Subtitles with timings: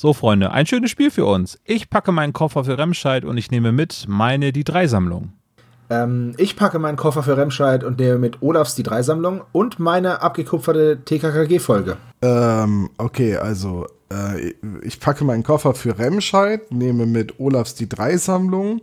[0.00, 1.58] So, Freunde, ein schönes Spiel für uns.
[1.64, 5.32] Ich packe meinen Koffer für Remscheid und ich nehme mit meine Die Drei-Sammlung.
[5.90, 10.22] Ähm, ich packe meinen Koffer für Remscheid und nehme mit Olafs Die Drei-Sammlung und meine
[10.22, 11.96] abgekupferte TKKG-Folge.
[12.22, 18.82] Ähm, okay, also äh, ich packe meinen Koffer für Remscheid, nehme mit Olafs Die Drei-Sammlung,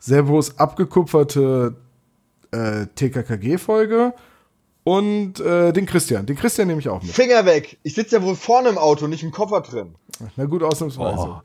[0.00, 1.76] Servos abgekupferte
[2.50, 4.14] äh, TKKG-Folge
[4.82, 6.26] und äh, den Christian.
[6.26, 7.12] Den Christian nehme ich auch mit.
[7.12, 7.78] Finger weg!
[7.84, 9.94] Ich sitze ja wohl vorne im Auto, nicht im Koffer drin.
[10.36, 11.28] Na gut, ausnahmsweise.
[11.28, 11.40] Oh.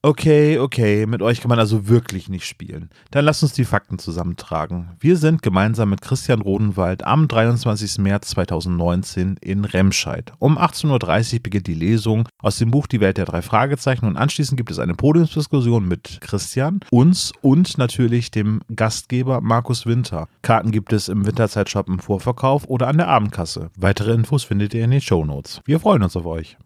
[0.00, 2.88] Okay, okay, mit euch kann man also wirklich nicht spielen.
[3.10, 4.90] Dann lasst uns die Fakten zusammentragen.
[5.00, 7.98] Wir sind gemeinsam mit Christian Rodenwald am 23.
[7.98, 10.32] März 2019 in Remscheid.
[10.38, 14.16] Um 18.30 Uhr beginnt die Lesung aus dem Buch Die Welt der drei Fragezeichen und
[14.16, 20.28] anschließend gibt es eine Podiumsdiskussion mit Christian, uns und natürlich dem Gastgeber Markus Winter.
[20.42, 23.70] Karten gibt es im Winterzeitshop im Vorverkauf oder an der Abendkasse.
[23.76, 25.60] Weitere Infos findet ihr in den Show Notes.
[25.64, 26.56] Wir freuen uns auf euch.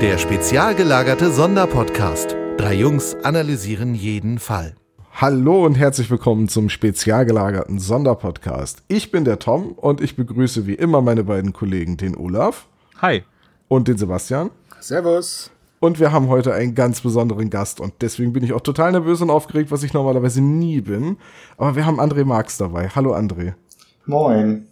[0.00, 2.34] Der spezial gelagerte Sonderpodcast.
[2.56, 4.74] Drei Jungs analysieren jeden Fall.
[5.12, 8.82] Hallo und herzlich willkommen zum spezial gelagerten Sonderpodcast.
[8.88, 12.66] Ich bin der Tom und ich begrüße wie immer meine beiden Kollegen, den Olaf.
[13.02, 13.24] Hi.
[13.68, 14.48] Und den Sebastian.
[14.80, 15.50] Servus.
[15.80, 19.20] Und wir haben heute einen ganz besonderen Gast und deswegen bin ich auch total nervös
[19.20, 21.18] und aufgeregt, was ich normalerweise nie bin.
[21.58, 22.88] Aber wir haben André Marx dabei.
[22.88, 23.52] Hallo André.
[24.06, 24.66] Moin.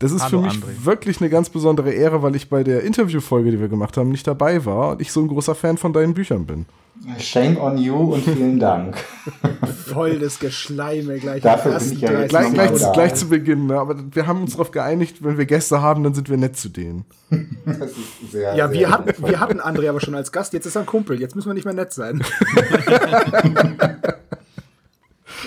[0.00, 0.84] Das ist Hallo, für mich André.
[0.84, 4.26] wirklich eine ganz besondere Ehre, weil ich bei der Interviewfolge, die wir gemacht haben, nicht
[4.26, 6.66] dabei war und ich so ein großer Fan von deinen Büchern bin.
[7.18, 8.96] Shame on you und vielen Dank.
[9.86, 11.42] Voll das Geschleime gleich.
[11.42, 12.92] Dafür bin ich ja 30 jetzt Gleich, gleich, da.
[12.92, 13.78] gleich zu Beginn, ne?
[13.78, 16.68] aber wir haben uns darauf geeinigt, wenn wir Gäste haben, dann sind wir nett zu
[16.68, 17.04] denen.
[17.64, 20.66] Das ist sehr, Ja, sehr wir hatten, wir hatten André aber schon als Gast, jetzt
[20.66, 22.22] ist er ein Kumpel, jetzt müssen wir nicht mehr nett sein.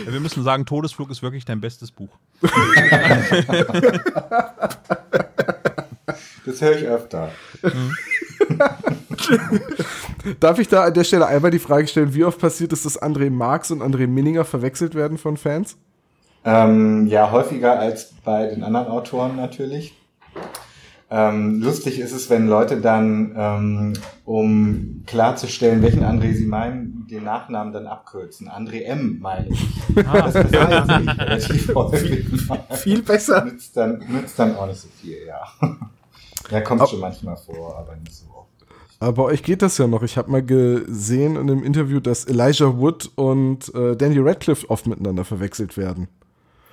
[0.06, 2.10] Wir müssen sagen, Todesflug ist wirklich dein bestes Buch.
[6.46, 7.30] Das höre ich öfter.
[10.40, 13.02] Darf ich da an der Stelle einmal die Frage stellen, wie oft passiert es, dass
[13.02, 15.78] André Marx und André Minninger verwechselt werden von Fans?
[16.46, 19.94] Ähm, ja, häufiger als bei den anderen Autoren natürlich.
[21.10, 23.94] Ähm, lustig ist es, wenn Leute dann, ähm,
[24.26, 28.50] um klarzustellen, welchen André sie meinen, den Nachnamen dann abkürzen.
[28.50, 29.20] André M.
[29.22, 29.68] meine ich.
[29.96, 32.26] Das passiert tatsächlich relativ häufig.
[32.72, 33.46] Viel besser.
[33.46, 35.44] Nützt dann, nützt dann auch nicht so viel, ja.
[36.50, 38.48] Ja, kommt schon manchmal vor, aber nicht so oft.
[39.00, 40.02] Aber bei euch geht das ja noch.
[40.04, 44.88] Ich habe mal gesehen in einem Interview, dass Elijah Wood und äh, Daniel Radcliffe oft
[44.88, 46.08] miteinander verwechselt werden.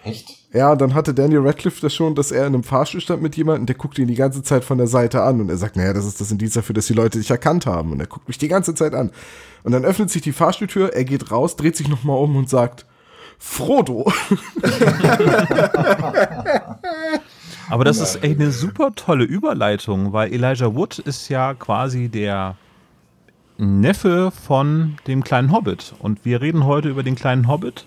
[0.05, 0.37] Echt?
[0.53, 3.67] Ja, dann hatte Daniel Radcliffe das schon, dass er in einem Fahrstuhl stand mit jemandem,
[3.67, 6.05] der guckt ihn die ganze Zeit von der Seite an und er sagt, naja, das
[6.05, 7.91] ist das Indiz dafür, dass die Leute dich erkannt haben.
[7.91, 9.11] Und er guckt mich die ganze Zeit an.
[9.65, 12.85] Und dann öffnet sich die Fahrstuhltür, er geht raus, dreht sich nochmal um und sagt,
[13.39, 14.13] Frodo.
[17.71, 22.57] Aber das ist echt eine super tolle Überleitung, weil Elijah Wood ist ja quasi der
[23.57, 25.95] Neffe von dem kleinen Hobbit.
[25.99, 27.87] Und wir reden heute über den kleinen Hobbit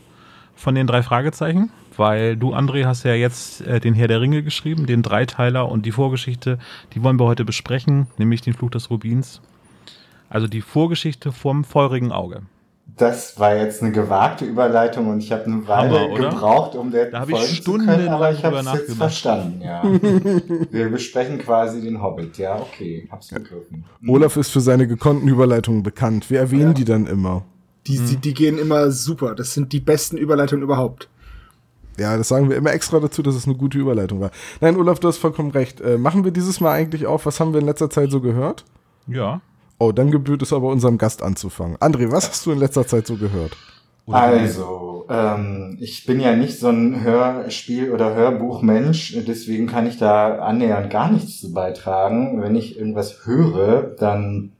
[0.55, 4.43] von den drei Fragezeichen, weil du, André, hast ja jetzt äh, den Herr der Ringe
[4.43, 6.59] geschrieben, den Dreiteiler und die Vorgeschichte,
[6.93, 9.41] die wollen wir heute besprechen, nämlich den Fluch des Rubins.
[10.29, 12.41] Also die Vorgeschichte vom feurigen Auge.
[12.95, 16.29] Das war jetzt eine gewagte Überleitung und ich habe eine Weile Hammer, oder?
[16.29, 18.89] gebraucht, um der Da hab ich folgen zu können, aber ich habe drüber es jetzt
[18.89, 18.97] nachgedacht.
[18.97, 19.83] verstanden, ja.
[20.71, 23.85] Wir besprechen quasi den Hobbit, ja, okay, hab's begriffen.
[24.07, 26.29] Olaf ist für seine gekonnten Überleitungen bekannt.
[26.29, 27.43] Wir erwähnen die dann immer.
[27.85, 29.35] Die, die, die gehen immer super.
[29.35, 31.07] Das sind die besten Überleitungen überhaupt.
[31.97, 34.31] Ja, das sagen wir immer extra dazu, dass es eine gute Überleitung war.
[34.61, 35.81] Nein, Olaf, du hast vollkommen recht.
[35.81, 38.65] Äh, machen wir dieses Mal eigentlich auch, was haben wir in letzter Zeit so gehört?
[39.07, 39.41] Ja.
[39.79, 41.77] Oh, dann gebührt es aber unserem Gast anzufangen.
[41.77, 43.55] André, was hast du in letzter Zeit so gehört?
[44.09, 50.39] Also, ähm, ich bin ja nicht so ein Hörspiel- oder Hörbuchmensch, deswegen kann ich da
[50.39, 52.41] annähernd gar nichts zu beitragen.
[52.41, 54.53] Wenn ich irgendwas höre, dann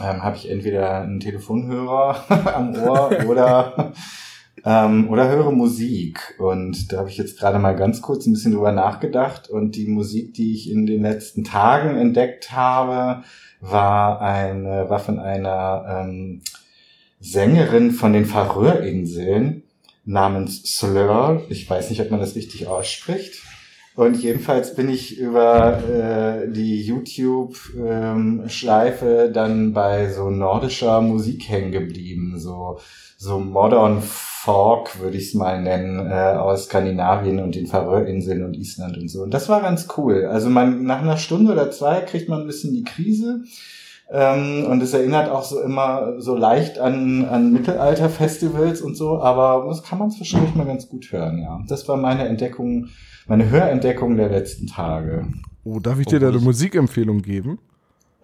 [0.00, 2.24] ähm, habe ich entweder einen Telefonhörer
[2.54, 3.92] am Ohr oder,
[4.64, 6.34] ähm, oder höre Musik.
[6.38, 9.50] Und da habe ich jetzt gerade mal ganz kurz ein bisschen drüber nachgedacht.
[9.50, 13.22] Und die Musik, die ich in den letzten Tagen entdeckt habe,
[13.60, 16.42] war eine, war von einer ähm,
[17.20, 19.62] Sängerin von den Färöerinseln
[20.04, 21.42] namens Slur.
[21.48, 23.42] Ich weiß nicht, ob man das richtig ausspricht.
[23.96, 32.40] Und jedenfalls bin ich über äh, die YouTube-Schleife dann bei so nordischer Musik hängen geblieben.
[32.40, 32.80] So,
[33.16, 34.02] so Modern
[34.44, 39.08] Folk würde ich es mal nennen, äh, aus Skandinavien und den Färöerinseln und Island und
[39.08, 39.22] so.
[39.22, 40.26] Und das war ganz cool.
[40.26, 43.44] Also man nach einer Stunde oder zwei kriegt man ein bisschen die Krise.
[44.10, 49.66] Ähm, und es erinnert auch so immer so leicht an, an Mittelalter-Festivals und so, aber
[49.66, 51.62] das kann man zwischendurch mal ganz gut hören, ja.
[51.66, 52.88] Das war meine Entdeckung,
[53.26, 55.26] meine Hörentdeckung der letzten Tage.
[55.64, 57.60] Oh, darf ich dir da eine Musikempfehlung geben?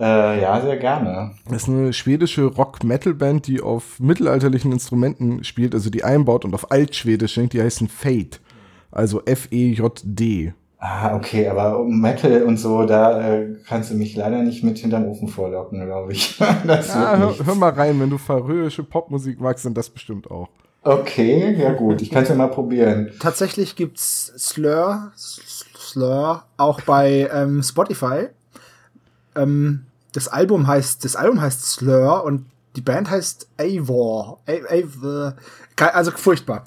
[0.00, 1.32] Äh, ja, sehr gerne.
[1.48, 6.70] Das ist eine schwedische Rock-Metal-Band, die auf mittelalterlichen Instrumenten spielt, also die einbaut und auf
[6.70, 8.40] Altschwedisch singt, die heißen Fate.
[8.90, 10.54] Also F-E-J-D.
[10.78, 15.04] Ah, okay, aber Metal und so, da äh, kannst du mich leider nicht mit hinterm
[15.04, 16.38] Ofen vorlocken, glaube ich.
[16.66, 20.30] das Ja, wird hör, hör mal rein, wenn du färöische Popmusik magst, dann das bestimmt
[20.30, 20.48] auch.
[20.82, 23.10] Okay, ja gut, ich kann es ja mal probieren.
[23.20, 28.28] Tatsächlich gibt's Slur, Slur auch bei ähm, Spotify.
[29.36, 32.46] Ähm, das Album heißt, das Album heißt Slur und
[32.76, 34.40] die Band heißt Eivor.
[34.46, 36.64] A- Also furchtbar.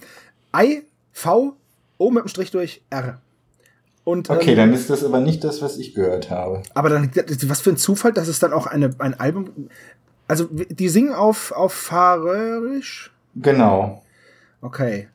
[0.55, 1.55] I V
[1.97, 3.19] O mit dem Strich durch R.
[4.03, 6.61] Und, Okay, ähm, dann ist das aber nicht das, was ich gehört habe.
[6.73, 7.09] aber dann,
[7.47, 9.69] was für ein Zufall, dass es dann auch eine, ein Album,
[10.27, 13.11] also die singen auf, auf Färöisch?
[13.35, 14.03] Genau.
[14.61, 15.07] Okay.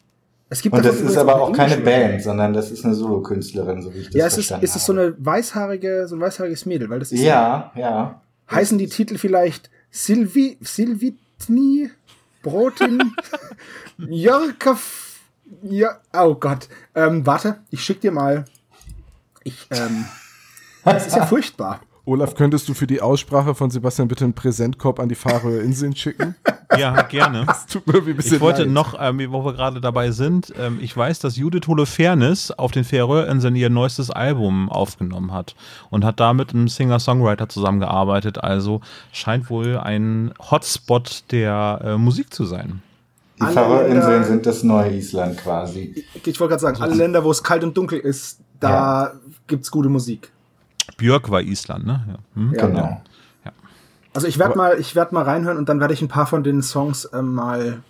[0.50, 3.82] Es gibt Und das ist aber eine auch keine Band, sondern das ist eine Solokünstlerin,
[3.82, 6.20] so wie ich das Ja, es ist, verstanden ist es so eine weißhaarige, so ein
[6.20, 7.20] weißhaariges Mädel, weil das ist.
[7.20, 8.22] Ja, ja.
[8.50, 11.90] Heißen die Titel vielleicht Silvi, Silvitni,
[12.42, 13.12] Brotin,
[13.98, 15.20] Jörkaf,
[15.62, 16.68] ja, oh Gott.
[16.94, 18.46] Ähm, warte, ich schick dir mal.
[19.44, 20.06] Ich, ähm,
[20.84, 21.80] das ist ja furchtbar.
[22.08, 25.94] Olaf, könntest du für die Aussprache von Sebastian bitte einen Präsentkorb an die Färöer Inseln
[25.94, 26.34] schicken?
[26.78, 27.46] Ja, gerne.
[27.72, 28.70] Tut mir ein bisschen Ich wollte leid.
[28.70, 32.84] noch, ähm, wo wir gerade dabei sind, ähm, ich weiß, dass Judith Holofernes auf den
[32.84, 35.56] Färöerinseln ihr neuestes Album aufgenommen hat
[35.88, 38.44] und hat da mit einem Singer-Songwriter zusammengearbeitet.
[38.44, 38.82] Also
[39.12, 42.82] scheint wohl ein Hotspot der äh, Musik zu sein.
[43.40, 46.04] Die Färöerinseln sind das neue Island quasi.
[46.14, 49.14] Ich wollte gerade sagen, alle Länder, wo es kalt und dunkel ist, da
[49.46, 50.30] gibt's gute Musik.
[50.96, 52.04] Björk war Island, ne?
[52.08, 52.18] Ja.
[52.34, 52.54] Hm?
[52.54, 52.66] Ja.
[52.66, 53.02] Genau.
[54.14, 56.42] Also ich werde mal, ich werde mal reinhören und dann werde ich ein paar von
[56.42, 57.82] den Songs ähm, mal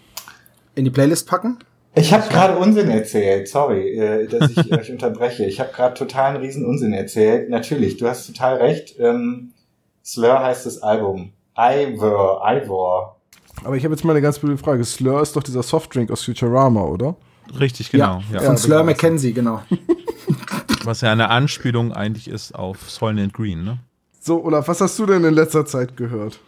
[0.75, 1.59] in die Playlist packen.
[1.95, 5.47] Ich habe gerade Unsinn erzählt, sorry, äh, dass ich euch unterbreche.
[5.47, 7.49] Ich habe gerade total einen riesen Unsinn erzählt.
[7.49, 8.97] Natürlich, du hast total recht.
[8.99, 9.53] Ähm,
[10.05, 11.33] Slur heißt das Album.
[11.57, 13.17] Ivor, Ivor.
[13.65, 14.85] Aber ich habe jetzt mal eine ganz blöde Frage.
[14.85, 17.17] Slur ist doch dieser Softdrink aus Futurama, oder?
[17.59, 18.21] Richtig, genau.
[18.33, 19.63] Ja, Von Slur McKenzie, genau.
[20.89, 23.79] Was ja eine Anspielung eigentlich ist auf Soylent Green, ne?
[24.23, 26.41] So, Olaf, was hast du denn in letzter Zeit gehört?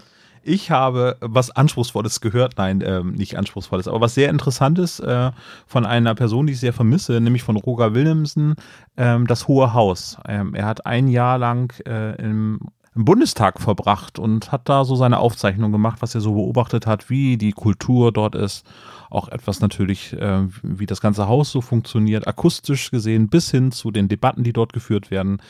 [0.42, 5.32] Ich habe was Anspruchsvolles gehört, nein, ähm, nicht Anspruchsvolles, aber was sehr Interessantes äh,
[5.66, 8.54] von einer Person, die ich sehr vermisse, nämlich von Roger Willemsen,
[8.96, 10.16] ähm, das Hohe Haus.
[10.26, 12.60] Ähm, er hat ein Jahr lang äh, im,
[12.94, 17.10] im Bundestag verbracht und hat da so seine Aufzeichnung gemacht, was er so beobachtet hat,
[17.10, 18.64] wie die Kultur dort ist.
[19.11, 23.91] Auch etwas natürlich, äh, wie das ganze Haus so funktioniert, akustisch gesehen, bis hin zu
[23.91, 25.43] den Debatten, die dort geführt werden.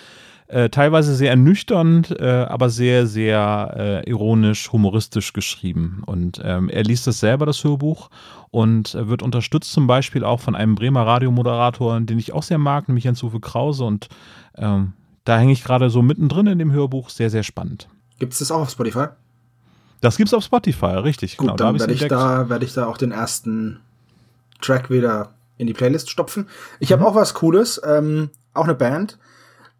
[0.51, 3.75] Äh, teilweise sehr ernüchternd, äh, aber sehr, sehr
[4.05, 6.03] äh, ironisch, humoristisch geschrieben.
[6.07, 8.11] Und ähm, er liest es selber, das Hörbuch,
[8.51, 12.59] und äh, wird unterstützt zum Beispiel auch von einem Bremer Radiomoderator, den ich auch sehr
[12.59, 13.85] mag, nämlich Jens-Uwe Krause.
[13.85, 14.09] Und
[14.57, 17.89] ähm, da hänge ich gerade so mittendrin in dem Hörbuch, sehr, sehr spannend.
[18.19, 19.07] Gibt's das auch auf Spotify?
[20.01, 21.37] Das gibt's auf Spotify, richtig.
[21.37, 23.81] Gut, genau, da dann ich werde ich, da, werd ich da auch den ersten
[24.61, 26.49] Track wieder in die Playlist stopfen.
[26.79, 29.19] Ich habe auch was Cooles, ähm, auch eine Band.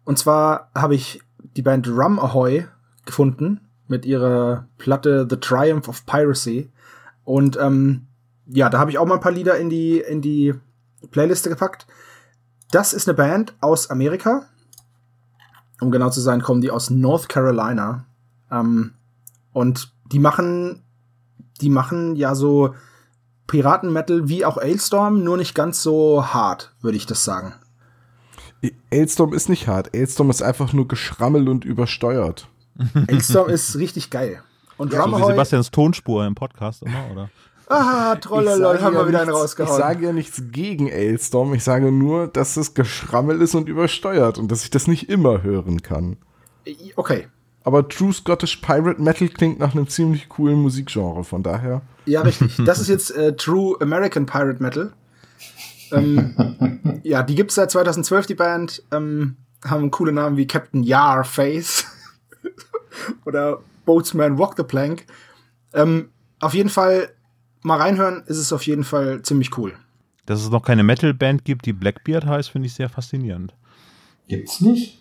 [0.03, 1.21] Und zwar habe ich
[1.55, 2.67] die Band Rum Ahoy
[3.05, 6.69] gefunden mit ihrer Platte The Triumph of Piracy.
[7.23, 8.07] Und ähm,
[8.47, 10.53] ja, da habe ich auch mal ein paar Lieder in die, in die
[11.09, 11.87] Playliste gepackt.
[12.71, 14.45] Das ist eine Band aus Amerika.
[15.79, 18.05] Um genau zu sein, kommen die aus North Carolina.
[18.51, 18.93] Ähm,
[19.51, 20.83] und die machen,
[21.61, 22.75] die machen ja so
[23.47, 27.53] Piraten-Metal wie auch Ailstorm, nur nicht ganz so hart, würde ich das sagen.
[28.91, 29.93] Ailstorm ist nicht hart.
[29.93, 32.47] Ailstorm ist einfach nur geschrammelt und übersteuert.
[33.07, 34.41] Ailstorm ist richtig geil.
[34.77, 37.29] Und So wie Drummerhoy, Sebastians Tonspur im Podcast immer, oder?
[37.71, 39.71] ah, trollolol, haben wir ja wieder einen rausgehauen.
[39.71, 41.53] Ich sage ja nichts gegen Ailstorm.
[41.53, 45.43] Ich sage nur, dass es geschrammelt ist und übersteuert und dass ich das nicht immer
[45.43, 46.17] hören kann.
[46.95, 47.27] okay,
[47.63, 51.81] Aber True Scottish Pirate Metal klingt nach einem ziemlich coolen Musikgenre, von daher.
[52.05, 52.57] ja, richtig.
[52.65, 54.93] Das ist jetzt äh, True American Pirate Metal.
[55.91, 58.83] Ähm, ja, die gibt's seit 2012, die Band.
[58.91, 61.85] Ähm, haben coole Namen wie Captain Yarface
[63.25, 65.05] oder Boatsman Walk the Plank.
[65.73, 67.11] Ähm, auf jeden Fall
[67.61, 69.73] mal reinhören, ist es auf jeden Fall ziemlich cool.
[70.25, 73.53] Dass es noch keine Metal-Band gibt, die Blackbeard heißt, finde ich sehr faszinierend.
[74.27, 75.00] Gibt's nicht?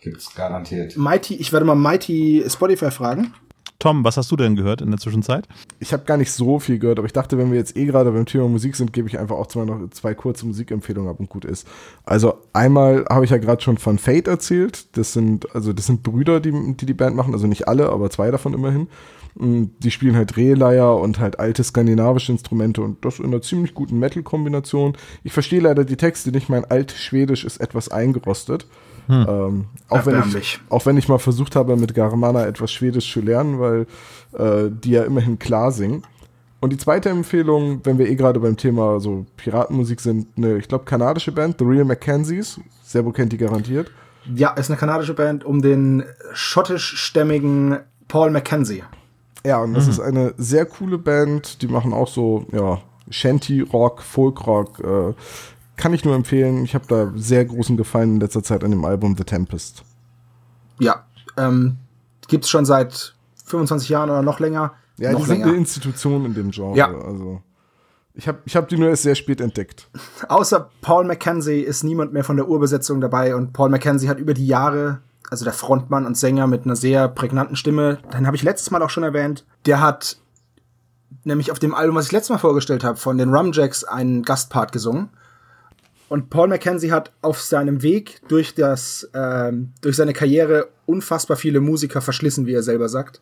[0.00, 0.96] Gibt's garantiert.
[0.96, 3.34] Mighty, ich werde mal Mighty Spotify fragen.
[3.80, 5.48] Tom, was hast du denn gehört in der Zwischenzeit?
[5.78, 8.12] Ich habe gar nicht so viel gehört, aber ich dachte, wenn wir jetzt eh gerade
[8.12, 11.30] beim Thema Musik sind, gebe ich einfach auch zwei, noch zwei kurze Musikempfehlungen ab und
[11.30, 11.66] gut ist.
[12.04, 14.96] Also einmal habe ich ja gerade schon von Fate erzählt.
[14.98, 18.10] Das sind also das sind Brüder, die, die die Band machen, also nicht alle, aber
[18.10, 18.88] zwei davon immerhin.
[19.34, 23.72] Und Die spielen halt Drehleier und halt alte skandinavische Instrumente und das in einer ziemlich
[23.72, 24.94] guten Metal-Kombination.
[25.24, 28.66] Ich verstehe leider die Texte nicht, mein Alt-Schwedisch ist etwas eingerostet.
[29.10, 33.20] Ähm, auch, wenn ich, auch wenn ich mal versucht habe, mit Garmana etwas Schwedisch zu
[33.20, 33.86] lernen, weil
[34.32, 36.02] äh, die ja immerhin klar singen.
[36.60, 40.68] Und die zweite Empfehlung, wenn wir eh gerade beim Thema so Piratenmusik sind, eine, ich
[40.68, 42.60] glaube, kanadische Band, The Real Mackenzies.
[42.82, 43.90] Servo kennt die garantiert.
[44.34, 48.84] Ja, ist eine kanadische Band um den schottischstämmigen Paul Mackenzie.
[49.44, 51.62] Ja, und das ist eine sehr coole Band.
[51.62, 54.80] Die machen auch so, ja, Shanty-Rock, Folk-Rock.
[54.80, 55.14] Äh,
[55.80, 56.62] kann ich nur empfehlen.
[56.62, 59.82] Ich habe da sehr großen Gefallen in letzter Zeit an dem Album The Tempest.
[60.78, 61.06] Ja,
[61.38, 61.78] ähm,
[62.28, 63.14] gibt's schon seit
[63.46, 64.74] 25 Jahren oder noch länger.
[64.98, 65.46] Ja, noch die sind länger.
[65.46, 66.76] eine Institution in dem Genre.
[66.76, 66.92] Ja.
[66.92, 67.40] Also,
[68.12, 69.88] ich habe ich hab die nur erst sehr spät entdeckt.
[70.28, 74.34] Außer Paul Mackenzie ist niemand mehr von der Urbesetzung dabei und Paul Mackenzie hat über
[74.34, 78.42] die Jahre, also der Frontmann und Sänger mit einer sehr prägnanten Stimme, den habe ich
[78.42, 80.18] letztes Mal auch schon erwähnt, der hat
[81.24, 84.72] nämlich auf dem Album, was ich letztes Mal vorgestellt habe, von den Rumjacks einen Gastpart
[84.72, 85.08] gesungen.
[86.10, 91.60] Und Paul Mackenzie hat auf seinem Weg durch das, ähm, durch seine Karriere unfassbar viele
[91.60, 93.20] Musiker verschlissen, wie er selber sagt.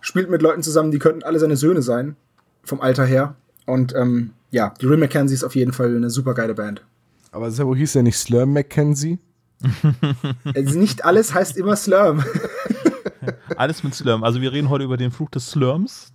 [0.00, 2.16] Spielt mit Leuten zusammen, die könnten alle seine Söhne sein,
[2.64, 3.36] vom Alter her.
[3.64, 6.84] Und ähm, ja, die Real Mackenzie ist auf jeden Fall eine super geile Band.
[7.30, 9.20] Aber Servo hieß ja nicht Slurm Mackenzie.
[10.52, 12.24] Also nicht alles heißt immer Slurm.
[13.56, 14.24] Alles mit Slurm.
[14.24, 16.12] Also wir reden heute über den Fluch des Slurms.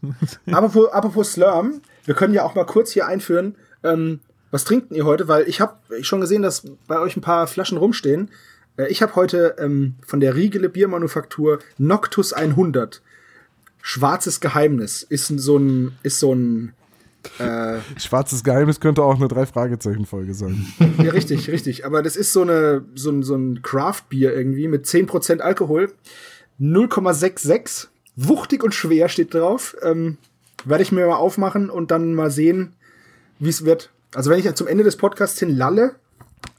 [0.51, 4.19] apropos, apropos Slurm, wir können ja auch mal kurz hier einführen, ähm,
[4.51, 5.27] was trinkt ihr heute?
[5.27, 8.29] Weil ich habe schon gesehen, dass bei euch ein paar Flaschen rumstehen.
[8.77, 13.01] Äh, ich habe heute ähm, von der Riegele Biermanufaktur Noctus 100.
[13.81, 15.03] Schwarzes Geheimnis.
[15.03, 16.73] Ist so ein, ist so ein,
[17.39, 20.67] äh, Schwarzes Geheimnis könnte auch eine Drei-Fragezeichen-Folge sein.
[21.03, 21.85] ja, richtig, richtig.
[21.85, 25.91] Aber das ist so eine, so ein, so ein Craft-Bier irgendwie mit 10% Alkohol.
[26.59, 27.87] 0,66.
[28.15, 29.75] Wuchtig und schwer steht drauf.
[29.81, 30.17] Ähm,
[30.65, 32.73] werde ich mir mal aufmachen und dann mal sehen,
[33.39, 33.89] wie es wird.
[34.15, 35.95] Also wenn ich zum Ende des Podcasts hin lalle,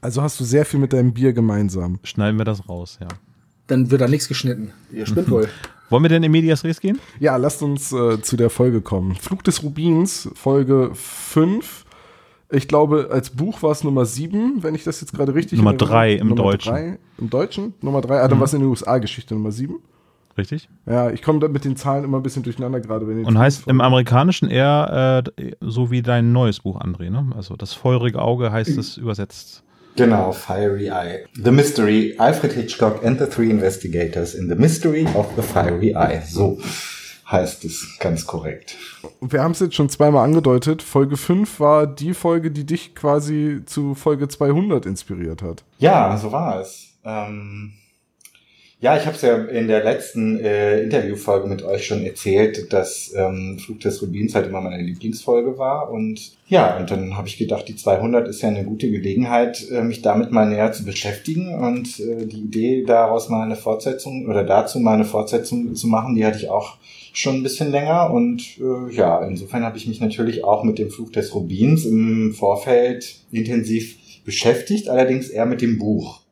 [0.01, 1.99] Also hast du sehr viel mit deinem Bier gemeinsam.
[2.03, 3.07] Schneiden wir das raus, ja.
[3.67, 4.71] dann wird da nichts geschnitten.
[4.91, 5.47] Ihr spinnt wohl.
[5.89, 6.99] Wollen wir denn in Medias Res gehen?
[7.19, 9.13] Ja, lasst uns äh, zu der Folge kommen.
[9.15, 11.85] Flug des Rubins, Folge 5.
[12.49, 15.71] Ich glaube, als Buch war es Nummer 7, wenn ich das jetzt gerade richtig Nummer
[15.71, 16.71] in Erinnerung- drei im Nummer Deutschen.
[16.71, 17.73] drei Im Deutschen?
[17.81, 18.21] Nummer 3.
[18.21, 19.75] Ah, dann war es in den USA Geschichte Nummer 7.
[20.37, 20.69] Richtig?
[20.85, 23.07] Ja, ich komme da mit den Zahlen immer ein bisschen durcheinander gerade.
[23.07, 27.31] Wenn ihr Und heißt im Amerikanischen eher äh, so wie dein neues Buch, André, ne?
[27.35, 29.63] Also das feurige Auge heißt es übersetzt.
[29.95, 31.25] Genau, Fiery Eye.
[31.35, 36.21] The Mystery, Alfred Hitchcock and the Three Investigators in the Mystery of the Fiery Eye.
[36.25, 36.57] So
[37.29, 38.75] heißt es ganz korrekt.
[39.21, 40.81] Wir haben es jetzt schon zweimal angedeutet.
[40.81, 45.63] Folge 5 war die Folge, die dich quasi zu Folge 200 inspiriert hat.
[45.77, 46.93] Ja, so war es.
[47.03, 47.73] Ähm,
[48.83, 53.13] ja, ich habe es ja in der letzten äh, Interviewfolge mit euch schon erzählt, dass
[53.15, 55.89] ähm, Flug des Rubins halt immer meine Lieblingsfolge war.
[55.89, 59.83] Und ja, und dann habe ich gedacht, die 200 ist ja eine gute Gelegenheit, äh,
[59.83, 61.55] mich damit mal näher zu beschäftigen.
[61.55, 66.15] Und äh, die Idee, daraus mal eine Fortsetzung oder dazu mal eine Fortsetzung zu machen,
[66.15, 66.75] die hatte ich auch
[67.13, 68.11] schon ein bisschen länger.
[68.11, 72.33] Und äh, ja, insofern habe ich mich natürlich auch mit dem Flug des Rubins im
[72.33, 76.22] Vorfeld intensiv beschäftigt, allerdings eher mit dem Buch.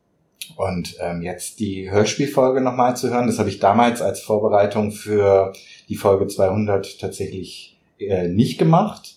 [0.56, 5.52] Und ähm, jetzt die Hörspielfolge nochmal zu hören, das habe ich damals als Vorbereitung für
[5.88, 9.11] die Folge 200 tatsächlich äh, nicht gemacht.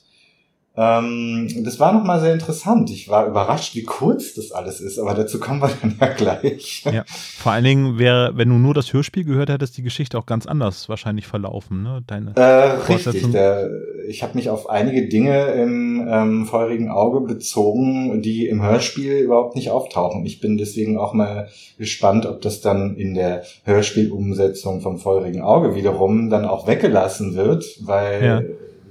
[0.77, 2.89] Ähm, das war nochmal sehr interessant.
[2.89, 6.84] Ich war überrascht, wie kurz das alles ist, aber dazu kommen wir dann ja gleich.
[6.91, 7.03] Ja.
[7.08, 10.46] Vor allen Dingen wäre, wenn du nur das Hörspiel gehört hättest, die Geschichte auch ganz
[10.46, 12.03] anders wahrscheinlich verlaufen, ne?
[12.05, 13.32] Deine Äh, richtig.
[13.32, 13.70] Der,
[14.08, 19.55] ich habe mich auf einige Dinge im ähm, feurigen Auge bezogen, die im Hörspiel überhaupt
[19.55, 20.25] nicht auftauchen.
[20.25, 25.75] Ich bin deswegen auch mal gespannt, ob das dann in der Hörspielumsetzung vom feurigen Auge
[25.75, 28.41] wiederum dann auch weggelassen wird, weil Ja.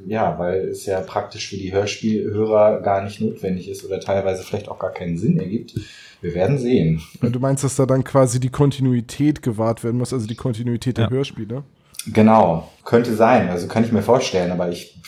[0.06, 4.68] Ja, weil es ja praktisch für die Hörspielhörer gar nicht notwendig ist oder teilweise vielleicht
[4.68, 5.74] auch gar keinen Sinn ergibt.
[6.20, 7.02] Wir werden sehen.
[7.20, 11.04] Du meinst, dass da dann quasi die Kontinuität gewahrt werden muss, also die Kontinuität der
[11.04, 11.10] Ja.
[11.10, 11.64] Hörspiele?
[12.06, 13.48] Genau, könnte sein.
[13.48, 14.98] Also kann ich mir vorstellen, aber ich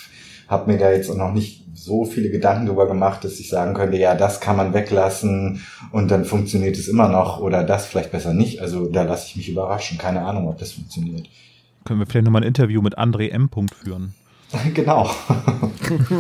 [0.49, 3.75] habe mir da jetzt auch noch nicht so viele Gedanken drüber gemacht, dass ich sagen
[3.75, 5.61] könnte, ja, das kann man weglassen
[5.93, 8.61] und dann funktioniert es immer noch oder das vielleicht besser nicht.
[8.61, 9.99] Also da lasse ich mich überraschen.
[9.99, 11.29] Keine Ahnung, ob das funktioniert.
[11.85, 13.49] können wir vielleicht nochmal ein Interview mit André M.
[13.49, 14.15] Punkt führen.
[14.75, 15.11] genau.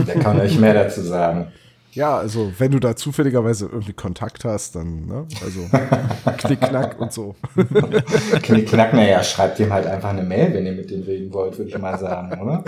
[0.07, 1.49] da kann euch mehr dazu sagen.
[1.93, 5.27] Ja, also wenn du da zufälligerweise irgendwie Kontakt hast, dann, ne?
[5.43, 5.61] Also
[6.37, 7.35] Knick-Knack und so.
[8.43, 11.71] Knick-Knack, naja, schreibt ihm halt einfach eine Mail, wenn ihr mit dem reden wollt, würde
[11.71, 12.65] ich mal sagen, oder?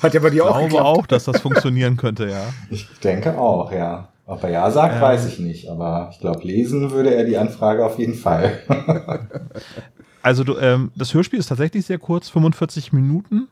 [0.00, 0.86] Hat ja bei dir Ich auch glaube geklappt.
[0.86, 2.44] auch, dass das funktionieren könnte, ja.
[2.70, 4.08] Ich denke auch, ja.
[4.24, 5.00] Ob er ja sagt, Ja.
[5.00, 8.58] weiß ich nicht, aber ich glaube, lesen würde er die Anfrage auf jeden Fall.
[10.22, 13.48] Also du, ähm, das Hörspiel ist tatsächlich sehr kurz, 45 Minuten.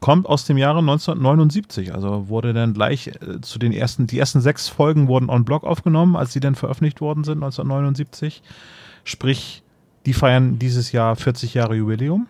[0.00, 4.40] Kommt aus dem Jahre 1979, also wurde dann gleich äh, zu den ersten, die ersten
[4.40, 8.42] sechs Folgen wurden on Block aufgenommen, als sie dann veröffentlicht worden sind, 1979.
[9.04, 9.62] Sprich,
[10.06, 12.26] die feiern dieses Jahr 40 Jahre Jubiläum.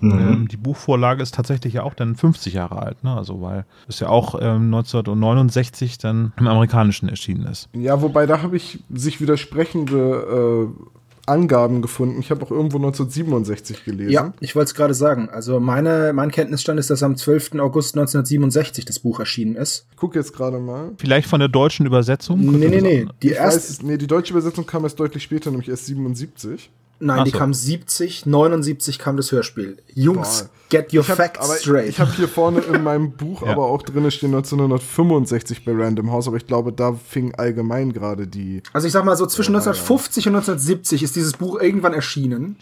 [0.00, 0.10] Mhm.
[0.12, 3.16] Ähm, die Buchvorlage ist tatsächlich ja auch dann 50 Jahre alt, ne?
[3.16, 7.68] Also weil es ja auch ähm, 1969 dann im Amerikanischen erschienen ist.
[7.72, 12.20] Ja, wobei da habe ich sich widersprechende äh, Angaben gefunden.
[12.20, 14.10] Ich habe auch irgendwo 1967 gelesen.
[14.10, 15.28] Ja, ich wollte es gerade sagen.
[15.28, 17.54] Also meine, mein Kenntnisstand ist, dass am 12.
[17.58, 19.86] August 1967 das Buch erschienen ist.
[19.90, 20.92] Ich gucke jetzt gerade mal.
[20.98, 22.40] Vielleicht von der deutschen Übersetzung?
[22.40, 23.06] Nee, nee, nee.
[23.22, 26.70] Die erste, weiß, nee, die deutsche Übersetzung kam erst deutlich später, nämlich erst 77.
[26.98, 27.38] nein, Ach die so.
[27.38, 29.78] kam 70, 79 kam das Hörspiel.
[29.94, 30.50] Jungs, Boah.
[30.70, 31.88] get your hab, facts aber straight.
[31.88, 33.52] Ich habe hier vorne in meinem Buch Ja.
[33.52, 38.26] aber auch drin stehen 1965 bei Random House, aber ich glaube, da fing allgemein gerade
[38.26, 38.62] die.
[38.72, 42.56] Also ich sag mal so, zwischen Ja, 1950 und 1970 ist dieses Buch irgendwann erschienen.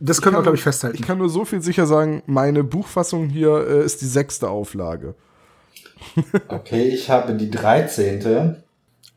[0.00, 0.96] Das können wir, glaube ich, festhalten.
[1.00, 5.14] Ich kann nur so viel sicher sagen, meine Buchfassung hier äh, ist die sechste Auflage.
[6.48, 8.56] Okay, ich habe die 13.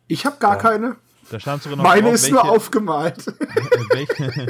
[0.07, 0.95] Ich habe gar keine.
[1.31, 3.25] Da stand sogar noch Meine drauf, ist nur welche- aufgemalt.
[3.91, 4.47] welche,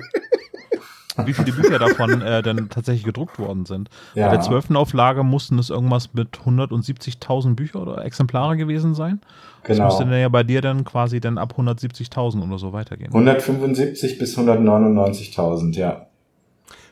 [1.26, 3.90] wie viele Bücher davon äh, dann tatsächlich gedruckt worden sind.
[4.16, 4.26] Ja.
[4.28, 9.22] Bei der zwölften Auflage mussten es irgendwas mit 170.000 Bücher oder Exemplare gewesen sein.
[9.64, 9.86] Das Genau.
[9.88, 13.08] müsste dann ja bei dir dann quasi dann ab 170.000 oder so weitergehen.
[13.14, 16.08] 175 bis 199.000, ja.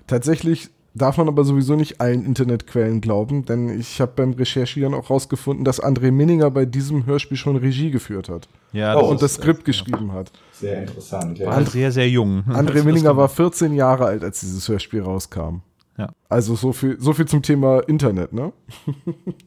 [0.07, 5.09] Tatsächlich darf man aber sowieso nicht allen Internetquellen glauben, denn ich habe beim Recherchieren auch
[5.09, 9.21] rausgefunden, dass André Minninger bei diesem Hörspiel schon Regie geführt hat Ja, Oh, das und
[9.21, 10.31] das ist, Skript geschrieben hat.
[10.51, 11.47] Sehr interessant, ja.
[11.47, 12.43] war sehr, sehr jung.
[12.49, 15.61] André Das- Minninger war 14 Jahre alt, als dieses Hörspiel rauskam.
[15.97, 16.09] Ja.
[16.27, 18.51] Also so viel, so viel zum Thema Internet, ne?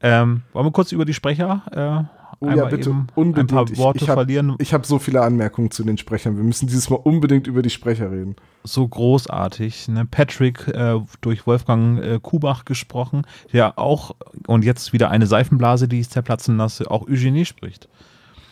[0.00, 3.50] Ähm, wollen wir kurz über die Sprecher äh, Oh ja, bitte, unbedingt.
[3.50, 4.54] ein paar Ich- Worte ich hab- verlieren?
[4.60, 6.36] Ich habe so viele Anmerkungen zu den Sprechern.
[6.36, 8.36] Wir müssen dieses Mal unbedingt über die Sprecher reden.
[8.62, 9.88] so großartig.
[9.88, 10.04] Ne?
[10.06, 13.22] Patrick äh, durch Wolfgang äh, Kubach gesprochen,
[13.52, 14.14] der auch,
[14.46, 17.88] und jetzt wieder eine Seifenblase, die ich zerplatzen lasse, auch Eugenie spricht.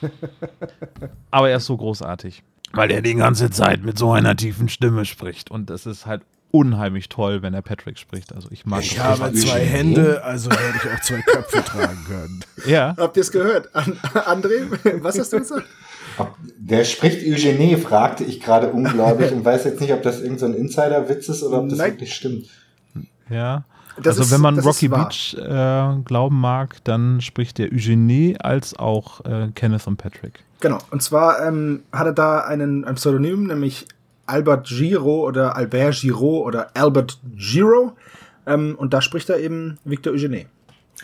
[1.30, 2.42] Aber er ist so großartig.
[2.72, 5.50] Weil er die ganze Zeit mit so einer tiefen Stimme spricht.
[5.50, 6.22] Und das ist halt
[6.56, 8.32] unheimlich toll, wenn er Patrick spricht.
[8.34, 12.04] Also ich mag Ich das habe zwei Hände, also hätte ich auch zwei Köpfe tragen
[12.06, 12.40] können.
[12.66, 13.74] Ja, Habt ihr es gehört?
[13.74, 15.66] An André, was hast du gesagt?
[16.58, 20.58] Wer spricht Eugenie, fragte ich gerade unglaublich und weiß jetzt nicht, ob das irgendein so
[20.58, 21.92] Insider-Witz ist oder ob das Nein.
[21.92, 22.46] wirklich stimmt.
[23.28, 23.64] ja.
[23.98, 24.88] Das also ist- wenn man Rocky.
[24.88, 30.40] Beach äh, glauben mag, dann spricht der Eugenie als auch äh, Kenneth und Patrick.
[30.60, 30.78] Genau.
[30.90, 33.86] Und zwar ähm, hat er da einen, ein Pseudonym, nämlich
[34.26, 37.92] Albert Giro oder Albert Giro oder Albert Giro.
[38.46, 40.46] Ähm, und da spricht er eben Victor Eugenie.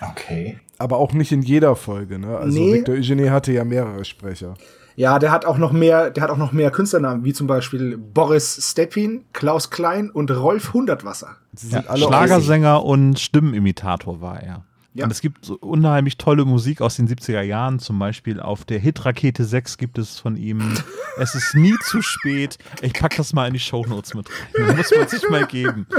[0.00, 0.58] Okay.
[0.78, 2.36] Aber auch nicht in jeder Folge, ne?
[2.36, 2.74] Also Nee.
[2.74, 4.54] Victor Eugenie hatte ja mehrere Sprecher.
[4.94, 7.96] Ja, der hat auch noch mehr, der hat auch noch mehr Künstlernamen, wie zum Beispiel
[7.96, 11.36] Boris Stepin, Klaus Klein und Rolf Hundertwasser.
[11.54, 14.64] Sie Ja, Schlagersänger und Stimmenimitator war er.
[14.94, 15.04] Ja.
[15.04, 18.78] Und es gibt so unheimlich tolle Musik aus den 70er Jahren, zum Beispiel auf der
[18.78, 20.60] Hitrakete 6 gibt es von ihm
[21.18, 22.58] Es ist nie zu spät.
[22.80, 24.76] Ich pack das mal in die Shownotes mit rein.
[24.76, 25.86] Muss man sich mal geben.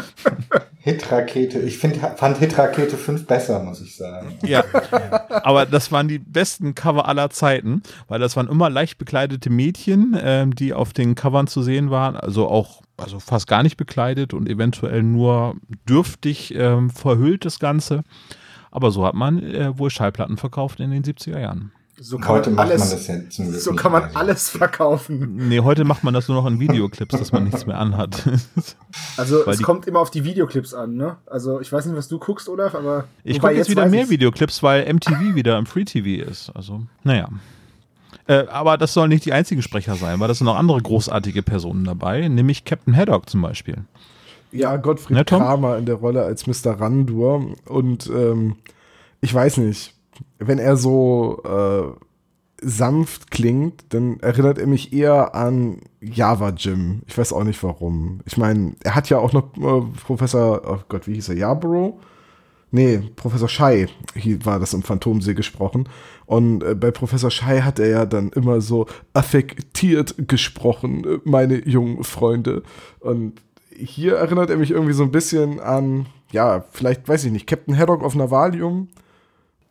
[0.79, 4.37] Hitrakete, ich find, fand Hitrakete 5 besser, muss ich sagen.
[4.43, 4.65] Ja,
[5.29, 10.17] aber das waren die besten Cover aller Zeiten, weil das waren immer leicht bekleidete Mädchen,
[10.21, 14.33] ähm, die auf den Covern zu sehen waren, also auch also fast gar nicht bekleidet
[14.33, 15.55] und eventuell nur
[15.87, 18.03] dürftig ähm, verhüllt das Ganze.
[18.75, 21.71] Aber so hat man äh, wohl Schallplatten verkauft in den 70er Jahren.
[21.99, 24.49] So kann Heute man macht alles, man das ja zum Glück so kann man alles
[24.49, 25.35] verkaufen.
[25.47, 28.27] Nee, heute macht man das nur noch in Videoclips, dass man nichts mehr anhat.
[29.17, 31.17] Also Weil es die- kommt immer auf die Videoclips an, ne?
[31.27, 34.09] Also ich weiß nicht, was du guckst, Olaf, aber Ich gucke jetzt wieder mehr ich's.
[34.09, 36.49] Videoclips, weil MTV wieder im Free TV ist.
[36.55, 37.29] Also, naja.
[38.27, 41.43] Äh, aber das sollen nicht die einzigen Sprecher sein, weil das sind noch andere großartige
[41.43, 43.77] Personen dabei, nämlich Captain Haddock zum Beispiel.
[44.53, 45.25] Ja, Gottfried Ne?
[45.25, 46.79] Kramer in der Rolle als Mr.
[46.79, 47.45] Randur.
[47.67, 48.55] Und ähm,
[49.21, 49.95] ich weiß nicht,
[50.39, 51.99] wenn er so äh,
[52.61, 57.01] sanft klingt, dann erinnert er mich eher an Java Jim.
[57.07, 58.21] Ich weiß auch nicht warum.
[58.25, 61.99] Ich meine, er hat ja auch noch äh, Professor, oh Gott, wie hieß er, Yarborough?
[62.71, 65.87] Nee, Professor Schei hier war das im Phantomsee gesprochen.
[66.25, 71.67] Und äh, bei Professor Schei hat er ja dann immer so affektiert gesprochen, äh, meine
[71.67, 72.63] jungen Freunde.
[72.99, 73.33] Und
[73.77, 77.77] hier erinnert er mich irgendwie so ein bisschen an, ja, vielleicht, weiß ich nicht, Captain
[77.77, 78.89] Haddock auf Navalium.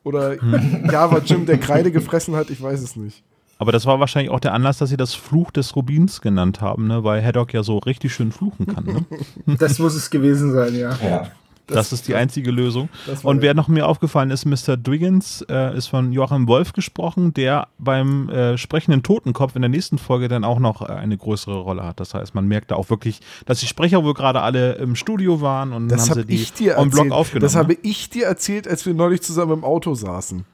[0.04, 0.34] oder
[0.90, 3.22] Java Jim, der Kreide gefressen hat, ich weiß es nicht.
[3.58, 6.88] Aber das war wahrscheinlich auch der Anlass, dass sie das Fluch des Rubins genannt haben,
[6.88, 7.04] ne?
[7.04, 8.84] weil Haddock ja so richtig schön fluchen kann.
[8.84, 9.56] Ne?
[9.58, 10.96] Das muss es gewesen sein, ja.
[11.00, 11.30] Ja.
[11.74, 12.88] Das, ist die einzige Lösung.
[13.22, 14.76] Und wer noch mir aufgefallen ist, Mr.
[14.76, 19.98] Dwiggins äh, ist von Joachim Wolf gesprochen, der beim äh, sprechenden Totenkopf in der nächsten
[19.98, 22.00] Folge dann auch noch äh, eine größere Rolle hat.
[22.00, 25.40] Das heißt, man merkt da auch wirklich, dass die Sprecher wohl gerade alle im Studio
[25.40, 27.12] waren und dann Das haben sie habe die ich dir erzählt.
[27.12, 27.42] aufgenommen.
[27.42, 27.78] Das habe ne?
[27.82, 30.44] ich dir erzählt, als wir neulich zusammen im Auto saßen.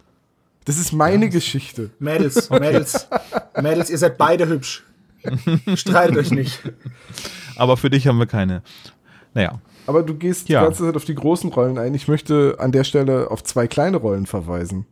[0.64, 1.90] Das ist meine Geschichte.
[1.98, 3.08] Mädels, Mädels,
[3.60, 4.84] Mädels, ihr seid beide hübsch.
[5.74, 6.60] Streitet euch nicht.
[7.56, 8.62] Aber für dich haben wir keine.
[9.34, 10.60] Naja, Aber du gehst Ja.
[10.60, 11.94] die ganze Zeit auf die großen Rollen ein.
[11.94, 14.84] Ich möchte an der Stelle auf zwei kleine Rollen verweisen.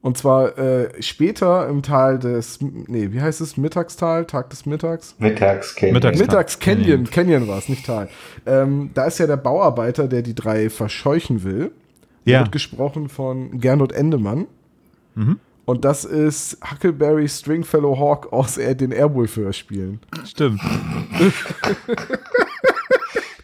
[0.00, 3.56] Und zwar äh, später im Tal des, nee, wie heißt es?
[3.56, 5.14] Mittagstal, Tag des Mittags?
[5.18, 5.96] Mittags Canyon.
[5.96, 6.84] Mittags- Mittags Canyon.
[7.04, 8.08] Canyon, Canyon war es, nicht Tal.
[8.46, 11.72] Ähm, da ist ja der Bauarbeiter, der die drei verscheuchen will.
[12.24, 12.40] Ja.
[12.40, 14.46] Wird gesprochen von Gernot Endemann.
[15.14, 15.40] Mhm.
[15.64, 20.00] Und das ist Huckleberry Stringfellow Hawk aus den Airwolf-Hörspielen.
[20.24, 20.60] stimmt.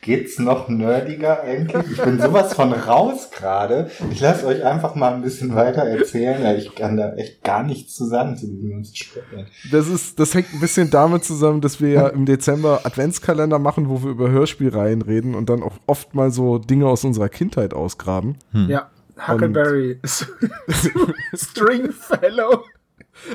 [0.05, 1.93] Geht's noch nerdiger eigentlich?
[1.93, 3.91] Ich bin sowas von raus gerade.
[4.11, 6.43] Ich lasse euch einfach mal ein bisschen weiter erzählen.
[6.43, 9.47] Ja, ich kann da echt gar nichts zu sagen zu diesem ganzen Sprechen.
[9.73, 13.89] Das, ist, das hängt ein bisschen damit zusammen, dass wir ja im Dezember Adventskalender machen,
[13.89, 17.73] wo wir über Hörspielreihen reden und dann auch oft mal so Dinge aus unserer Kindheit
[17.73, 18.37] ausgraben.
[18.53, 18.91] Ja.
[19.17, 20.01] Huckleberry.
[21.35, 22.65] Stringfellow.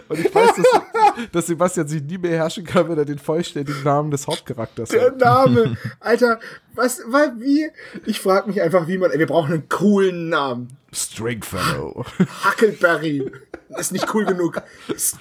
[0.07, 4.11] Und ich weiß, dass, dass Sebastian sich nie beherrschen kann, wenn er den vollständigen Namen
[4.11, 5.17] des Hauptcharakters Der hat.
[5.17, 5.77] Name.
[5.99, 6.39] Alter,
[6.79, 7.67] was, was, wie?
[8.05, 10.69] Ich frage mich einfach, wie man, ey, wir brauchen einen coolen Namen.
[10.91, 12.03] Stringfellow.
[12.45, 13.31] Huckleberry.
[13.77, 14.59] Ist nicht cool genug.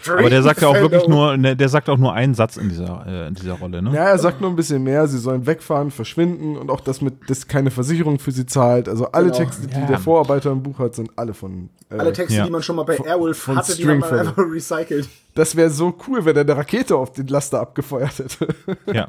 [0.09, 1.27] Aber der sagt ja auch wirklich Stringfellow.
[1.27, 3.93] nur, ne, der sagt auch nur einen Satz in dieser, äh, in dieser Rolle, ne?
[3.93, 7.29] Ja, er sagt nur ein bisschen mehr, sie sollen wegfahren, verschwinden und auch das mit,
[7.29, 8.89] dass keine Versicherung für sie zahlt.
[8.89, 9.37] Also alle Genau.
[9.37, 9.87] Texte, die Ja.
[9.87, 11.69] der Vorarbeiter im Buch hat, sind alle von.
[11.91, 12.45] Äh, Alle Texte, Ja.
[12.47, 14.31] die man schon mal bei Airwolf von hatte, die haben man Stringfellow.
[14.31, 15.09] einfach recycelt.
[15.39, 18.49] Das wäre so cool, wenn er eine Rakete auf den Laster abgefeuert hätte.
[18.93, 19.07] Ja.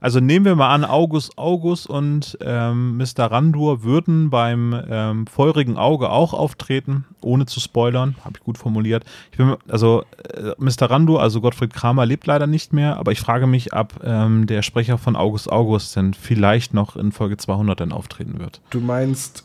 [0.00, 3.24] Also nehmen wir mal an, August August und ähm, Mr.
[3.30, 9.04] Randur würden beim ähm, feurigen Auge auch auftreten, ohne zu spoilern, habe ich gut formuliert.
[9.30, 10.90] Ich bin, also äh, Mr.
[10.90, 14.62] Randur, also Gottfried Kramer, lebt leider nicht mehr, aber ich frage mich, ob ähm, der
[14.62, 18.60] Sprecher von August August denn vielleicht noch in Folge 200 dann auftreten wird.
[18.70, 19.44] Du meinst,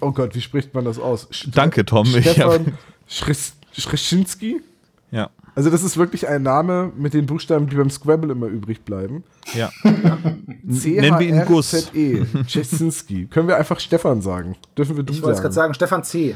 [0.00, 1.28] oh Gott, wie spricht man das aus?
[1.48, 2.06] Danke, Tom.
[2.06, 4.52] Ich hab, Stefan Schris- Schreschinski?
[4.52, 4.58] ja,
[5.56, 9.22] Also das ist wirklich ein Name mit den Buchstaben, die beim Scrabble immer übrig bleiben.
[9.54, 9.70] ja.
[10.70, 11.70] C Nennen wir ihn Gus.
[11.70, 12.24] Z E.
[12.46, 13.26] Czesinski.
[13.26, 14.56] Können wir einfach Stefan sagen?
[14.76, 15.66] Dürfen wir du Ich wollte es gerade sagen?
[15.66, 16.34] sagen, Stefan C.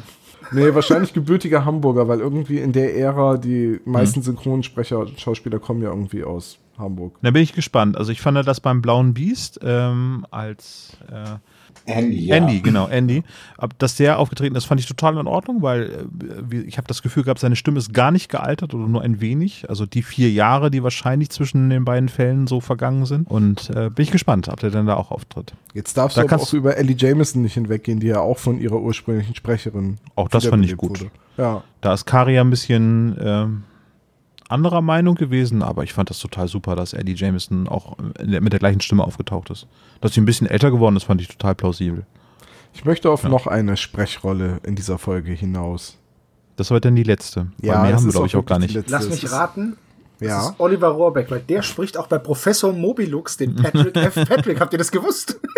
[0.52, 3.92] Nee, wahrscheinlich gebürtiger Hamburger, weil irgendwie in der Ära die Mhm.
[3.92, 7.16] meisten Synchronsprecher und Schauspieler kommen ja irgendwie aus Hamburg.
[7.22, 7.96] Da bin ich gespannt.
[7.96, 11.38] Also ich fand das beim Blauen Biest ähm, als äh,
[11.88, 12.36] Andy, ja.
[12.36, 13.22] Andy, genau, Andy.
[13.78, 16.06] Dass der aufgetreten ist, fand ich total in Ordnung, weil
[16.52, 19.20] äh, ich habe das Gefühl gehabt, seine Stimme ist gar nicht gealtert oder nur ein
[19.20, 19.68] wenig.
[19.68, 23.28] Also die vier Jahre, die wahrscheinlich zwischen den beiden Fällen so vergangen sind.
[23.30, 25.54] Und äh, bin ich gespannt, ob der dann da auch auftritt.
[25.74, 28.80] Jetzt darfst Da du auch über Ellie Jameson nicht hinweggehen, die ja auch von ihrer
[28.80, 31.00] ursprünglichen Sprecherin Auch das fand ich gut.
[31.00, 31.10] wurde.
[31.36, 31.62] Ja.
[31.80, 33.62] Da ist Kari ja ein bisschen ähm,
[34.48, 38.58] anderer Meinung gewesen, aber ich fand das total super, dass Eddie Jameson auch mit der
[38.60, 39.66] gleichen Stimme aufgetaucht ist.
[40.00, 42.06] Dass sie ein bisschen älter geworden ist, fand ich total plausibel.
[42.74, 45.96] Ich möchte auf noch eine Sprechrolle in dieser Folge hinaus.
[46.56, 47.48] Das war dann die letzte.
[47.58, 48.74] Weil mehr das haben wir, glaube ich, auch gar nicht.
[48.74, 48.92] letzte.
[48.92, 49.76] Lass mich raten.
[50.20, 50.48] Das Ja.
[50.48, 54.14] ist Oliver Rohrbeck, weil der spricht auch bei Professor Mobilux, den Patrick F.
[54.28, 54.60] Patrick.
[54.60, 55.38] Habt ihr das gewusst?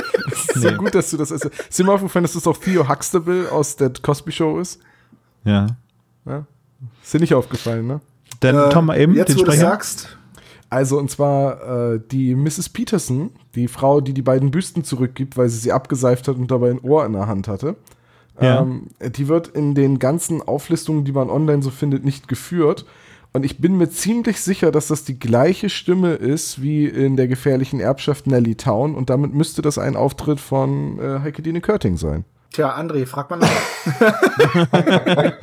[0.54, 1.44] So gut, dass du das ist.
[1.46, 4.78] Ist dir mal aufgefallen, dass das auch Theo Huxtable aus der Cosby Show ist?
[5.44, 5.66] Ja.
[7.02, 8.00] Ist dir nicht aufgefallen, ne?
[8.40, 9.60] Dann Tom mal eben, Äh, Jetzt, den wo du Sprecher.
[9.70, 10.16] sagst,
[10.70, 12.68] Also, und zwar äh, die Mrs.
[12.68, 16.70] Peterson, die Frau, die die beiden Büsten zurückgibt, weil sie sie abgeseift hat und dabei
[16.70, 17.76] ein Ohr in der Hand hatte.
[18.40, 18.62] Ja.
[18.62, 22.86] Ähm, die wird in den ganzen Auflistungen, die man online so findet, nicht geführt.
[23.32, 27.28] Und ich bin mir ziemlich sicher, dass das die gleiche Stimme ist wie in der
[27.28, 28.94] gefährlichen Erbschaft Nelly Town.
[28.94, 32.24] Und damit müsste das ein Auftritt von äh, Heike Dine Körting sein.
[32.52, 33.50] Tja, André, frag mal nach.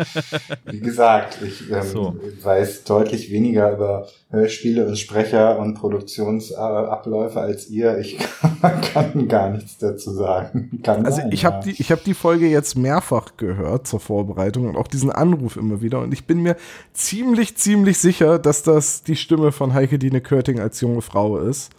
[0.65, 2.15] Wie gesagt, ich ähm, So.
[2.43, 7.97] weiß deutlich weniger über Hörspiele und Sprecher und Produktionsabläufe als ihr.
[7.99, 8.17] Ich
[8.93, 10.79] kann gar nichts dazu sagen.
[10.83, 11.51] Kann Also sein, ich ja.
[11.53, 15.57] habe die, ich hab die Folge jetzt mehrfach gehört zur Vorbereitung und auch diesen Anruf
[15.57, 15.99] immer wieder.
[16.01, 16.55] Und ich bin mir
[16.93, 21.71] ziemlich, ziemlich sicher, dass das die Stimme von Heike Dine Körting als junge Frau ist.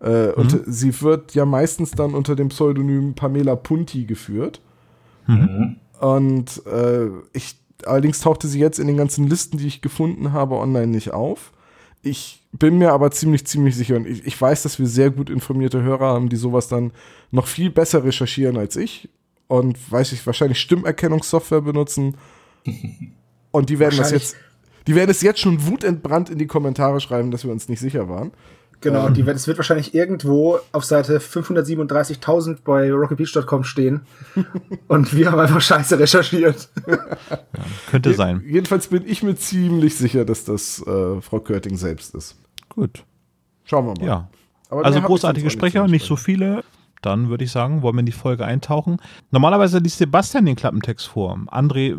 [0.00, 4.60] Äh, Und sie wird ja meistens dann unter dem Pseudonym Pamela Punti geführt.
[6.00, 10.56] Und äh, ich, allerdings tauchte sie jetzt in den ganzen Listen, die ich gefunden habe,
[10.56, 11.52] online nicht auf.
[12.02, 15.28] Ich bin mir aber ziemlich, ziemlich sicher und ich, ich weiß, dass wir sehr gut
[15.28, 16.92] informierte Hörer haben, die sowas dann
[17.30, 19.08] noch viel besser recherchieren als ich
[19.48, 22.14] und weiß ich, wahrscheinlich Stimmerkennungssoftware benutzen
[23.50, 24.36] Und die werden das jetzt,
[24.86, 28.08] die werden es jetzt schon wutentbrannt in die Kommentare schreiben, dass wir uns nicht sicher
[28.08, 28.32] waren.
[28.80, 34.02] Genau, die, wird- es wird wahrscheinlich irgendwo auf Seite 537.000 bei rockybeach.com stehen.
[34.88, 36.68] und wir haben einfach scheiße recherchiert.
[37.90, 38.42] Könnte sein.
[38.46, 42.36] Jedenfalls bin ich mir ziemlich sicher, dass das äh, Frau Körting selbst ist.
[42.68, 43.04] Gut.
[43.64, 44.06] Schauen wir mal.
[44.06, 44.28] Ja.
[44.70, 46.62] Aber Also großartige Sprecher, nicht so viele.
[47.02, 48.96] Dann würde ich sagen, wollen wir in die Folge eintauchen.
[49.30, 51.38] Normalerweise liest Sebastian den Klappentext vor.
[51.48, 51.96] André,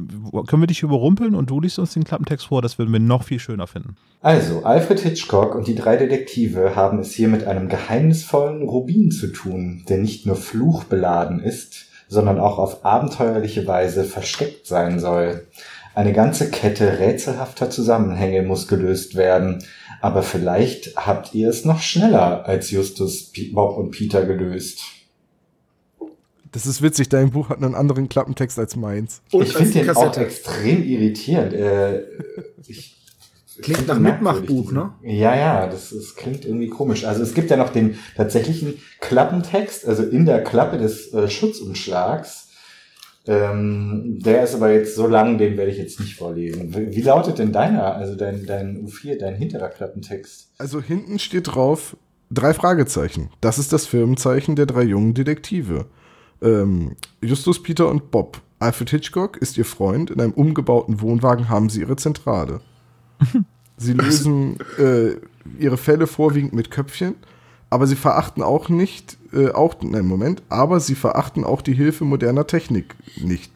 [0.47, 2.62] können wir dich überrumpeln und du liest uns den Klappentext vor?
[2.62, 3.95] Das würden wir noch viel schöner finden.
[4.21, 9.27] Also, Alfred Hitchcock und die drei Detektive haben es hier mit einem geheimnisvollen Rubin zu
[9.27, 15.47] tun, der nicht nur fluchbeladen ist, sondern auch auf abenteuerliche Weise versteckt sein soll.
[15.95, 19.63] Eine ganze Kette rätselhafter Zusammenhänge muss gelöst werden,
[20.01, 24.81] aber vielleicht habt ihr es noch schneller als Justus, Bob und Peter gelöst.
[26.51, 29.21] Das ist witzig, dein Buch hat einen anderen Klappentext als meins.
[29.31, 30.21] Und ich finde den auch Kassette.
[30.21, 31.53] extrem irritierend.
[31.53, 32.03] Äh,
[32.65, 32.95] ich,
[33.62, 34.93] Klingt nach Mitmachbuch, ne?
[35.03, 37.03] Ja, ja, das, das klingt irgendwie komisch.
[37.03, 42.48] Also es gibt ja noch den tatsächlichen Klappentext, also in der Klappe des äh, Schutzumschlags.
[43.27, 46.73] Ähm, der ist aber jetzt so lang, den werde ich jetzt nicht vorlesen.
[46.73, 50.49] Wie, wie lautet denn deiner, also dein, dein U4, dein hinterer Klappentext?
[50.58, 51.97] Also hinten steht drauf
[52.32, 53.29] drei Fragezeichen.
[53.41, 55.86] Das ist das Firmenzeichen der drei jungen Detektive.
[56.41, 58.41] Ähm, Justus, Peter und Bob.
[58.60, 60.12] Alfred Hitchcock ist ihr Freund.
[60.12, 62.62] In einem umgebauten Wohnwagen haben sie ihre Zentrale.
[63.82, 65.15] Sie lösen äh,
[65.58, 67.15] ihre Fälle vorwiegend mit Köpfchen,
[67.69, 72.05] aber sie verachten auch nicht, äh, auch, nein, Moment, aber sie verachten auch die Hilfe
[72.05, 73.51] moderner Technik nicht.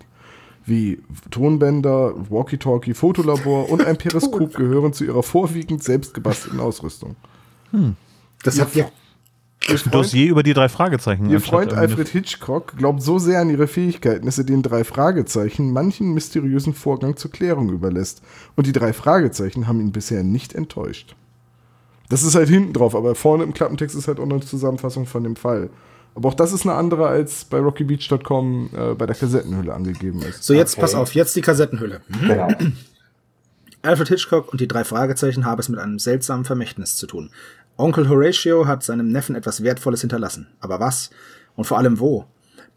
[0.65, 7.15] Wie Tonbänder, Walkie-Talkie, Fotolabor und ein Periskop gehören zu ihrer vorwiegend selbst gebastelten Ausrüstung.
[8.43, 8.85] Das Ihr hat ja.
[9.69, 11.29] Ihr Ein Dossier über die drei Fragezeichen.
[11.29, 15.71] Ihr Freund Alfred Hitchcock glaubt so sehr an ihre Fähigkeiten, dass er den drei Fragezeichen
[15.71, 18.21] manchen mysteriösen Vorgang zur Klärung überlässt.
[18.55, 21.15] Und die drei Fragezeichen haben ihn bisher nicht enttäuscht.
[22.09, 25.05] Das ist halt hinten drauf, aber vorne im Klappentext ist halt auch noch eine Zusammenfassung
[25.05, 25.69] von dem Fall.
[26.15, 30.43] Aber auch das ist eine andere, als bei rockybeach.com äh, bei der Kassettenhülle angegeben ist.
[30.43, 30.81] So, jetzt Okay.
[30.81, 32.01] pass auf, jetzt die Kassettenhülle.
[32.21, 32.49] Genau.
[33.81, 37.31] Alfred Hitchcock und die drei Fragezeichen haben es mit einem seltsamen Vermächtnis zu tun.
[37.77, 40.47] Onkel Horatio hat seinem Neffen etwas Wertvolles hinterlassen.
[40.59, 41.09] Aber was?
[41.55, 42.25] Und vor allem wo?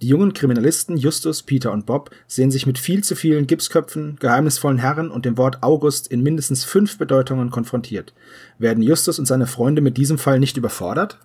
[0.02, 4.78] Die jungen Kriminalisten Justus, Peter und Bob sehen sich mit viel zu vielen Gipsköpfen, geheimnisvollen
[4.78, 8.12] Herren und dem Wort August in mindestens fünf Bedeutungen konfrontiert.
[8.58, 11.18] Werden Justus und seine Freunde mit diesem Fall nicht überfordert?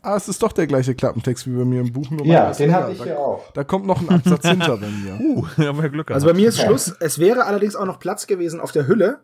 [0.00, 2.08] Ah, es ist doch der gleiche Klappentext wie bei mir im Buch.
[2.10, 3.52] Nur Ja, den habe ich Da- hier auch.
[3.52, 5.18] Da kommt noch ein Absatz hinter bei mir.
[5.20, 6.22] Uh, haben wir Glück gehabt.
[6.22, 6.60] Also bei mir ist.
[6.60, 6.94] Schluss.
[7.00, 9.18] Es wäre allerdings auch noch Platz gewesen auf der Hülle.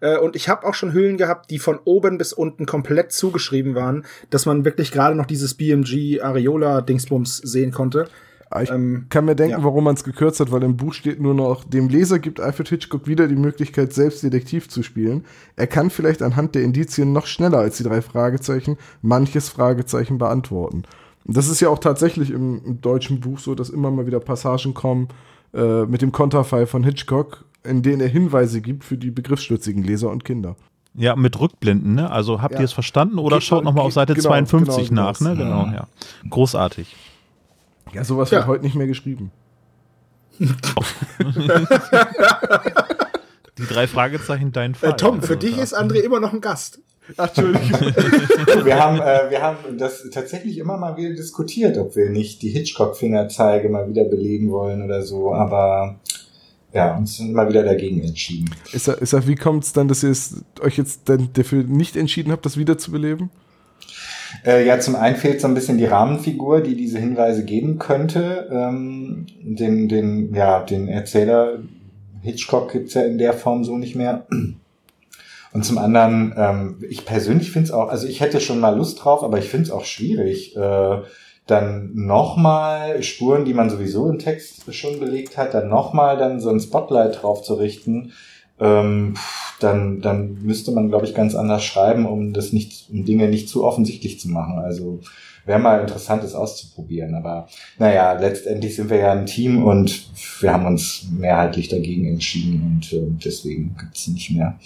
[0.00, 3.74] Äh, Und ich habe auch schon Hüllen gehabt, die von oben bis unten komplett zugeschrieben
[3.74, 8.08] waren, dass man wirklich gerade noch dieses BMG Areola Dingsbums sehen konnte.
[8.50, 9.64] Ah, Ich Ähm, kann mir denken, ja.
[9.64, 12.68] warum man es gekürzt hat, weil im Buch steht nur noch, dem Leser gibt Alfred
[12.68, 15.24] Hitchcock wieder die Möglichkeit, selbst Detektiv zu spielen.
[15.56, 20.84] Er kann vielleicht anhand der Indizien noch schneller als die drei Fragezeichen manches Fragezeichen beantworten.
[21.26, 24.20] Und das ist ja auch tatsächlich im, im deutschen Buch so, dass immer mal wieder
[24.20, 25.08] Passagen kommen
[25.52, 30.10] äh, mit dem Konterfei von Hitchcock, in denen er Hinweise gibt für die begriffsstützigen Leser
[30.10, 30.56] und Kinder.
[30.94, 32.10] ja, mit Rückblenden, ne?
[32.10, 32.60] Also habt Ja.
[32.60, 35.36] ihr es verstanden oder Geht schaut nochmal auf Seite genau, 52 genau nach, ne?
[35.36, 35.86] Genau, ja.
[36.28, 36.96] Großartig.
[37.92, 38.38] Ja, sowas Ja.
[38.38, 39.30] wird heute nicht mehr geschrieben.
[43.58, 44.90] Die drei Fragezeichen, dein Fall.
[44.90, 46.80] äh, Tom, für Also, dich ist André immer noch ein Gast.
[47.16, 47.80] Ach, Entschuldigung.
[48.64, 52.50] Wir haben, äh, wir haben das tatsächlich immer mal wieder diskutiert, ob wir nicht die
[52.50, 55.96] Hitchcock-Fingerzeige mal wieder beleben wollen oder so, aber
[56.72, 58.50] ja, uns sind immer wieder dagegen entschieden.
[58.72, 61.64] Ist er, ist er, wie kommt es dann, dass ihr es euch jetzt dann dafür
[61.64, 63.30] nicht entschieden habt, das wiederzubeleben?
[64.44, 68.48] Äh, ja, zum einen fehlt so ein bisschen die Rahmenfigur, die diese Hinweise geben könnte.
[68.52, 71.60] Ähm, den, den, ja, den Erzähler
[72.22, 74.26] Hitchcock gibt's ja in der Form so nicht mehr.
[75.52, 79.02] Und zum anderen, ähm, ich persönlich finde es auch, also ich hätte schon mal Lust
[79.02, 80.98] drauf, aber ich finde es auch schwierig, äh,
[81.48, 86.50] dann nochmal Spuren, die man sowieso im Text schon belegt hat, dann nochmal dann so
[86.50, 88.12] ein Spotlight drauf zu richten.
[88.60, 89.14] Ähm,
[89.60, 93.48] dann, dann müsste man, glaube ich, ganz anders schreiben, um das nicht, um Dinge nicht
[93.48, 94.58] zu offensichtlich zu machen.
[94.58, 95.00] Also
[95.46, 97.14] wäre mal interessant, es auszuprobieren.
[97.14, 100.10] Aber naja, letztendlich sind wir ja ein Team und
[100.42, 104.58] wir haben uns mehrheitlich dagegen entschieden und äh, deswegen gibt's nicht mehr.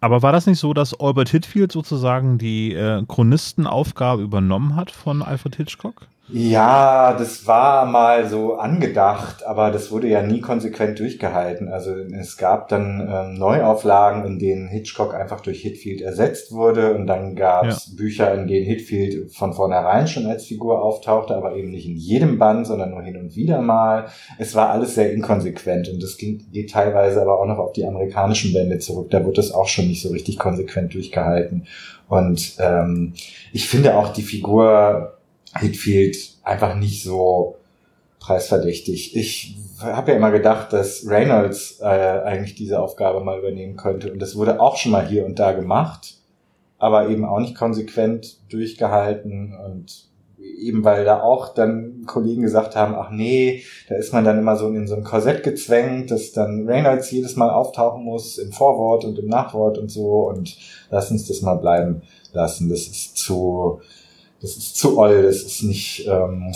[0.00, 5.22] Aber war das nicht so, dass Albert Hitfield sozusagen die äh, Chronistenaufgabe übernommen hat von
[5.22, 6.06] Alfred Hitchcock?
[6.30, 11.68] Ja, das war mal so angedacht, aber das wurde ja nie konsequent durchgehalten.
[11.68, 17.06] Also es gab dann ähm, Neuauflagen, in denen Hitchcock einfach durch Hitfield ersetzt wurde und
[17.06, 17.96] dann gab es Ja.
[17.96, 22.38] Bücher, in denen Hitfield von vornherein schon als Figur auftauchte, aber eben nicht in jedem
[22.38, 24.08] Band, sondern nur hin und wieder mal.
[24.38, 27.86] Es war alles sehr inkonsequent und das ging, geht teilweise aber auch noch auf die
[27.86, 29.10] amerikanischen Bände zurück.
[29.10, 31.66] Da wird das auch schon nicht so richtig konsequent durchgehalten.
[32.08, 33.14] Und ähm,
[33.52, 35.17] ich finde auch die Figur
[35.56, 37.56] Hitfield einfach nicht so
[38.20, 39.16] preisverdächtig.
[39.16, 44.12] Ich habe ja immer gedacht, dass Reynolds äh, eigentlich diese Aufgabe mal übernehmen könnte.
[44.12, 46.16] Und das wurde auch schon mal hier und da gemacht,
[46.78, 49.54] aber eben auch nicht konsequent durchgehalten.
[49.54, 50.08] Und
[50.60, 54.56] eben weil da auch dann Kollegen gesagt haben, ach nee, da ist man dann immer
[54.56, 59.04] so in so ein Korsett gezwängt, dass dann Reynolds jedes Mal auftauchen muss im Vorwort
[59.04, 60.28] und im Nachwort und so.
[60.28, 60.56] Und
[60.90, 62.68] lass uns das mal bleiben lassen.
[62.68, 63.80] Das ist zu,
[64.40, 66.52] das ist zu oll, das ist nicht, ähm,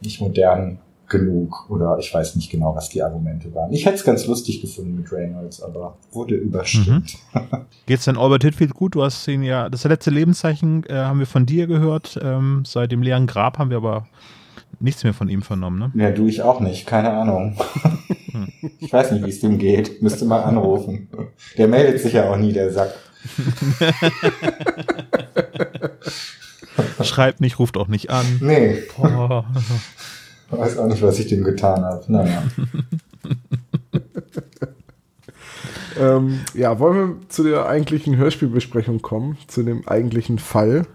[0.00, 3.72] nicht modern genug oder ich weiß nicht genau, was die Argumente waren.
[3.72, 7.16] Ich hätte es ganz lustig gefunden mit Reynolds, aber wurde überstimmt.
[7.86, 8.94] Geht's denn Albert Hitfield gut?
[8.94, 12.18] Du hast ihn ja, das letzte Lebenszeichen äh, haben wir von dir gehört.
[12.22, 14.06] Ähm, seit dem leeren Grab haben wir aber
[14.80, 15.92] nichts mehr von ihm vernommen, ne?
[16.02, 17.56] Ja, du ich auch nicht, keine Ahnung.
[18.80, 20.02] ich weiß nicht, wie es dem geht.
[20.02, 21.08] Müsste mal anrufen.
[21.58, 22.94] Der meldet sich ja auch nie, der Sack.
[27.02, 28.24] Schreibt nicht, ruft auch nicht an.
[28.40, 29.44] Nee, Boah.
[30.50, 32.04] weiß auch nicht, was ich dem getan habe.
[32.08, 32.42] Naja.
[35.98, 40.86] Ähm, ja, wollen wir zu der eigentlichen Hörspielbesprechung kommen, zu dem eigentlichen Fall.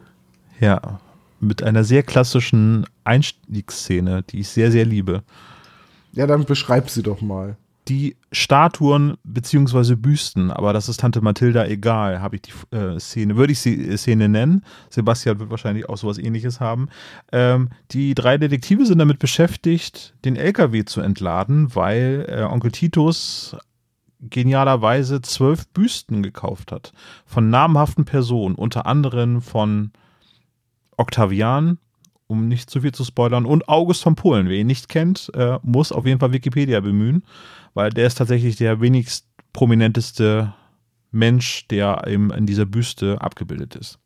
[0.60, 1.00] Ja,
[1.40, 5.24] mit einer sehr klassischen Einstiegsszene, die ich sehr, sehr liebe.
[6.12, 7.56] Ja, dann beschreib sie doch mal.
[7.90, 13.36] Die Statuen beziehungsweise Büsten, aber das ist Tante Mathilda egal, habe ich die äh, Szene,
[13.36, 14.64] würde ich sie äh, Szene nennen.
[14.92, 16.90] Sebastian wird wahrscheinlich auch sowas ähnliches haben.
[17.32, 23.58] Ähm, die drei Detektive sind damit beschäftigt, den LKW zu entladen, weil äh, Onkel Titus
[24.20, 26.94] genialerweise zwölf Büsten gekauft hat.
[27.26, 29.92] Von namhaften Personen, unter anderem von
[30.96, 31.80] Octavian,
[32.28, 34.48] um nicht zu viel zu spoilern, und August von Polen.
[34.48, 37.24] Wer ihn nicht kennt, äh, muss auf jeden Fall Wikipedia bemühen,
[37.74, 40.54] weil der ist tatsächlich der wenigst prominenteste
[41.12, 44.00] Mensch, der eben in dieser Büste abgebildet ist.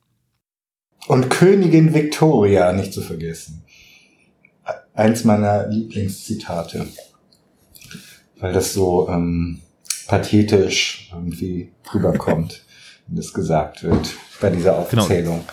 [1.08, 3.64] Und Königin Victoria, nicht zu vergessen.
[4.94, 6.88] Eins meiner Lieblingszitate.
[8.40, 9.62] Weil das so ähm,
[10.08, 12.64] pathetisch irgendwie rüberkommt,
[13.08, 15.44] wenn das gesagt wird bei dieser Aufzählung.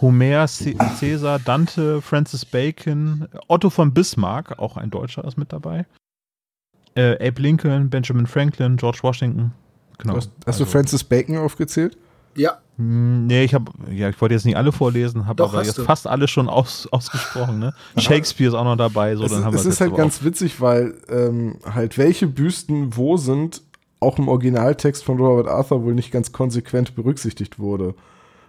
[0.00, 5.86] Homer, C Caesar, Dante, Francis Bacon, Otto von Bismarck, auch ein Deutscher ist mit dabei.
[6.94, 9.52] Äh, Abe Lincoln, Benjamin Franklin, George Washington.
[9.98, 10.16] Genau.
[10.16, 11.96] hast hast du Also- Francis Bacon aufgezählt?
[12.36, 15.78] Ja, Hm, Nee, ich habe, ja, ich wollte jetzt nicht alle vorlesen, habe aber jetzt
[15.78, 15.82] du.
[15.82, 17.58] fast alle schon aus, ausgesprochen.
[17.58, 17.74] Ne?
[17.96, 19.96] Shakespeare ist auch noch dabei, so es dann ist, haben wir es es ist halt
[19.96, 23.62] ganz witzig, weil ähm, halt welche Büsten wo sind,
[23.98, 27.94] auch im Originaltext von Robert Arthur wohl nicht ganz konsequent berücksichtigt wurde.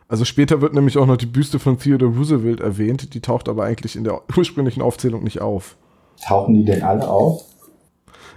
[0.08, 3.64] Also später wird nämlich auch noch die Büste von Theodore Roosevelt erwähnt, die taucht aber
[3.64, 5.76] eigentlich in der ursprünglichen Aufzählung nicht auf.
[6.24, 7.42] Tauchen die denn alle auf?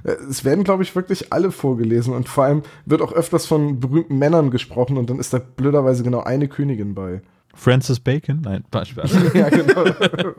[0.05, 3.81] Äh, Es werden, glaube ich, wirklich alle vorgelesen und vor allem wird auch öfters von
[3.81, 7.23] berühmten Männern gesprochen und dann ist da blöderweise genau eine Königin bei.
[7.55, 8.41] Francis Bacon?
[8.43, 9.05] Nein, Beispiel.
[9.35, 9.85] ja, genau.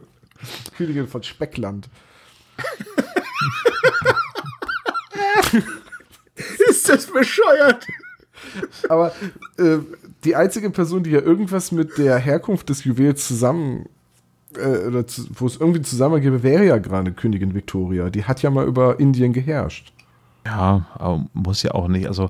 [0.77, 1.89] Königin von Speckland.
[6.69, 7.87] ist das bescheuert?
[8.89, 9.13] Aber
[9.57, 9.77] äh,
[10.23, 13.87] die einzige Person, die ja irgendwas mit der Herkunft des Juwels zusammen,
[14.57, 15.03] äh, oder
[15.35, 18.09] wo es irgendwie zusammengäbe, wäre ja gerade Königin Victoria.
[18.09, 19.91] Die hat ja mal über Indien geherrscht.
[20.45, 22.07] Ja, aber muss ja auch nicht.
[22.07, 22.29] Also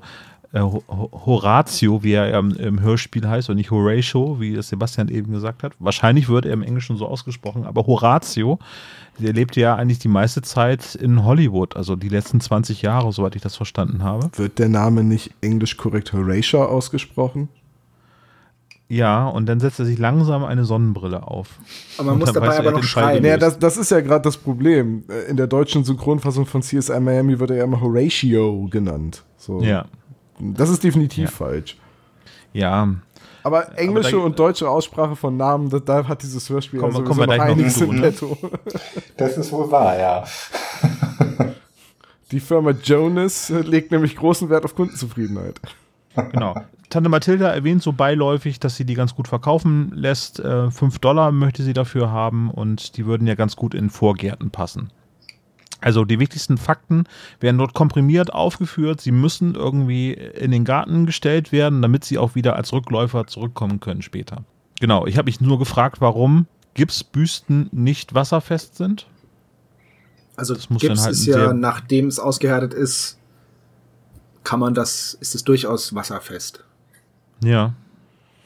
[0.52, 4.68] äh, Ho- Ho- Horatio, wie er im, im Hörspiel heißt und nicht Horatio, wie es
[4.68, 5.72] Sebastian eben gesagt hat.
[5.80, 8.58] Wahrscheinlich wird er im Englischen so ausgesprochen, aber Horatio,
[9.18, 13.34] der lebte ja eigentlich die meiste Zeit in Hollywood, also die letzten 20 Jahre, soweit
[13.36, 14.30] ich das verstanden habe.
[14.36, 17.48] Wird der Name nicht englisch korrekt Horatio ausgesprochen?
[18.88, 21.48] Ja, und dann setzt er sich langsam eine Sonnenbrille auf.
[21.96, 23.22] Aber man Und muss dabei weiß er, aber er noch schreien.
[23.22, 25.04] Naja, das, das ist ja gerade das Problem.
[25.08, 29.22] Äh, In der deutschen Synchronfassung von CSI Miami wird er ja immer Horatio genannt.
[29.38, 29.62] So.
[29.62, 29.86] Ja,
[30.38, 31.36] Das ist definitiv Ja.
[31.36, 31.76] falsch.
[32.52, 32.88] ja.
[33.42, 37.04] Aber englische da- und deutsche Aussprache von Namen, da, da hat dieses Hörspiel kommen wir
[37.04, 38.00] sowieso noch einiges in ne?
[38.00, 38.38] petto.
[39.18, 40.24] Das ist wohl wahr, ja.
[42.30, 45.60] Die Firma Jonas legt nämlich großen Wert auf Kundenzufriedenheit.
[46.32, 46.54] Genau.
[46.90, 50.38] Tante Mathilda erwähnt so beiläufig, dass sie die ganz gut verkaufen lässt.
[50.40, 54.50] Äh, 5 Dollar möchte sie dafür haben und die würden ja ganz gut in Vorgärten
[54.50, 54.90] passen.
[55.80, 57.04] Also die wichtigsten Fakten
[57.40, 59.02] werden dort komprimiert aufgeführt.
[59.02, 63.80] Sie müssen irgendwie in den Garten gestellt werden, damit sie auch wieder als Rückläufer zurückkommen
[63.80, 64.44] können später.
[64.80, 69.06] Genau, ich habe mich nur gefragt, warum Gipsbüsten nicht wasserfest sind.
[70.36, 73.18] Also Das muss Gips halt ist ja, nachdem es ausgehärtet ist,
[74.42, 76.64] kann man das, ist es durchaus wasserfest.
[77.42, 77.74] Ja.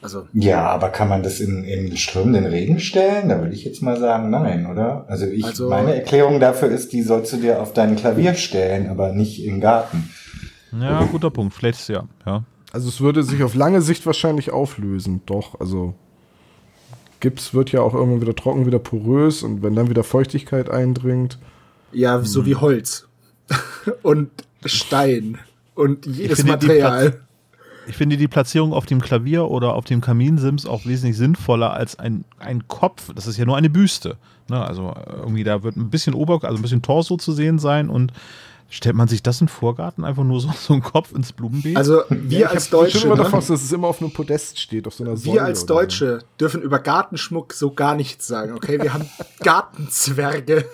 [0.00, 3.28] Also Ja, aber kann man das in, in strömenden Regen stellen?
[3.28, 5.04] Da würde ich jetzt mal sagen, nein, oder?
[5.08, 8.88] Also ich, Also- meine Erklärung dafür ist, die sollst du dir auf dein Klavier stellen,
[8.88, 10.08] aber nicht im Garten.
[10.78, 11.54] Ja, guter Punkt.
[11.54, 12.04] Vielleicht ja.
[12.26, 12.44] ja.
[12.72, 15.58] Also es würde sich auf lange Sicht wahrscheinlich auflösen, doch.
[15.58, 15.94] Also
[17.20, 21.38] Gips wird ja auch irgendwann wieder trocken, wieder porös und wenn dann wieder Feuchtigkeit eindringt.
[21.92, 23.08] ja, so wie Holz
[24.02, 24.30] und
[24.64, 25.38] Stein
[25.74, 27.20] und jedes Material.
[27.88, 31.98] Ich finde die Platzierung auf dem Klavier oder auf dem Kaminsims auch wesentlich sinnvoller als
[31.98, 33.12] ein, ein Kopf.
[33.14, 34.18] Das ist ja nur eine Büste.
[34.48, 34.62] Ne?
[34.62, 37.88] Also äh, irgendwie da wird ein bisschen Ober, also ein bisschen Torso zu sehen sein
[37.88, 38.12] und
[38.68, 41.78] stellt man sich das in den Vorgarten einfach nur so, so einen Kopf ins Blumenbeet?
[41.78, 43.22] Also wir als Deutsche, immer ne?
[43.22, 45.66] davon, dass es immer auf einem Podest steht, auf so einer Säule wir als so.
[45.66, 48.80] Deutsche dürfen über Gartenschmuck so gar nichts sagen, okay?
[48.82, 49.08] Wir haben
[49.40, 50.66] Gartenzwerge.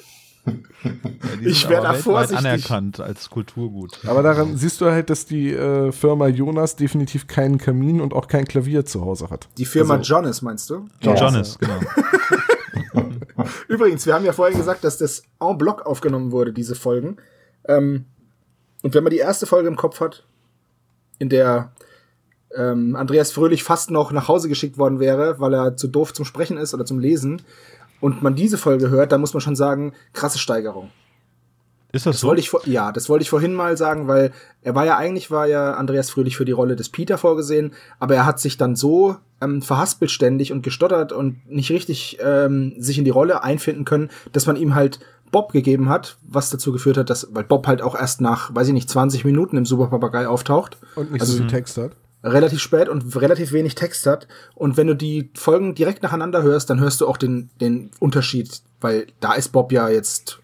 [0.47, 2.45] Die ich aber da vorsichtig.
[2.47, 3.99] anerkannt als Kulturgut.
[4.07, 8.29] Aber daran siehst du halt, dass die äh, Firma Jonas definitiv keinen Kamin und auch
[8.29, 9.49] kein Klavier zu Hause hat.
[9.57, 10.87] Die Firma Also- Jonas, meinst du?
[11.03, 11.15] Ja.
[11.15, 11.81] Jonas, genau.
[13.69, 17.17] Übrigens, wir haben ja vorhin gesagt, dass das en bloc aufgenommen wurde, diese Folgen.
[17.67, 18.05] Ähm,
[18.83, 20.25] und wenn man die erste Folge im Kopf hat,
[21.19, 21.73] in der
[22.57, 26.25] ähm, Andreas Fröhlich fast noch nach Hause geschickt worden wäre, weil er zu doof zum
[26.25, 27.43] Sprechen ist oder zum Lesen,
[28.05, 30.91] und man diese Folge hört, dann muss man schon sagen, krasse Steigerung.
[31.93, 32.27] Ist das Das so?
[32.29, 34.33] wollte ich vor, ja, das wollte ich vorhin mal sagen, weil
[34.63, 38.17] er war ja eigentlich war ja Andreas Fröhlich für die Rolle des Peter vorgesehen, aber
[38.17, 42.99] er hat sich dann so ähm, verhaspelt ständig und gestottert und nicht richtig ähm, sich
[42.99, 44.99] in die Rolle einfinden können, dass man ihm halt
[45.31, 48.67] Bob gegeben hat, was dazu geführt hat, dass weil Bob halt auch erst nach, weiß
[48.69, 51.93] ich nicht, 20 Minuten im Super Papagei auftaucht, Und nicht Also- so viel Text hat.
[52.25, 56.71] Relativ spät und relativ wenig Text hat und wenn du die Folgen direkt nacheinander hörst,
[56.71, 60.41] dann hörst du auch den den Unterschied, weil da ist Bob ja jetzt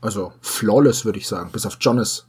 [0.00, 2.26] also flawless würde ich sagen, bis auf Jonas.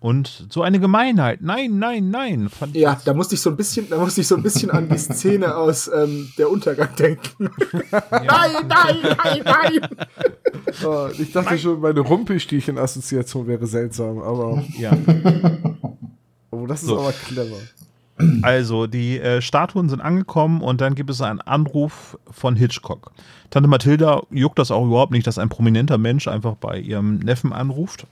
[0.00, 1.42] Und so eine Gemeinheit.
[1.42, 2.48] Nein, nein, nein.
[2.72, 4.96] Ja, da musste ich so ein bisschen, da musste ich so ein bisschen an die
[4.96, 7.50] Szene aus ähm, der Untergang denken.
[7.90, 9.88] nein, nein, nein, nein.
[10.84, 14.92] Oh, ich dachte schon, meine Rumpelstielchen-Assoziation wäre seltsam, aber ja.
[16.50, 17.00] oh, das ist So.
[17.00, 17.56] aber clever.
[18.42, 23.12] Also, die äh, Statuen sind angekommen und dann gibt es einen Anruf von Hitchcock.
[23.48, 27.52] Tante Mathilda juckt das auch überhaupt nicht, dass ein prominenter Mensch einfach bei ihrem Neffen
[27.52, 28.06] anruft.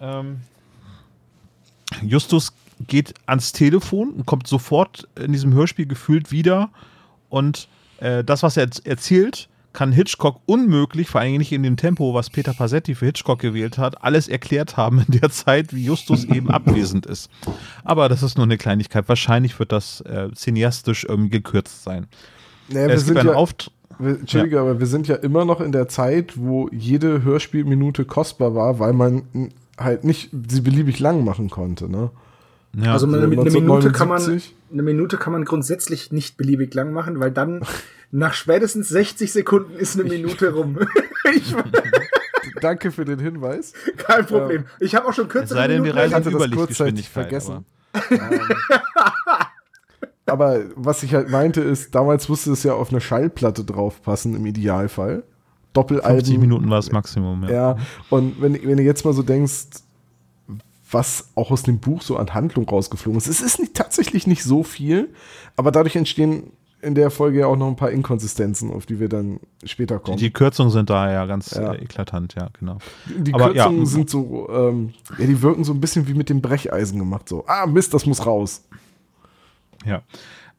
[0.00, 0.42] Ähm,
[2.02, 2.52] Justus
[2.86, 6.70] geht ans Telefon und kommt sofort in diesem Hörspiel gefühlt wieder.
[7.28, 12.14] Und äh, das, was er erzählt, kann Hitchcock unmöglich, vor allem nicht in dem Tempo,
[12.14, 16.24] was Peter Passetti für Hitchcock gewählt hat, alles erklärt haben in der Zeit, wie Justus
[16.24, 17.30] eben abwesend ist.
[17.84, 19.08] Aber das ist nur eine Kleinigkeit.
[19.08, 22.06] Wahrscheinlich wird das äh, cineastisch irgendwie gekürzt sein.
[22.68, 23.72] Naja, wir es gibt sind einen ja, Auftrag.
[23.98, 28.54] wir, Entschuldige, aber wir sind ja immer noch in der Zeit, wo jede Hörspielminute kostbar
[28.54, 29.22] war, weil man
[29.78, 32.10] halt nicht sie beliebig lang machen konnte, ne?
[32.76, 34.56] Ja, also eine, so eine Minute kann man 1979.
[34.72, 37.62] eine Minute kann man grundsätzlich nicht beliebig lang machen, weil dann
[38.10, 40.78] nach spätestens 60 Sekunden ist eine Minute rum.
[41.34, 41.54] ich,
[42.60, 43.72] Danke für den Hinweis.
[43.96, 44.64] kein Problem.
[44.78, 47.12] Ich habe auch schon kürzere sei denn, wir Minuten reisen hatte in das Überlichtgeschwindigkeit.
[47.12, 47.64] vergessen.
[50.26, 54.46] Aber was ich halt meinte ist, damals musste es ja auf eine Schallplatte draufpassen im
[54.46, 55.24] Idealfall.
[55.72, 56.18] Doppelalben.
[56.18, 57.44] 50 Minuten war das Maximum.
[57.44, 57.50] Ja.
[57.50, 57.76] Ja,
[58.10, 59.82] und wenn, wenn du jetzt mal so denkst,
[60.90, 64.42] was auch aus dem Buch so an Handlung rausgeflogen ist, es ist nicht, tatsächlich nicht
[64.44, 65.12] so viel,
[65.56, 69.10] aber dadurch entstehen in der Folge ja auch noch ein paar Inkonsistenzen, auf die wir
[69.10, 70.16] dann später Die, kommen.
[70.16, 71.74] die Kürzungen sind da ja ganz Ja.
[71.74, 72.78] Äh, eklatant, ja, genau.
[73.06, 73.64] Die Aber ja.
[73.64, 77.28] Kürzungen sind so, ähm, ja, die wirken so ein bisschen wie mit dem Brecheisen gemacht.
[77.28, 78.64] So, ah, Mist, das muss raus.
[79.84, 80.02] Ja.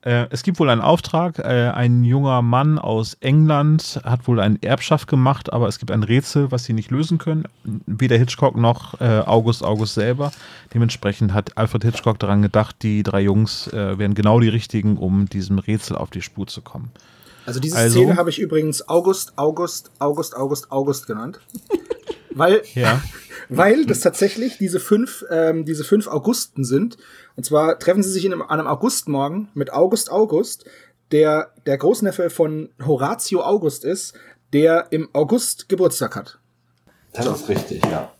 [0.03, 1.37] Äh, es gibt wohl einen Auftrag.
[1.39, 6.01] Äh, ein junger Mann aus England hat wohl eine Erbschaft gemacht, aber es gibt ein
[6.03, 7.43] Rätsel, was sie nicht lösen können.
[7.85, 10.31] Weder Hitchcock noch äh, August August selber.
[10.73, 15.27] Dementsprechend hat Alfred Hitchcock daran gedacht, die drei Jungs äh, wären genau die richtigen, um
[15.29, 16.91] diesem Rätsel auf die Spur zu kommen.
[17.45, 21.39] Also diese Also- Szene habe ich übrigens August, August, August, August, August genannt.
[22.33, 23.01] weil, Ja.
[23.49, 26.97] weil das tatsächlich diese fünf, ähm, diese fünf Augusten sind.
[27.35, 30.65] Und zwar treffen sie sich in einem, an einem Augustmorgen mit August August,
[31.11, 34.13] der der Großneffe von Horatio August ist,
[34.53, 36.39] der im August Geburtstag hat.
[37.13, 38.11] Das ist richtig, ja.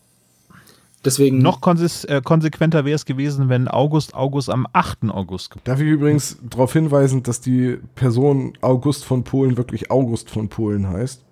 [1.04, 5.10] Deswegen Noch äh, konsequenter wäre es gewesen, wenn August August am 8.
[5.10, 10.48] August Darf ich übrigens darauf hinweisen, dass die Person August von Polen wirklich August von
[10.48, 11.24] Polen heißt?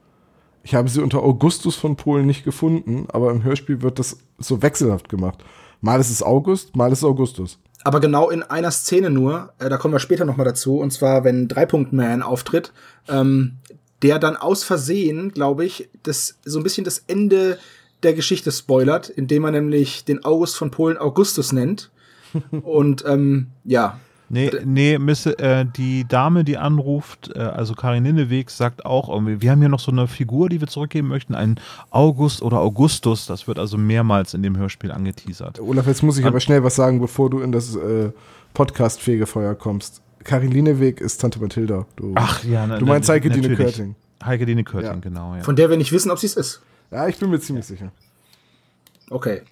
[0.65, 4.61] Ich habe sie unter Augustus von Polen nicht gefunden, aber im Hörspiel wird das so
[4.61, 5.43] wechselhaft gemacht.
[5.81, 7.59] Mal ist es August, mal ist es Augustus.
[7.85, 11.25] Aber genau in einer Szene nur, äh, da kommen wir später nochmal dazu, und zwar,
[11.25, 12.73] wenn Dreipunkt Man auftritt,
[13.09, 13.59] ähm,
[14.03, 17.59] der dann aus Versehen, glaube ich, das so ein bisschen das Ende
[18.03, 21.91] der Geschichte spoilert, indem er nämlich den August von Polen Augustus nennt.
[22.63, 23.99] und ähm, ja,
[24.33, 29.43] Nee, nee, Miss, äh, die Dame, die anruft, äh, also Karin Linneweg, sagt auch irgendwie,
[29.43, 31.57] wir haben hier noch so eine Figur, die wir zurückgeben möchten, einen
[31.91, 33.27] August oder Augustus.
[33.27, 35.59] Das wird also mehrmals in dem Hörspiel angeteasert.
[35.61, 38.11] Olaf, jetzt muss ich An- aber schnell was sagen, bevor du in das äh,
[38.55, 40.01] Podcast-Fegefeuer kommst.
[40.23, 41.87] Karin Lieneweg ist Tante Mathilda.
[41.97, 43.57] Du, Ach ja, na, du meinst na- Heike Dine.
[43.57, 43.97] Körting.
[44.25, 44.99] Heike Dine Körting, Ja.
[45.01, 45.35] genau.
[45.35, 45.43] Ja.
[45.43, 46.61] von der wir nicht wissen, ob sie es ist.
[46.93, 47.91] Ja, ich bin mir ziemlich sicher.
[49.11, 49.43] Okay.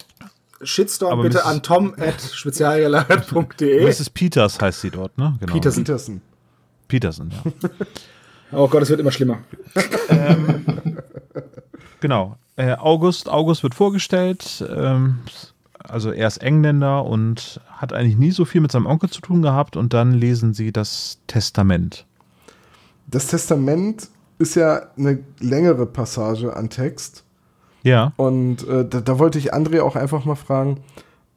[0.61, 1.45] Shitstorm Aber bitte Mrs.
[1.45, 3.85] an tom at spezialgelagert.de.
[3.85, 4.09] Mrs.
[4.13, 5.35] Peters heißt sie dort, ne?
[5.39, 5.53] Genau.
[5.53, 5.83] Peterson.
[5.83, 6.21] Peterson.
[6.87, 7.69] Peterson, ja.
[8.51, 9.43] Oh Gott, es wird immer schlimmer.
[11.99, 12.35] Genau.
[12.55, 14.65] Äh, August, August wird vorgestellt.
[14.75, 15.19] Ähm,
[15.77, 19.41] also er ist Engländer und hat eigentlich nie so viel mit seinem Onkel zu tun
[19.41, 19.75] gehabt.
[19.75, 22.05] Und dann lesen sie das Testament.
[23.07, 27.23] Das Testament ist ja eine längere Passage an Text.
[27.83, 28.13] Ja.
[28.17, 30.77] Und äh, da, da wollte ich André auch einfach mal fragen,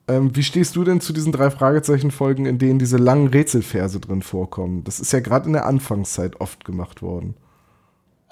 [0.08, 4.22] ähm, wie stehst du denn zu diesen drei Fragezeichen-Folgen, in denen diese langen Rätselverse drin
[4.22, 4.84] vorkommen?
[4.84, 7.34] Das ist ja gerade in der Anfangszeit oft gemacht worden.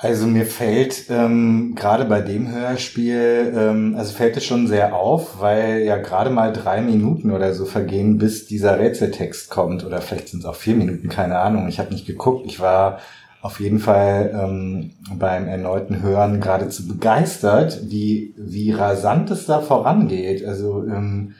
[0.02, 5.40] Also mir fällt ähm, gerade bei dem Hörspiel, ähm, also fällt es schon sehr auf,
[5.40, 9.84] weil ja gerade mal drei Minuten oder so vergehen, bis dieser Rätseltext kommt.
[9.84, 11.68] Oder vielleicht sind es auch vier Minuten, keine Ahnung.
[11.68, 12.46] Ich habe nicht geguckt.
[12.46, 13.00] Ich war
[13.42, 20.44] auf jeden Fall ähm, beim erneuten Hören geradezu begeistert, wie, wie rasant es da vorangeht.
[20.44, 21.34] Also ähm,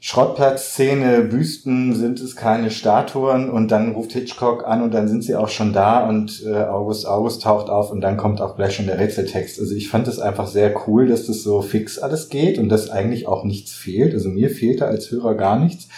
[0.00, 5.34] Schrottplatzszene, Büsten sind es keine Statuen und dann ruft Hitchcock an und dann sind sie
[5.34, 8.86] auch schon da und äh, August August taucht auf und dann kommt auch gleich schon
[8.86, 9.58] der Rätseltext.
[9.58, 12.90] Also ich fand es einfach sehr cool, dass das so fix alles geht und dass
[12.90, 14.12] eigentlich auch nichts fehlt.
[14.12, 15.88] Also mir fehlte als Hörer gar nichts.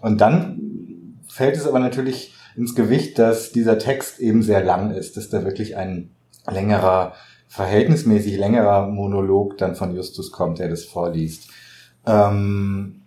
[0.00, 5.16] Und dann fällt es aber natürlich ins Gewicht, dass dieser Text eben sehr lang ist,
[5.16, 6.10] dass da wirklich ein
[6.50, 7.14] längerer,
[7.48, 11.48] verhältnismäßig längerer Monolog dann von Justus kommt, der das vorliest.
[12.06, 13.02] Ähm,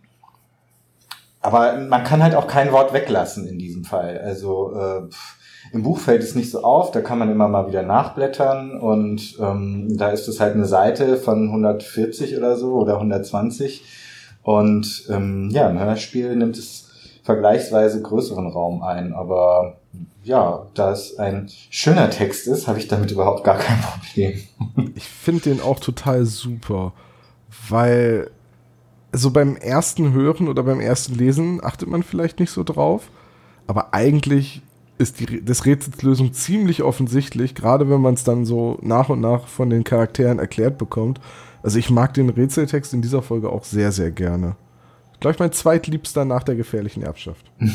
[1.42, 4.18] aber man kann halt auch kein Wort weglassen in diesem Fall.
[4.18, 5.02] Also äh,
[5.72, 9.38] im Buch fällt es nicht so auf, da kann man immer mal wieder nachblättern und
[9.40, 13.84] ähm, da ist es halt eine Seite von 140 oder so oder 120
[14.44, 16.87] und ähm, ja, im Hörspiel nimmt es
[17.28, 19.82] vergleichsweise größeren Raum ein, aber
[20.24, 24.40] ja, da es ein schöner Text ist, habe ich damit überhaupt gar kein Problem.
[24.96, 26.94] Ich finde den auch total super,
[27.68, 28.32] weil
[29.12, 33.12] so beim ersten Hören oder beim ersten Lesen achtet man vielleicht nicht so drauf,
[33.68, 34.62] aber eigentlich
[34.98, 39.48] ist die das Rätselslösung ziemlich offensichtlich, gerade wenn man es dann so nach und nach
[39.48, 41.20] von den Charakteren erklärt bekommt.
[41.62, 44.56] Also ich mag den Rätseltext in dieser Folge auch sehr, sehr gerne.
[45.18, 47.46] Ich glaube, mein zweitliebster nach der gefährlichen Erbschaft.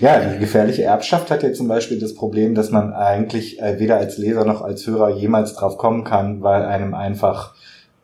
[0.00, 3.96] Ja, die gefährliche Erbschaft hat ja zum Beispiel das Problem, dass man eigentlich äh, weder
[3.96, 7.54] als Leser noch als Hörer jemals drauf kommen kann, weil einem einfach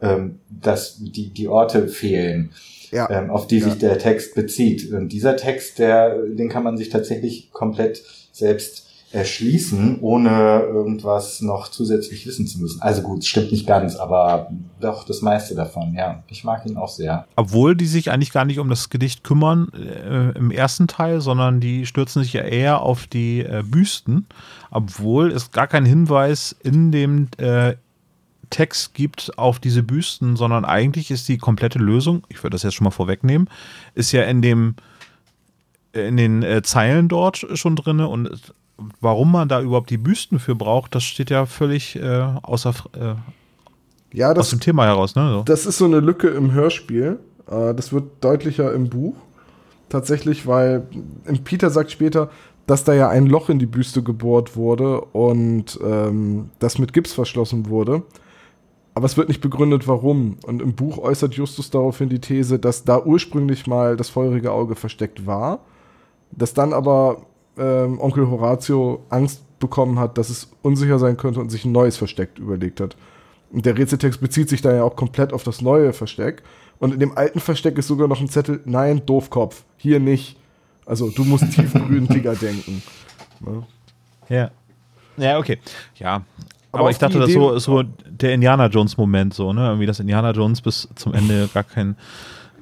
[0.02, 2.50] ähm, das, die, die Orte fehlen,
[2.90, 3.08] Ja.
[3.10, 3.66] ähm, auf die Ja.
[3.66, 4.92] sich der Text bezieht.
[4.92, 8.02] Und dieser Text, der, den kann man sich tatsächlich komplett
[8.32, 12.82] selbst erschließen, ohne irgendwas noch zusätzlich wissen zu müssen.
[12.82, 14.50] Also gut, stimmt nicht ganz, aber
[14.80, 16.22] doch das meiste davon, ja.
[16.28, 17.26] Ich mag ihn auch sehr.
[17.36, 21.60] Obwohl die sich eigentlich gar nicht um das Gedicht kümmern äh, im ersten Teil, sondern
[21.60, 24.26] die stürzen sich ja eher auf die äh, Büsten,
[24.70, 27.76] obwohl es gar keinen Hinweis in dem äh,
[28.50, 32.74] Text gibt auf diese Büsten, sondern eigentlich ist die komplette Lösung, ich würde das jetzt
[32.74, 33.48] schon mal vorwegnehmen,
[33.94, 34.74] ist ja in dem
[35.92, 38.52] in den äh, Zeilen dort schon drin und
[39.00, 44.16] warum man da überhaupt die Büsten für braucht, das steht ja völlig äh, außer äh,
[44.16, 45.30] Ja, aus das, dem Thema heraus, ne?
[45.30, 45.42] So.
[45.42, 47.18] Das ist so eine Lücke im Hörspiel.
[47.50, 49.14] Äh, Das wird deutlicher im Buch.
[49.88, 50.86] Tatsächlich, weil
[51.26, 52.30] ähm, Peter sagt später,
[52.66, 57.12] dass da ja ein Loch in die Büste gebohrt wurde und ähm, das mit Gips
[57.12, 58.02] verschlossen wurde.
[58.94, 60.38] Aber es wird nicht begründet, warum.
[60.46, 64.76] Und im Buch äußert Justus daraufhin die These, dass da ursprünglich mal das feurige Auge
[64.76, 65.58] versteckt war,
[66.30, 67.26] dass dann aber
[67.58, 71.96] ähm, Onkel Horatio Angst bekommen hat, dass es unsicher sein könnte und sich ein neues
[71.96, 72.96] Versteck überlegt hat.
[73.50, 76.42] Und der Rätseltext bezieht sich da ja auch komplett auf das neue Versteck.
[76.78, 80.36] Und in dem alten Versteck ist sogar noch ein Zettel, nein, Doofkopf, hier nicht.
[80.86, 82.82] Also du musst tiefgründiger denken.
[83.40, 83.62] Ne?
[84.28, 84.50] Ja.
[85.16, 85.58] Ja, okay.
[85.96, 86.22] Ja.
[86.72, 89.68] Aber Aber, ich dachte, das so, so der Indiana Jones-Moment, so, ne?
[89.68, 91.96] Irgendwie, dass Indiana Jones bis zum Ende gar kein.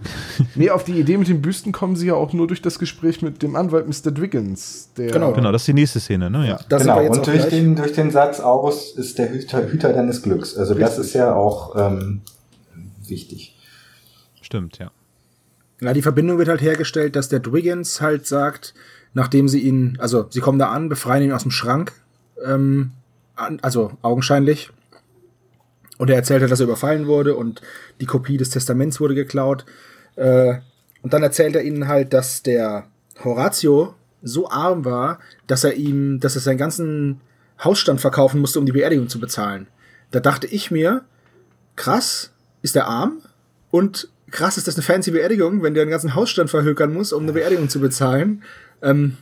[0.54, 3.22] Nee, auf die Idee mit den Büsten kommen sie ja auch nur durch das Gespräch
[3.22, 4.10] mit dem Anwalt Mr.
[4.10, 4.90] Dwiggins.
[4.96, 5.32] Der, Genau.
[5.32, 6.46] Genau, das ist die nächste Szene, ne?
[6.46, 6.60] Ja.
[6.68, 7.48] Da genau, und durch gleich.
[7.48, 10.56] den, durch den Satz, August ist der Hüter, Hüter deines Glücks.
[10.56, 11.06] Also das Richtig.
[11.06, 12.20] ist ja auch ähm,
[13.06, 13.56] wichtig.
[14.40, 14.90] Stimmt, ja.
[15.80, 18.74] Ja, die Verbindung wird halt hergestellt, dass der Dwiggins halt sagt,
[19.14, 21.92] nachdem sie ihn, also sie kommen da an, befreien ihn aus dem Schrank,
[22.44, 22.92] ähm,
[23.34, 24.70] an, also augenscheinlich.
[25.98, 27.62] Und er erzählt halt, dass er überfallen wurde und
[28.00, 29.64] die Kopie des Testaments wurde geklaut.
[30.16, 30.54] Äh,
[31.02, 32.86] und dann erzählt er ihnen halt, dass der
[33.24, 37.20] Horatio so arm war, dass er ihm, dass er seinen ganzen
[37.62, 39.66] Hausstand verkaufen musste, um die Beerdigung zu bezahlen.
[40.10, 41.04] Da dachte ich mir,
[41.76, 42.30] krass,
[42.62, 43.18] ist er arm?
[43.70, 47.22] Und krass, ist das eine fancy Beerdigung, wenn der den ganzen Hausstand verhökern muss, um
[47.22, 48.42] eine Beerdigung zu bezahlen?
[48.82, 49.16] Ähm,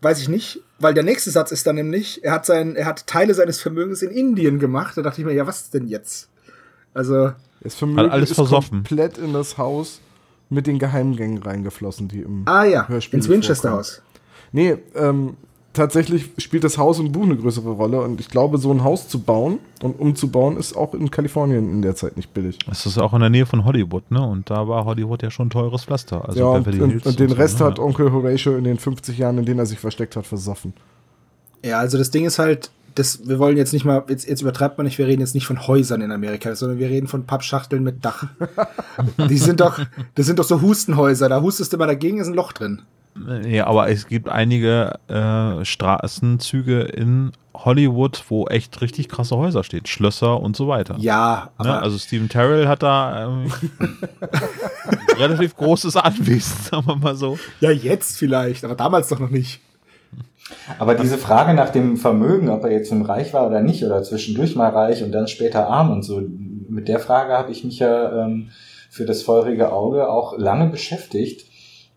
[0.00, 3.06] weiß ich nicht, weil der nächste Satz ist dann nämlich, er hat sein, er hat
[3.06, 4.96] Teile seines Vermögens in Indien gemacht.
[4.96, 6.28] Da dachte ich mir, ja, was denn jetzt?
[6.92, 7.32] Also,
[7.64, 8.84] Das Vermögen alles ist versoffen.
[8.84, 10.00] komplett in das Haus
[10.50, 14.02] mit den Geheimgängen reingeflossen, die im ah ja, Hörspiel ins Winchester Haus.
[14.52, 15.36] Nee, ähm,
[15.72, 19.08] tatsächlich spielt das Haus im Buch eine größere Rolle und ich glaube, so ein Haus
[19.08, 22.58] zu bauen und umzubauen ist auch in Kalifornien in der Zeit nicht billig.
[22.66, 24.22] Das ist auch in der Nähe von Hollywood, ne?
[24.22, 26.26] Und da war Hollywood ja schon teures Pflaster.
[26.26, 27.66] Also ja, und, und, und den so, Rest ne?
[27.66, 30.74] hat Onkel Horatio in den 50 Jahren, in denen er sich versteckt hat, versoffen.
[31.64, 34.78] Ja, also das Ding ist halt, das, wir wollen jetzt nicht mal, jetzt, jetzt übertreibt
[34.78, 37.82] man nicht, wir reden jetzt nicht von Häusern in Amerika, sondern wir reden von Pappschachteln
[37.82, 38.26] mit Dach.
[39.28, 39.80] Die sind doch,
[40.14, 42.82] das sind doch so Hustenhäuser, da hustest du mal dagegen, ist ein Loch drin.
[43.46, 49.86] Ja, aber es gibt einige äh, Straßenzüge in Hollywood, wo echt richtig krasse Häuser stehen.
[49.86, 50.96] Schlösser und so weiter.
[50.98, 51.82] Ja, aber Ne?
[51.82, 53.52] Also Steven Terrell hat da ähm,
[55.16, 57.38] relativ großes Anwesen, sagen wir mal so.
[57.60, 59.60] ja, jetzt vielleicht, aber damals doch noch nicht.
[60.78, 64.02] Aber diese Frage nach dem Vermögen, ob er jetzt im Reich war oder nicht, oder
[64.02, 66.22] zwischendurch mal reich und dann später arm und so,
[66.68, 68.50] mit der Frage habe ich mich ja ähm,
[68.90, 71.46] für das feurige Auge auch lange beschäftigt,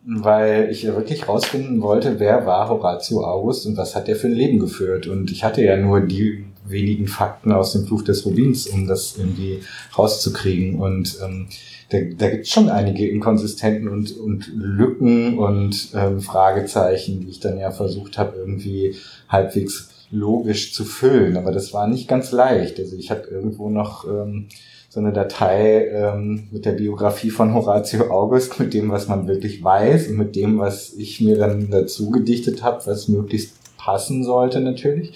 [0.05, 4.27] weil ich ja wirklich rausfinden wollte, wer war Horatio August und was hat er für
[4.27, 5.07] ein Leben geführt.
[5.07, 9.17] Und ich hatte ja nur die wenigen Fakten aus dem Fluch des Rubins, um das
[9.17, 9.59] irgendwie
[9.97, 10.79] rauszukriegen.
[10.79, 11.47] Und ähm,
[11.89, 17.39] da, da gibt es schon einige Inkonsistenten und, und Lücken und ähm, Fragezeichen, die ich
[17.39, 18.95] dann ja versucht habe, irgendwie
[19.29, 21.37] halbwegs logisch zu füllen.
[21.37, 22.79] Aber das war nicht ganz leicht.
[22.79, 24.47] Also ich habe irgendwo noch ähm,
[24.89, 29.63] so eine Datei ähm, mit der Biografie von Horatio August, mit dem, was man wirklich
[29.63, 34.59] weiß und mit dem, was ich mir dann dazu gedichtet habe, was möglichst passen sollte
[34.59, 35.13] natürlich.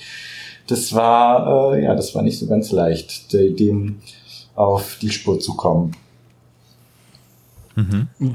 [0.72, 3.98] Das war, äh, ja, das war nicht so ganz leicht, de- dem
[4.56, 5.92] auf die Spur zu kommen.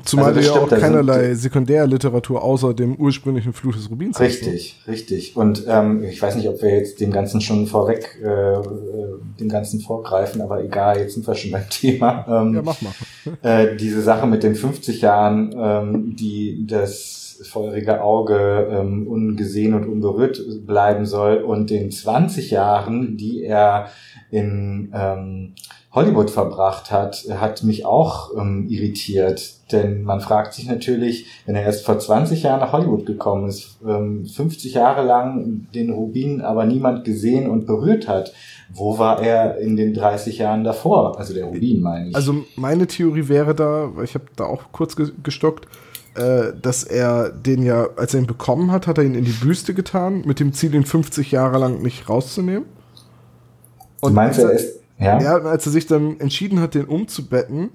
[0.05, 4.22] Zumal Also du ja stimmt, auch keinerlei Sekundärliteratur außer dem ursprünglichen Fluch des Rubins hast.
[4.24, 5.37] Richtig, richtig.
[5.37, 8.62] Und ähm, ich weiß nicht, ob wir jetzt dem Ganzen schon vorweg, äh, äh,
[9.39, 12.24] dem Ganzen vorgreifen, aber egal, jetzt sind wir schon beim Thema.
[12.28, 12.93] Ähm, Ja, mach mal.
[13.43, 19.87] äh, diese Sache mit den 50 Jahren, ähm, die das feurige Auge ähm, ungesehen und
[19.87, 23.89] unberührt bleiben soll und den 20 Jahren, die er
[24.30, 25.55] in ähm,
[25.97, 29.55] Hollywood verbracht hat, hat mich auch ähm, irritiert.
[29.72, 33.78] Denn man fragt sich natürlich, wenn er erst vor 20 Jahren nach Hollywood gekommen ist,
[33.84, 38.34] ähm, 50 Jahre lang den Rubin aber niemand gesehen und berührt hat,
[38.74, 41.18] wo war er in den 30 Jahren davor?
[41.18, 42.14] Also der Rubin meine ich.
[42.14, 45.66] Also meine Theorie wäre da, weil ich habe da auch kurz ge gestockt,
[46.17, 49.33] äh, dass er den ja, als er ihn bekommen hat, hat er ihn in die
[49.33, 52.64] Büste getan, mit dem Ziel, ihn 50 Jahre lang nicht rauszunehmen.
[54.03, 55.21] Du meinst, als er ist, ja?
[55.21, 57.71] Ja, und als er sich dann entschieden hat, den umzubetten,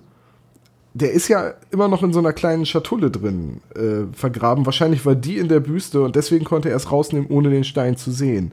[0.93, 4.65] der ist ja immer noch in so einer kleinen Schatulle drin äh, vergraben.
[4.65, 7.95] Wahrscheinlich war die in der Büste und deswegen konnte er es rausnehmen, ohne den Stein
[7.95, 8.51] zu sehen.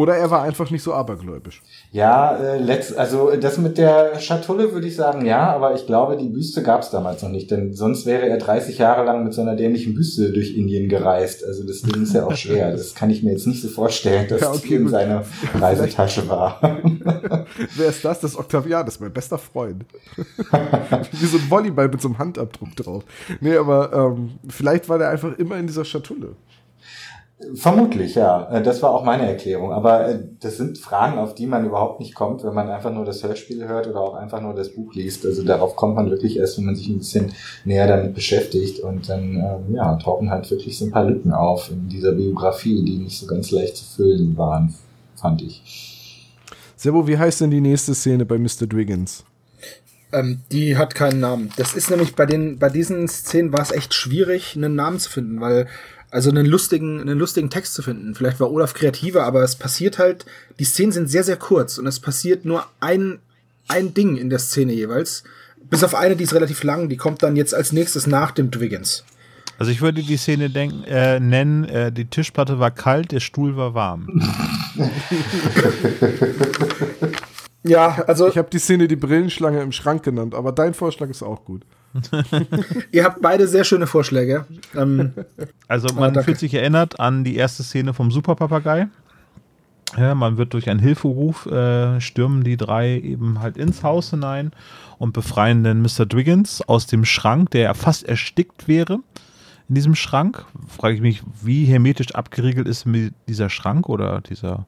[0.00, 1.60] Oder er war einfach nicht so abergläubisch.
[1.92, 6.16] Ja, äh, letzt, also das mit der Schatulle würde ich sagen, ja, aber ich glaube,
[6.16, 9.34] die Büste gab es damals noch nicht, denn sonst wäre er 30 Jahre lang mit
[9.34, 11.44] so einer dämlichen Büste durch Indien gereist.
[11.44, 12.70] Also das Ding ist ja auch schwer.
[12.80, 14.92] Das kann ich mir jetzt nicht so vorstellen, dass Ja, okay, die in gut.
[14.92, 15.22] seiner
[15.54, 16.58] Reisetasche war.
[17.76, 18.20] Wer ist das?
[18.20, 19.84] Das ist Octavian, das ist mein bester Freund.
[21.12, 23.04] Wie so ein Volleyball mit so einem Handabdruck drauf.
[23.42, 26.36] Nee, aber ähm, vielleicht war der einfach immer in dieser Schatulle.
[27.54, 28.48] Vermutlich, ja.
[28.50, 29.72] Äh, Das war auch meine Erklärung.
[29.72, 33.04] Aber äh, das sind Fragen, auf die man überhaupt nicht kommt, wenn man einfach nur
[33.04, 35.24] das Hörspiel hört oder auch einfach nur das Buch liest.
[35.24, 37.32] Also darauf kommt man wirklich erst, wenn man sich ein bisschen
[37.64, 38.80] näher damit beschäftigt.
[38.80, 42.84] Und dann ähm, ja, tauchen halt wirklich so ein paar Lücken auf in dieser Biografie,
[42.84, 44.74] die nicht so ganz leicht zu füllen waren,
[45.16, 45.62] fand ich.
[46.76, 48.66] Sebo, wie heißt denn die nächste Szene bei Mr.
[48.66, 49.24] Dwiggins?
[50.12, 51.50] Ähm, die hat keinen Namen.
[51.56, 55.10] Das ist nämlich bei den, bei diesen Szenen war es echt schwierig, einen Namen zu
[55.10, 55.66] finden, weil,
[56.10, 58.14] also einen lustigen, einen lustigen Text zu finden.
[58.14, 60.26] Vielleicht war Olaf kreativer, aber es passiert halt,
[60.58, 63.18] die Szenen sind sehr, sehr kurz und es passiert nur ein,
[63.68, 65.24] ein Ding in der Szene jeweils.
[65.68, 68.50] Bis auf eine, die ist relativ lang, die kommt dann jetzt als nächstes nach dem
[68.50, 69.04] Dwiggins.
[69.58, 73.56] Also ich würde die Szene denken, äh, nennen, äh, die Tischplatte war kalt, der Stuhl
[73.56, 74.08] war warm.
[77.62, 81.22] Ja, also Ich habe die Szene die Brillenschlange im Schrank genannt, aber dein Vorschlag ist
[81.22, 81.62] auch gut.
[82.92, 84.46] Ihr habt beide sehr schöne Vorschläge.
[84.76, 85.12] Ähm,
[85.68, 86.24] Also man danke.
[86.24, 88.88] fühlt sich erinnert an die erste Szene vom Superpapagei.
[89.96, 94.52] Ja, man wird durch einen Hilferuf, äh, stürmen die drei eben halt ins Haus hinein
[94.98, 96.06] und befreien den Mr.
[96.06, 99.00] Dwiggins aus dem Schrank, der ja fast erstickt wäre.
[99.68, 102.86] In diesem Schrank frage ich mich, wie hermetisch abgeriegelt ist
[103.28, 104.66] dieser Schrank oder dieser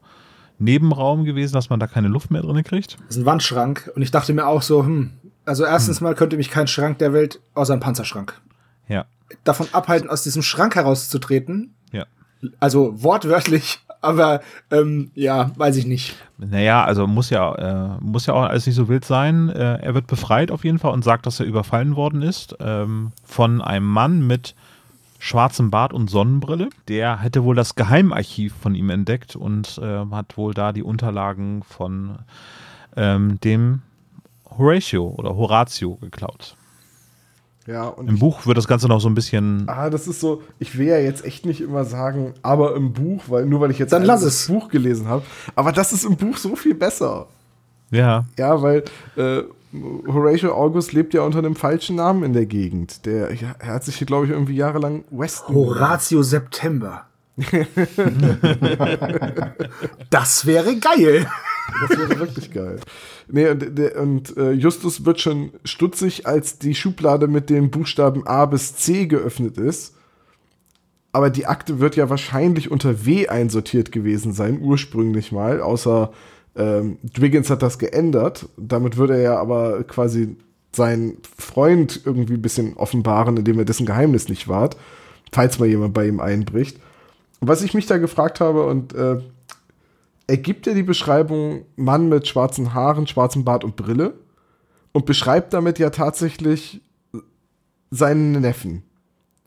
[0.59, 2.97] Nebenraum gewesen, dass man da keine Luft mehr drin kriegt.
[3.07, 5.11] das ist ein Wandschrank und ich dachte mir auch so, hm,
[5.45, 6.05] also erstens Hm.
[6.09, 8.40] mal könnte mich kein Schrank der Welt außer ein Panzerschrank
[8.88, 9.05] Ja,
[9.45, 11.74] davon abhalten, aus diesem Schrank herauszutreten.
[11.93, 12.07] ja.
[12.61, 14.40] Also wortwörtlich, aber
[14.70, 16.16] ähm, ja, weiß ich nicht.
[16.38, 17.55] Naja, also muss ja,
[17.97, 19.49] äh, muss ja auch alles nicht so wild sein.
[19.49, 23.12] Äh, er wird befreit auf jeden Fall und sagt, dass er überfallen worden ist ähm,
[23.24, 24.57] von einem Mann mit
[25.20, 26.68] schwarzem Bart und Sonnenbrille.
[26.88, 31.62] Der hätte wohl das Geheimarchiv von ihm entdeckt und äh, hat wohl da die Unterlagen
[31.62, 32.18] von
[32.97, 33.82] ähm, dem
[34.59, 36.57] Horatio oder Horatio geklaut.
[37.66, 39.68] Ja, und Im Buch wird das Ganze noch so ein bisschen.
[39.68, 43.22] ah, das ist so, ich will ja jetzt echt nicht immer sagen, aber im Buch,
[43.28, 44.46] weil nur weil ich jetzt Dann einmal lass das es.
[44.48, 45.22] Buch gelesen habe,
[45.55, 47.26] aber das ist im Buch so viel besser.
[47.92, 48.82] Ja, Ja, weil
[49.16, 49.42] äh,
[50.09, 53.07] Horatio August lebt ja unter einem falschen Namen in der Gegend.
[53.07, 55.55] Der ja, er hat sich hier, glaube ich, irgendwie jahrelang Weston.
[55.55, 57.05] Horatio September.
[60.11, 61.26] das wäre geil.
[61.88, 62.80] Das wäre wirklich geil.
[63.29, 68.47] Nee, und, und äh, Justus wird schon stutzig, als die Schublade mit den Buchstaben A
[68.47, 69.95] bis C geöffnet ist.
[71.12, 76.11] Aber die Akte wird ja wahrscheinlich unter W einsortiert gewesen sein, ursprünglich mal, außer
[76.57, 78.49] ähm, Dwiggins hat das geändert.
[78.57, 80.37] Damit würde er ja aber quasi
[80.75, 84.77] seinen Freund irgendwie ein bisschen offenbaren, indem er dessen Geheimnis nicht wahrt,
[85.33, 86.79] falls mal jemand bei ihm einbricht.
[87.41, 89.18] Und was ich mich da gefragt habe, und äh,
[90.27, 94.14] ergibt er die Beschreibung Mann mit schwarzen Haaren, schwarzem Bart und Brille
[94.93, 96.81] und beschreibt damit ja tatsächlich
[97.91, 98.83] seinen Neffen.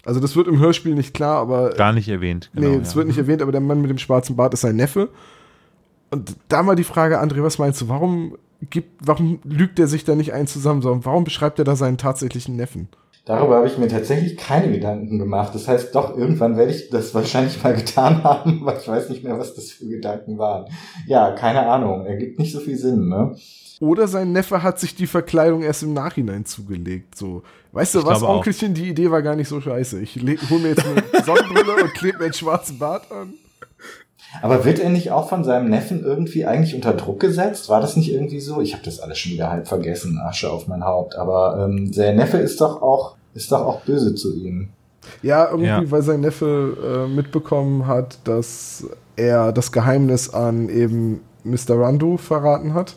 [0.05, 2.51] Also das wird im Hörspiel nicht klar, aber gar nicht erwähnt.
[2.53, 2.97] Genau, nee, das ja.
[2.97, 5.09] wird nicht erwähnt, aber der Mann mit dem schwarzen Bart ist sein Neffe.
[6.11, 7.89] Und da mal die Frage, André, was meinst du?
[7.89, 8.37] Warum
[8.69, 11.97] gibt, warum lügt er sich da nicht ein zusammen, sondern warum beschreibt er da seinen
[11.97, 12.89] tatsächlichen Neffen?
[13.25, 15.55] Darüber habe ich mir tatsächlich keine Gedanken gemacht.
[15.55, 19.23] Das heißt, doch, irgendwann werde ich das wahrscheinlich mal getan haben, aber ich weiß nicht
[19.23, 20.65] mehr, was das für Gedanken waren.
[21.07, 22.05] Ja, keine Ahnung.
[22.05, 23.35] Ergibt nicht so viel Sinn, ne?
[23.81, 27.17] Oder sein Neffe hat sich die Verkleidung erst im Nachhinein zugelegt.
[27.17, 28.37] So, weißt du Ich was, glaube auch.
[28.37, 29.99] Onkelchen, die Idee war gar nicht so scheiße.
[30.01, 33.33] Ich hole mir jetzt eine Sonnenbrille und klebe mir einen schwarzen Bart an.
[34.41, 37.69] Aber wird er nicht auch von seinem Neffen irgendwie eigentlich unter Druck gesetzt?
[37.69, 38.61] War das nicht irgendwie so?
[38.61, 41.15] Ich habe das alles schon wieder halb vergessen, Asche auf mein Haupt.
[41.15, 44.69] Aber ähm, der Neffe ist doch auch, ist doch auch böse zu ihm.
[45.21, 45.91] Ja, irgendwie, Ja.
[45.91, 51.79] weil sein Neffe äh, mitbekommen hat, dass er das Geheimnis an eben Mr.
[51.79, 52.95] Rando verraten hat.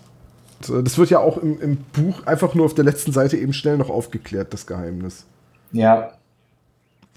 [0.68, 3.36] Und, äh, Das wird ja auch im, im Buch einfach nur auf der letzten Seite
[3.36, 5.24] eben schnell noch aufgeklärt, das Geheimnis.
[5.72, 6.12] Ja,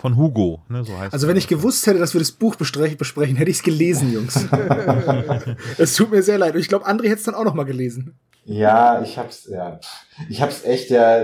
[0.01, 3.35] Von Hugo, ne, so heißt Also wenn ich gewusst hätte, dass wir das Buch besprechen,
[3.35, 4.35] hätte ich es gelesen, Jungs.
[5.77, 6.55] es tut mir sehr leid.
[6.55, 8.15] Und ich glaube, André hätte es dann auch noch mal gelesen.
[8.43, 9.79] Ja, ich hab's, ja,
[10.27, 11.23] ich hab's echt ja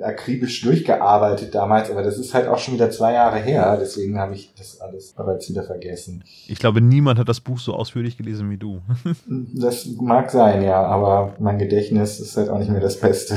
[0.00, 4.34] akribisch durchgearbeitet damals, aber das ist halt auch schon wieder zwei Jahre her, deswegen habe
[4.34, 6.24] ich das alles bereits wieder vergessen.
[6.48, 8.80] Ich glaube, niemand hat das Buch so ausführlich gelesen wie du.
[9.54, 13.36] Das mag sein, ja, aber mein Gedächtnis ist halt auch nicht mehr das Beste.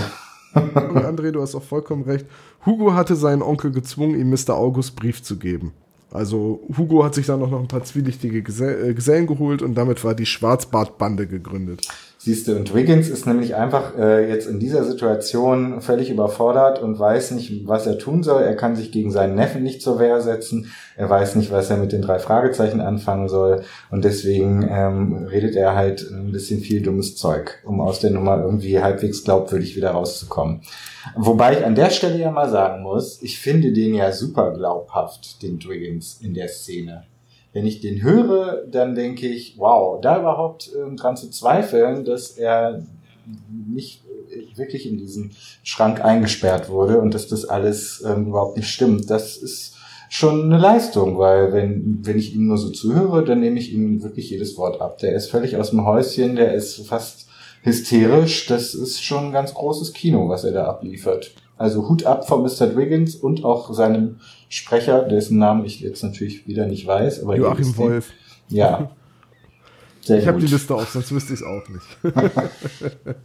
[0.54, 2.26] Und André, du hast auch vollkommen recht.
[2.66, 4.56] Hugo hatte seinen Onkel gezwungen, ihm Mr.
[4.56, 5.74] August Brief zu geben.
[6.12, 9.74] Also Hugo hat sich dann auch noch ein paar zwielichtige Gesell äh, Gesellen geholt und
[9.74, 11.88] damit war die Schwarzbartbande gegründet.
[12.24, 16.98] Siehst du, und Wiggins ist nämlich einfach äh, jetzt in dieser Situation völlig überfordert und
[16.98, 18.44] weiß nicht, was er tun soll.
[18.44, 20.72] Er kann sich gegen seinen Neffen nicht zur Wehr setzen.
[20.96, 23.64] Er weiß nicht, was er mit den drei Fragezeichen anfangen soll.
[23.92, 28.42] Und deswegen ähm, redet er halt ein bisschen viel dummes Zeug, um aus der Nummer
[28.42, 30.62] irgendwie halbwegs glaubwürdig wieder rauszukommen.
[31.18, 35.44] Wobei ich an der Stelle ja mal sagen muss, ich finde den ja super glaubhaft,
[35.44, 37.04] den Dwiggins in der Szene
[37.54, 42.32] wenn ich den höre, dann denke ich, wow, da überhaupt ähm, dran zu zweifeln, dass
[42.32, 42.84] er
[43.48, 45.32] nicht äh, wirklich in diesen
[45.64, 49.78] Schrank eingesperrt wurde und dass das alles ähm, überhaupt nicht stimmt, das ist
[50.10, 54.04] schon eine Leistung, weil wenn, wenn ich ihm nur so zuhöre, dann nehme ich ihm
[54.04, 55.00] wirklich jedes Wort ab.
[55.00, 57.28] Der ist völlig aus dem Häuschen, der ist fast
[57.64, 61.32] hysterisch, das ist schon ein ganz großes Kino, was er da abliefert.
[61.58, 62.68] Also Hut ab von Mr.
[62.68, 67.24] Dwiggins und auch seinem Sprecher, dessen Namen ich jetzt natürlich wieder nicht weiß.
[67.24, 67.78] Aber Joachim.
[67.78, 68.12] Wolf.
[68.50, 68.92] Ja.
[70.02, 70.48] Sehr Ich habe die.
[70.48, 71.86] Liste auf, sonst wüsste ich es auch nicht.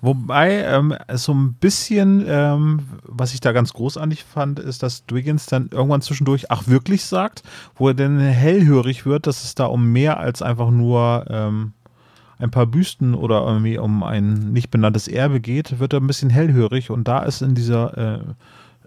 [0.00, 5.04] Wobei, ähm, es so ein bisschen, ähm, was ich da ganz großartig fand, ist, dass
[5.06, 7.42] Dwiggins dann irgendwann zwischendurch ach wirklich sagt,
[7.74, 11.72] wo er dann hellhörig wird, dass es da um mehr als einfach nur ähm,
[12.38, 16.30] ein paar Büsten oder irgendwie um ein nicht benanntes Erbe geht, wird er ein bisschen
[16.30, 18.36] hellhörig und da ist in dieser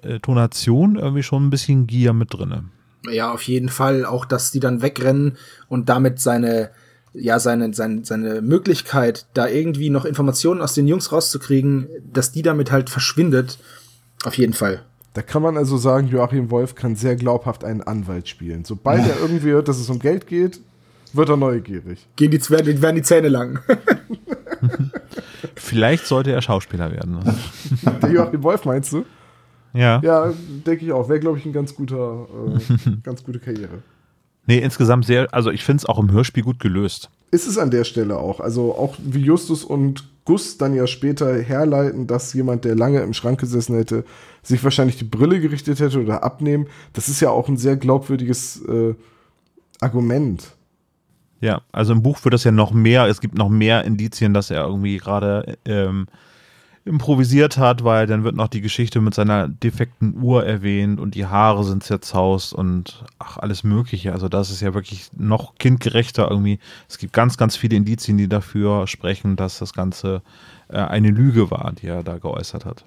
[0.03, 2.65] äh, äh, Tonation irgendwie schon ein bisschen Gier mit drinne.
[3.09, 4.05] Ja, auf jeden Fall.
[4.05, 5.37] Auch, dass die dann wegrennen
[5.67, 6.69] und damit seine,
[7.13, 12.43] ja, seine, seine, seine Möglichkeit, da irgendwie noch Informationen aus den Jungs rauszukriegen, dass die
[12.43, 13.57] damit halt verschwindet.
[14.23, 14.83] Auf jeden Fall.
[15.13, 18.65] Da kann man also sagen, Joachim Wolf kann sehr glaubhaft einen Anwalt spielen.
[18.65, 20.61] Sobald er irgendwie hört, dass es um Geld geht,
[21.13, 22.07] wird er neugierig.
[22.15, 23.59] Gehen die, werden, werden die Zähne lang.
[25.55, 27.19] Vielleicht sollte er Schauspieler werden.
[28.01, 29.05] Der Joachim Wolf meinst du?
[29.73, 30.01] Ja.
[30.03, 30.33] Ja,
[30.65, 31.07] denke ich auch.
[31.09, 32.27] Wäre, glaube ich, ein ganz guter,
[32.85, 33.83] äh, ganz gute Karriere.
[34.47, 37.09] Nee, insgesamt sehr, also ich finde es auch im Hörspiel gut gelöst.
[37.29, 38.39] Ist es an der Stelle auch.
[38.39, 43.13] Also auch wie Justus und Gus dann ja später herleiten, dass jemand, der lange im
[43.13, 44.03] Schrank gesessen hätte,
[44.43, 46.67] sich wahrscheinlich die Brille gerichtet hätte oder abnehmen.
[46.93, 48.95] Das ist ja auch ein sehr glaubwürdiges äh,
[49.79, 50.43] Argument.
[51.41, 54.51] Ja, also im Buch wird das ja noch mehr, es gibt noch mehr Indizien, dass
[54.51, 56.05] er irgendwie gerade ähm,
[56.85, 61.25] improvisiert hat, weil dann wird noch die Geschichte mit seiner defekten Uhr erwähnt und die
[61.25, 64.13] Haare sind zerzaust und ach, alles Mögliche.
[64.13, 66.59] Also das ist ja wirklich noch kindgerechter irgendwie.
[66.87, 70.21] Es gibt ganz, ganz viele Indizien, die dafür sprechen, dass das Ganze
[70.69, 72.85] äh, eine Lüge war, die er da geäußert hat.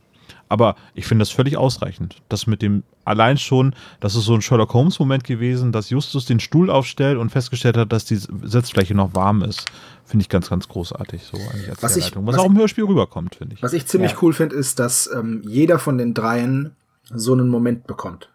[0.55, 2.23] Aber ich finde das völlig ausreichend.
[2.29, 6.39] Das mit dem, allein schon, das ist so ein Sherlock Holmes-Moment gewesen, dass Justus den
[6.39, 9.65] Stuhl aufstellt und festgestellt hat, dass die Sitzfläche noch warm ist.
[10.05, 12.15] Finde ich ganz, ganz großartig, so eigentlich als Was ich-.
[12.15, 13.63] Was, was auch im Hörspiel rüberkommt, finde ich.
[13.65, 14.19] Was ich ziemlich Ja.
[14.23, 16.77] cool finde, ist, dass ähm, jeder von den dreien
[17.13, 18.29] so einen Moment bekommt.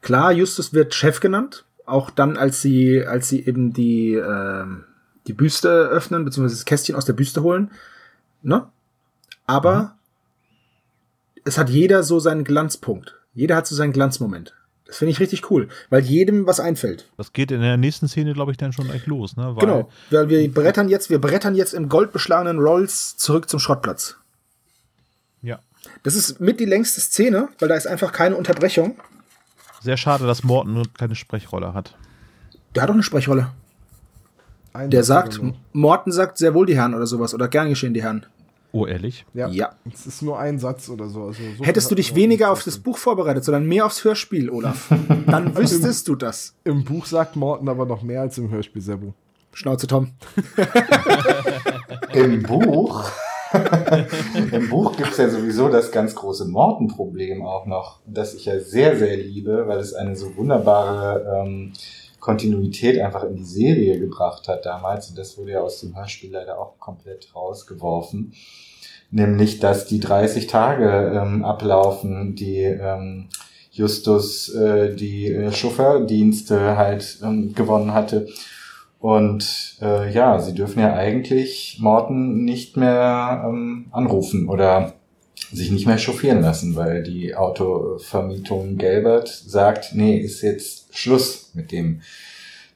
[0.00, 4.84] Klar, Justus wird Chef genannt, auch dann, als sie, als sie eben die, ähm,
[5.26, 7.72] die Büste öffnen, beziehungsweise das Kästchen aus der Büste holen.
[8.42, 8.64] Ne?
[9.44, 9.95] Aber
[11.46, 13.14] es hat jeder so seinen Glanzpunkt.
[13.32, 14.54] Jeder hat so seinen Glanzmoment.
[14.84, 17.08] Das finde ich richtig cool, weil jedem was einfällt.
[17.16, 19.56] Das geht in der nächsten Szene, glaube ich, dann schon echt los, ne?
[19.56, 24.16] Weil, Genau, weil wir brettern jetzt, wir brettern jetzt im goldbeschlagenen Rolls zurück zum Schrottplatz.
[25.42, 25.58] Ja.
[26.02, 28.96] Das ist mit die längste Szene, weil da ist einfach keine Unterbrechung.
[29.82, 31.96] Sehr schade, dass Morton nur keine Sprechrolle hat.
[32.74, 33.50] Der hat doch eine Sprechrolle.
[34.72, 35.40] Ein Der sagt.
[35.72, 38.26] Morten sagt sehr wohl die Herren oder sowas oder gern geschehen die Herren.
[38.76, 39.24] Oh, ehrlich?
[39.32, 39.48] Ja.
[39.48, 39.74] Ja.
[39.90, 41.22] Es ist nur ein Satz oder so.
[41.22, 42.76] Also so Hättest du dich weniger auf das.
[42.76, 44.92] Buch vorbereitet, sondern mehr aufs Hörspiel, Olaf,
[45.26, 46.54] dann wüsstest du das.
[46.62, 49.14] Im Buch sagt Morten aber noch mehr als im Hörspiel, Sebo.
[49.54, 50.10] Schnauze Tom.
[52.12, 53.10] Im Buch,
[54.52, 58.98] im Buch gibt's ja sowieso das ganz große Morten-Problem auch noch, das ich ja sehr,
[58.98, 61.72] sehr liebe, weil es eine so wunderbare ähm,
[62.20, 65.08] Kontinuität einfach in die Serie gebracht hat damals.
[65.08, 68.34] Und das wurde ja aus dem Hörspiel leider auch komplett rausgeworfen.
[69.10, 73.28] Nämlich, dass die 30 Tage ähm, ablaufen, die ähm,
[73.70, 78.28] Justus äh, die äh, Chauffeurdienste halt ähm, gewonnen hatte.
[78.98, 84.94] Und äh, ja, sie dürfen ja eigentlich Morten nicht mehr ähm, anrufen oder
[85.52, 91.70] sich nicht mehr chauffieren lassen, weil die Autovermietung Gelbert sagt, nee, ist jetzt Schluss mit
[91.70, 92.00] dem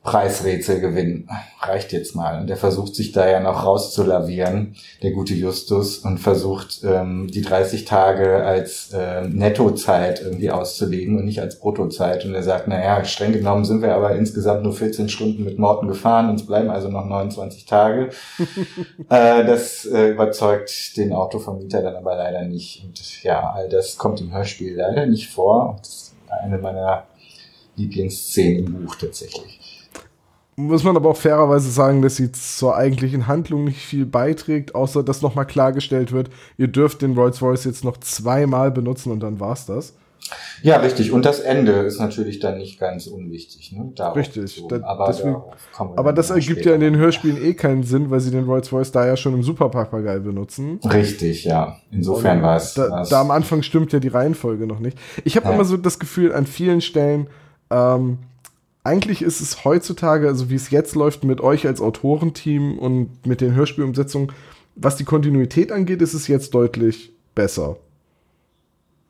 [0.03, 1.29] Preisrätselgewinn.
[1.61, 2.41] Reicht jetzt mal.
[2.41, 7.43] Und der versucht sich da ja noch rauszulavieren, der gute Justus, und versucht, ähm, die
[7.43, 12.25] 30 Tage als äh, Nettozeit irgendwie auszulegen und nicht als Bruttozeit.
[12.25, 15.87] Und er sagt, naja, streng genommen sind wir aber insgesamt nur 14 Stunden mit Morten
[15.87, 18.09] gefahren, uns bleiben also noch 29 Tage.
[19.11, 22.83] äh, das äh, überzeugt den Autovermieter dann aber leider nicht.
[22.85, 25.77] Und ja, all das kommt im Hörspiel leider nicht vor.
[25.79, 27.05] Das ist eine meiner
[27.77, 29.60] Lieblingsszenen im Buch tatsächlich.
[30.61, 35.03] Muss man aber auch fairerweise sagen, dass sie zur eigentlichen Handlung nicht viel beiträgt, außer
[35.03, 39.67] dass nochmal klargestellt wird, ihr dürft den Rolls-Royce jetzt noch zweimal benutzen und dann war's
[39.67, 39.95] das.
[40.63, 41.11] Ja, richtig.
[41.13, 43.73] Und das Ende ist natürlich dann nicht ganz unwichtig.
[43.73, 43.91] Ne?
[43.97, 44.63] Darauf Richtig.
[44.69, 45.37] Da- aber deswegen-
[45.97, 46.97] Aber das ergibt ja in den.
[46.97, 50.79] Hörspielen eh keinen Sinn, weil sie den Rolls-Royce da ja schon im Superpapagei benutzen.
[50.85, 51.79] Richtig, ja.
[51.91, 52.75] Insofern war es.
[52.75, 54.97] Da, da am Anfang stimmt ja die Reihenfolge noch nicht.
[55.25, 55.55] Ich habe Ja.
[55.55, 57.27] immer so das Gefühl, an vielen Stellen,
[57.71, 58.19] ähm,
[58.83, 63.41] eigentlich ist es heutzutage, also wie es jetzt läuft mit euch als Autorenteam und mit
[63.41, 64.33] den Hörspielumsetzungen,
[64.75, 67.77] was die Kontinuität angeht, ist es jetzt deutlich besser.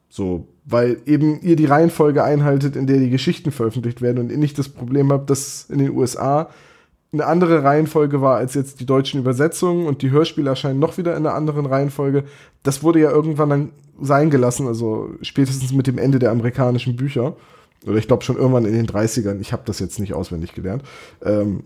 [0.09, 4.39] So, weil eben ihr die Reihenfolge einhaltet, in der die Geschichten veröffentlicht werden und ihr
[4.39, 6.51] nicht das Problem habt, dass in den USA
[7.13, 11.17] eine andere Reihenfolge war als jetzt die deutschen Übersetzungen und die Hörspiele erscheinen noch wieder
[11.17, 12.25] in einer anderen Reihenfolge.
[12.63, 17.37] Das wurde ja irgendwann dann sein gelassen, also spätestens mit dem Ende der amerikanischen Bücher.
[17.87, 19.41] Oder ich glaube schon irgendwann in den 30ern.
[19.41, 20.83] Ich habe das jetzt nicht auswendig gelernt.
[21.25, 21.65] Ähm,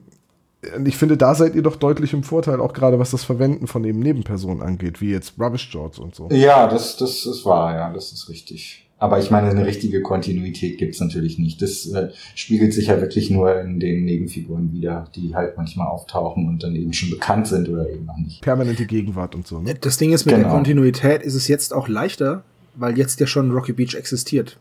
[0.76, 3.66] und ich finde, da seid ihr doch deutlich im Vorteil, auch gerade was das Verwenden
[3.66, 6.28] von eben Nebenpersonen angeht, wie jetzt Rubbish George und so.
[6.30, 8.80] Ja, das, das ist wahr, ja, das ist richtig.
[8.96, 11.60] Aber ich meine, eine richtige Kontinuität gibt's natürlich nicht.
[11.60, 16.48] Das äh, spiegelt sich ja wirklich nur in den Nebenfiguren wieder, die halt manchmal auftauchen
[16.48, 18.40] und dann eben schon bekannt sind oder eben noch nicht.
[18.40, 19.60] Permanente Gegenwart und so.
[19.60, 19.74] Ne?
[19.74, 20.54] Das Ding ist, mit der Genau.
[20.54, 22.44] Kontinuität ist es jetzt auch leichter,
[22.76, 24.56] weil jetzt ja schon Rocky Beach existiert.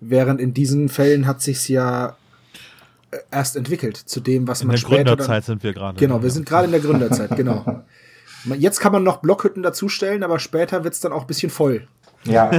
[0.00, 2.16] Während in diesen Fällen hat sich's ja
[3.10, 5.98] äh, erst entwickelt zu dem, was In man der später dann, Gründerzeit sind wir gerade.
[5.98, 7.82] Genau, wir sind gerade in der Gründerzeit, genau.
[8.56, 11.88] Jetzt kann man noch Blockhütten dazustellen, aber später wird's dann auch ein bisschen voll.
[12.24, 12.50] Ja,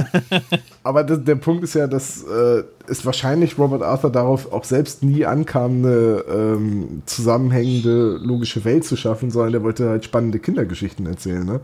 [0.82, 5.02] Aber das, der Punkt ist ja, dass äh, es wahrscheinlich Robert Arthur darauf auch selbst
[5.02, 11.06] nie ankam, eine ähm, zusammenhängende, logische Welt zu schaffen, sondern der wollte halt spannende Kindergeschichten
[11.06, 11.44] erzählen.
[11.44, 11.60] Ne?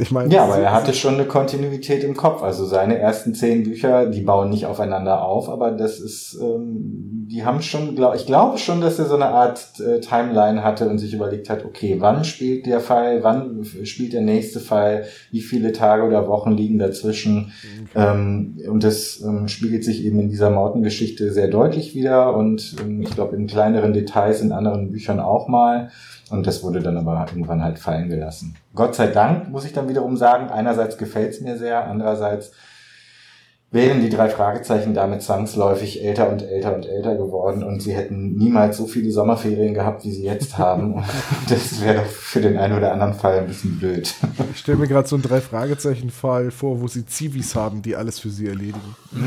[0.00, 2.42] Ich meine, ja, aber er hatte schon eine Kontinuität im Kopf.
[2.42, 7.44] Also seine ersten zehn Bücher, die bauen nicht aufeinander auf, aber das ist, ähm, die
[7.44, 10.98] haben schon, glaub, ich glaube schon, dass er so eine Art äh, Timeline hatte und
[10.98, 15.72] sich überlegt hat, okay, wann spielt der Fall, wann spielt der nächste Fall, wie viele
[15.72, 17.52] Tage oder Wochen liegen dazwischen.
[17.94, 23.02] Ähm, und das ähm, spiegelt sich eben in dieser Morton-Geschichte sehr deutlich wieder und ähm,
[23.02, 25.90] ich glaube in kleineren Details in anderen Büchern auch mal.
[26.30, 28.54] Und das wurde dann aber irgendwann halt fallen gelassen.
[28.74, 32.52] Gott sei Dank, muss ich dann wiederum sagen, einerseits gefällt's mir sehr, andererseits
[33.72, 38.34] wären die drei Fragezeichen damit zwangsläufig älter und älter und älter geworden und sie hätten
[38.34, 41.04] niemals so viele Sommerferien gehabt, wie sie jetzt haben.
[41.48, 44.12] das wäre doch für den einen oder anderen Fall ein bisschen blöd.
[44.50, 48.30] ich stelle mir gerade so einen Drei-Fragezeichen-Fall vor, wo sie Zivis haben, die alles für
[48.30, 48.96] sie erledigen.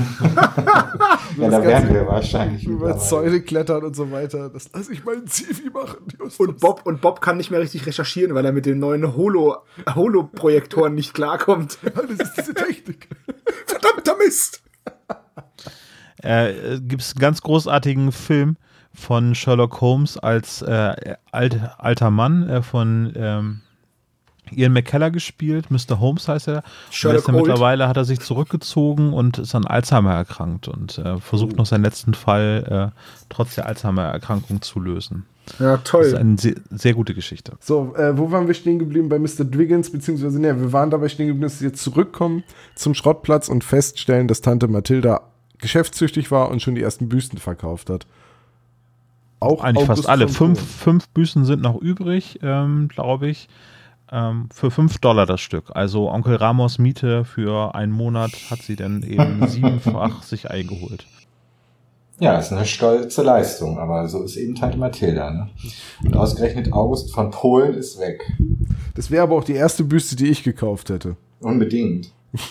[1.37, 2.97] ja, da wären wir wahrscheinlich Über.
[2.97, 4.49] Zäune klettern und so weiter.
[4.49, 5.99] Das lasse ich meinen Zivi machen.
[6.37, 9.57] Und Bob, und Bob kann nicht mehr richtig recherchieren, weil er mit den neuen Holo,
[9.95, 11.77] Holo-Projektoren nicht klarkommt.
[11.81, 13.07] Das ist diese Technik.
[13.65, 14.63] Verdammter Mist!
[16.23, 18.57] äh, gibt es einen ganz großartigen Film
[18.93, 23.61] von Sherlock Holmes als äh, alt, alter Mann äh, von ähm,
[24.51, 25.71] Ian McKellar gespielt.
[25.71, 25.99] Mr.
[25.99, 26.57] Holmes heißt er.
[26.57, 27.47] Und Sherlock ja Old.
[27.47, 31.83] mittlerweile hat er sich zurückgezogen und ist an Alzheimer erkrankt und äh, versucht noch seinen
[31.83, 35.25] letzten Fall äh, trotz der Alzheimer-Erkrankung zu lösen.
[35.59, 36.15] Ja, Das ist toll.
[36.15, 37.53] eine sehr, sehr gute Geschichte.
[37.59, 39.09] So, äh, wo waren wir stehen geblieben?
[39.09, 39.43] Bei Mr.
[39.45, 42.43] Dwiggins, beziehungsweise, ne, wir waren dabei stehen geblieben, dass sie jetzt zurückkommen
[42.75, 45.21] zum Schrottplatz und feststellen, dass Tante Mathilda
[45.59, 48.05] geschäftstüchtig war und schon die ersten Büsten verkauft hat.
[49.39, 50.27] Auch Eigentlich August fast alle.
[50.29, 53.49] Fünf, fünf Büßen sind noch übrig, ähm, glaube ich.
[54.11, 55.65] Ähm, für fünf Dollar das Stück.
[55.73, 61.05] Also Onkel Ramos Miete für einen Monat hat sie dann eben siebenfach sich eingeholt.
[62.23, 65.29] Ja, ist eine stolze Leistung, aber so ist eben Tante Mathilda.
[65.31, 65.49] Ne?
[66.05, 68.23] Und ausgerechnet August von Polen ist weg.
[68.95, 71.15] Das wäre aber auch die erste Büste, die ich gekauft hätte.
[71.41, 72.11] Unbedingt.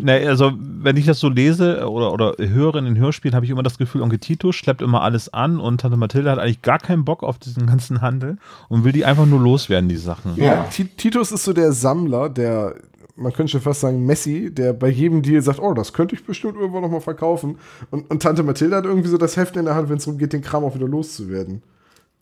[0.00, 3.50] Na, also, wenn ich das so lese oder, oder höre in den Hörspielen, habe ich
[3.50, 6.78] immer das Gefühl, Onkel Tito schleppt immer alles an und Tante Mathilda hat eigentlich gar
[6.78, 10.36] keinen Bock auf diesen ganzen Handel und will die einfach nur loswerden, die Sachen.
[10.36, 10.64] Ja.
[10.70, 12.74] Ti- Titus ist so der Sammler, der,
[13.16, 16.24] man könnte schon fast sagen, Messi, der bei jedem Deal sagt, oh, das könnte ich
[16.24, 17.58] bestimmt irgendwann noch mal verkaufen.
[17.90, 20.18] Und, und Tante Mathilda hat irgendwie so das Heft in der Hand, wenn es darum
[20.18, 21.62] geht, den Kram auch wieder loszuwerden.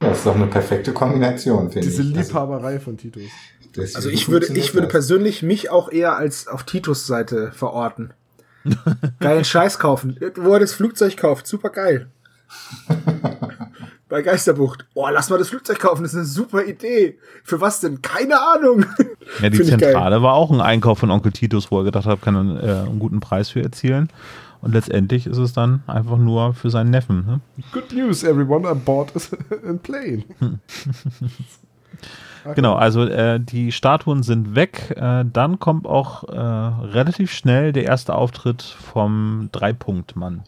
[0.01, 1.95] Das ist doch eine perfekte Kombination, finde ich.
[1.95, 3.23] Diese Also, Liebhaberei von Titus.
[3.95, 8.13] Also ich würde, ich würde persönlich mich auch eher als auf Titus Seite verorten.
[9.21, 10.19] Geilen Scheiß kaufen.
[10.37, 12.09] Wo er das Flugzeug kauft, super geil.
[14.13, 14.85] Bei Geisterbucht.
[14.93, 17.19] Boah, lass mal das Flugzeug kaufen, das ist eine super Idee.
[17.45, 18.03] Für was denn?
[18.03, 18.85] Keine Ahnung.
[19.41, 19.63] Ja, die.
[19.63, 22.89] Zentrale war auch ein Einkauf von Onkel Titus, wo er gedacht hat, kann er äh,
[22.89, 24.11] einen guten Preis für erzielen.
[24.61, 27.25] Und letztendlich ist es dann einfach nur für seinen Neffen.
[27.25, 27.41] Ne?
[27.73, 30.25] Good news, everyone, I bought a plane.
[32.57, 34.95] Genau, also äh, die Statuen sind weg.
[34.97, 40.43] Äh, dann kommt auch äh, relativ schnell der erste Auftritt vom Dreipunktmann.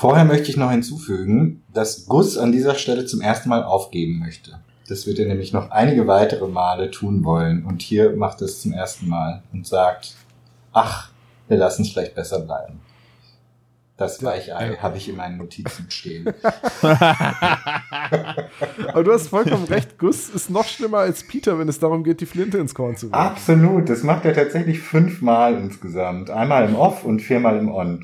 [0.00, 4.58] Vorher möchte ich noch hinzufügen, dass Gus an dieser Stelle zum ersten Mal aufgeben möchte.
[4.88, 7.66] Das wird er nämlich noch einige weitere Male tun wollen.
[7.66, 10.14] Und hier macht er es zum ersten Mal und sagt,
[10.72, 11.10] ach,
[11.48, 12.80] wir lassen es vielleicht besser bleiben.
[13.98, 16.24] Das Weichei habe ich in meinen Notizen stehen.
[16.80, 18.48] Aber
[19.04, 22.26] du hast vollkommen recht, Gus ist noch schlimmer als Peter, wenn es darum geht, die
[22.26, 23.22] Flinte ins Korn zu werfen.
[23.22, 26.30] Absolut, das macht er tatsächlich fünfmal insgesamt.
[26.30, 28.02] Einmal im Off und viermal im On.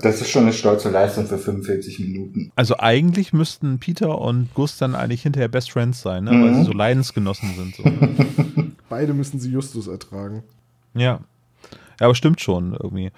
[0.00, 2.50] Das ist schon eine stolze Leistung für 45 Minuten.
[2.56, 6.30] Also eigentlich müssten Peter und Gus dann eigentlich hinterher Best Friends sein, ne?
[6.30, 6.54] weil Mhm.
[6.56, 7.76] sie so Leidensgenossen sind.
[7.76, 7.82] So.
[7.84, 8.72] ne?
[8.88, 10.42] Beide müssen sie Justus ertragen.
[10.94, 11.20] ja.
[12.00, 13.10] ja, aber stimmt schon irgendwie.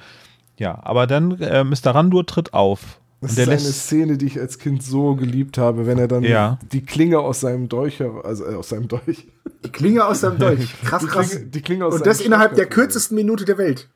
[0.58, 1.90] Ja, aber dann äh, Mr.
[1.94, 2.98] Randur tritt auf.
[3.22, 6.22] Das ist eine lässt, Szene, die ich als Kind so geliebt habe, wenn er dann
[6.22, 6.58] Ja.
[6.72, 9.26] die Klinge aus seinem Dolch, also äh, aus seinem Dolch,
[9.64, 10.74] Die Klinge aus seinem Dolch.
[10.82, 11.30] Krass, die krass.
[11.30, 13.88] Klinge, die Klinge aus Und das innerhalb der kürzesten Minute der Welt.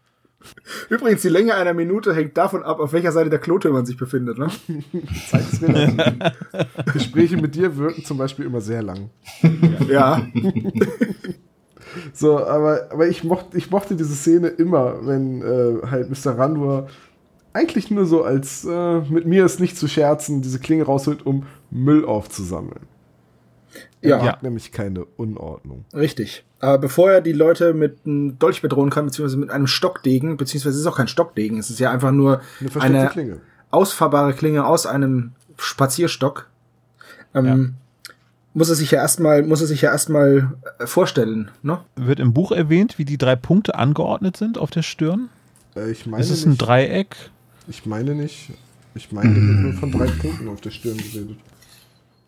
[0.88, 3.96] Übrigens, die Länge einer Minute hängt davon ab, auf welcher Seite der Klote man sich
[3.96, 4.38] befindet.
[4.38, 4.48] Ne?
[5.28, 5.62] Zeit ist.
[6.92, 9.10] Gespräche mit dir wirken zum Beispiel immer sehr lang.
[9.88, 10.26] Ja.
[12.12, 16.36] So, aber, aber ich, mochte, ich mochte diese Szene immer, wenn äh, halt Mr.
[16.36, 16.88] Randur
[17.52, 21.44] eigentlich nur so als äh, mit mir ist nicht zu scherzen, diese Klinge rausholt, um
[21.70, 22.86] Müll aufzusammeln.
[24.02, 24.16] Er Ja.
[24.18, 24.38] mag Ja.
[24.42, 25.84] nämlich keine Unordnung.
[25.94, 26.44] Richtig.
[26.60, 30.74] Aber bevor er die Leute mit einem Dolch bedrohen kann, beziehungsweise mit einem Stockdegen, beziehungsweise
[30.76, 32.40] es ist auch kein Stockdegen, es ist ja einfach nur
[32.78, 33.40] Eine eine Klinge.
[33.70, 36.48] ausfahrbare Klinge aus einem Spazierstock,
[37.34, 37.74] ähm,
[38.54, 41.80] muss er sich ja erstmal, muss er sich ja erstmal äh, vorstellen, ne?
[41.96, 45.28] Wird im Buch erwähnt, wie die drei Punkte angeordnet sind auf der Stirn?
[45.76, 46.62] Äh, ich meine Ist es ein nicht.
[46.62, 47.16] Dreieck?
[47.66, 48.50] Ich meine nicht.
[48.94, 51.36] Ich meine, da wird nur von drei Punkten auf der Stirn geredet.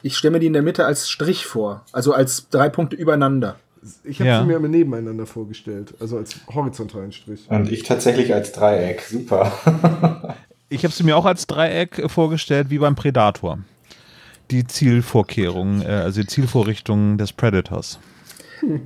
[0.02, 3.56] Ich stelle mir die in der Mitte als Strich vor, also als drei Punkte übereinander.
[4.04, 4.40] Ich habe Ja.
[4.40, 7.46] sie mir immer nebeneinander vorgestellt, also als horizontalen Strich.
[7.48, 9.02] Und ich tatsächlich als Dreieck.
[9.02, 9.52] Super.
[10.68, 13.60] Ich habe sie mir auch als Dreieck vorgestellt, wie beim Predator.
[14.50, 18.00] Die Zielvorkehrungen, äh, also die Zielvorrichtungen des Predators.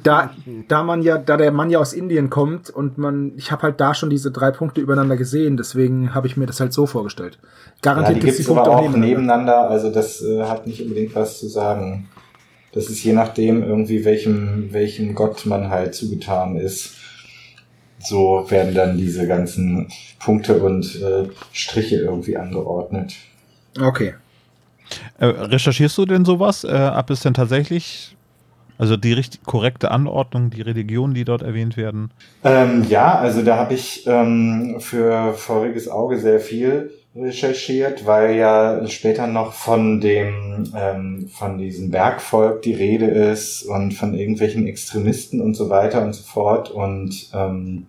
[0.03, 0.35] Da,
[0.69, 3.81] da man ja, da der Mann ja aus Indien kommt und man, ich habe halt
[3.81, 7.39] da schon diese drei Punkte übereinander gesehen, deswegen habe ich mir das halt so vorgestellt.
[7.41, 7.49] Ja,
[7.83, 9.07] Garantiert die gibt's gibt es aber auch nebeneinander.
[9.07, 9.71] nebeneinander.
[9.71, 12.09] Also das äh, hat nicht unbedingt was zu sagen.
[12.73, 16.95] Das ist je nachdem irgendwie, welchem, welchem Gott man halt zugetan ist.
[17.99, 23.15] So werden dann diese ganzen Punkte und äh, Striche irgendwie angeordnet.
[23.79, 24.15] Okay.
[25.19, 28.17] Äh, recherchierst du denn sowas, äh, ab es denn tatsächlich,
[28.81, 32.11] also die richtig korrekte Anordnung, die Religionen, die dort erwähnt werden?
[32.43, 38.87] Ähm, ja, also da habe ich ähm, für voriges Auge sehr viel recherchiert, weil ja
[38.87, 45.43] später noch von dem ähm, von diesem Bergvolk die Rede ist und von irgendwelchen Extremisten
[45.43, 47.87] und so weiter und so fort und ähm,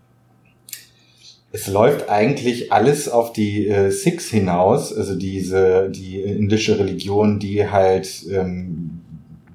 [1.53, 7.69] es läuft eigentlich alles auf die äh, Sikhs hinaus, also diese die indische Religion, die
[7.69, 8.90] halt ähm,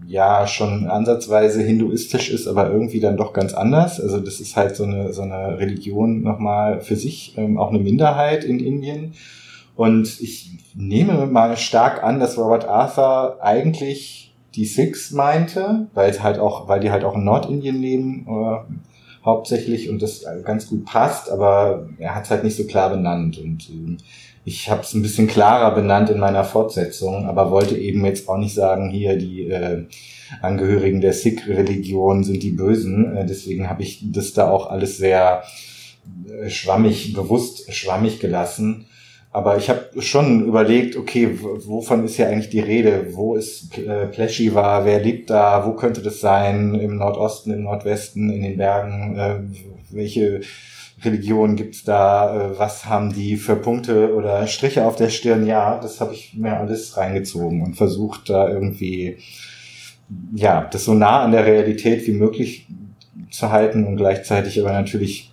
[0.07, 4.01] ja schon ansatzweise hinduistisch ist, aber irgendwie dann doch ganz anders.
[4.01, 7.79] Also das ist halt so eine, so eine Religion nochmal für sich, ähm, auch eine
[7.79, 9.15] Minderheit in Indien.
[9.75, 16.23] Und ich nehme mal stark an, dass Robert Arthur eigentlich die Sikhs meinte, weil es
[16.23, 18.73] halt auch, weil die halt auch in Nordindien leben, äh,
[19.25, 23.39] hauptsächlich und das ganz gut passt, aber er hat es halt nicht so klar benannt
[23.39, 23.99] und ähm,
[24.47, 28.39] ich habe es ein bisschen klarer benannt in meiner Fortsetzung, aber wollte eben jetzt auch
[28.39, 29.87] nicht sagen, hier die äh,
[30.41, 33.17] Angehörigen der Sikh-Religion sind die Bösen.
[33.17, 35.43] Äh, deswegen habe ich das da auch alles sehr
[36.29, 38.87] äh, schwammig, bewusst schwammig gelassen.
[39.33, 43.09] Aber ich habe schon überlegt, okay, wovon ist hier eigentlich die Rede?
[43.15, 44.85] Wo ist äh, Pleschiva?
[44.85, 45.67] Wer lebt da?
[45.67, 46.77] Wo könnte das sein?
[46.77, 49.19] Im Nordosten, im Nordwesten, in den Bergen?
[49.19, 49.39] Äh,
[49.91, 50.43] welche
[51.03, 52.53] Religion gibt's da?
[52.53, 55.47] Äh, was haben die für Punkte oder Striche auf der Stirn?
[55.47, 59.19] Ja, das habe ich mir alles reingezogen und versucht da irgendwie,
[60.35, 62.67] ja, das so nah an der Realität wie möglich
[63.31, 65.33] zu halten und gleichzeitig aber natürlich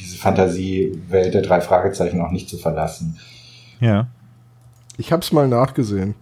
[0.00, 3.18] diese Fantasiewelt der drei Fragezeichen auch nicht zu verlassen.
[3.80, 4.08] Ja.
[4.96, 6.14] Ich habe es mal nachgesehen.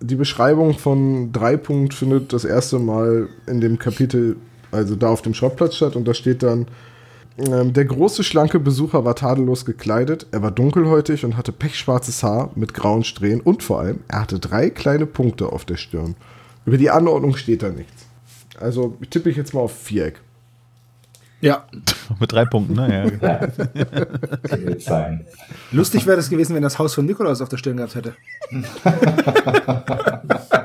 [0.00, 4.36] Die Beschreibung von Dreipunkt findet das erste Mal in dem Kapitel,
[4.70, 6.66] also da auf dem Schrottplatz statt und da steht dann,
[7.38, 12.72] der große, schlanke Besucher war tadellos gekleidet, er war dunkelhäutig und hatte pechschwarzes Haar mit
[12.72, 16.14] grauen Strähnen und vor allem, er hatte drei kleine Punkte auf der Stirn.
[16.64, 18.06] Über die Anordnung steht da nichts.
[18.58, 20.20] Also tippe ich jetzt mal auf Viereck.
[21.42, 21.66] Ja.
[22.18, 23.18] Mit drei Punkten, ne?
[23.20, 23.48] Ja.
[25.72, 28.14] Lustig wäre es gewesen, wenn das Haus von Nikolaus auf der Stirn gehabt hätte.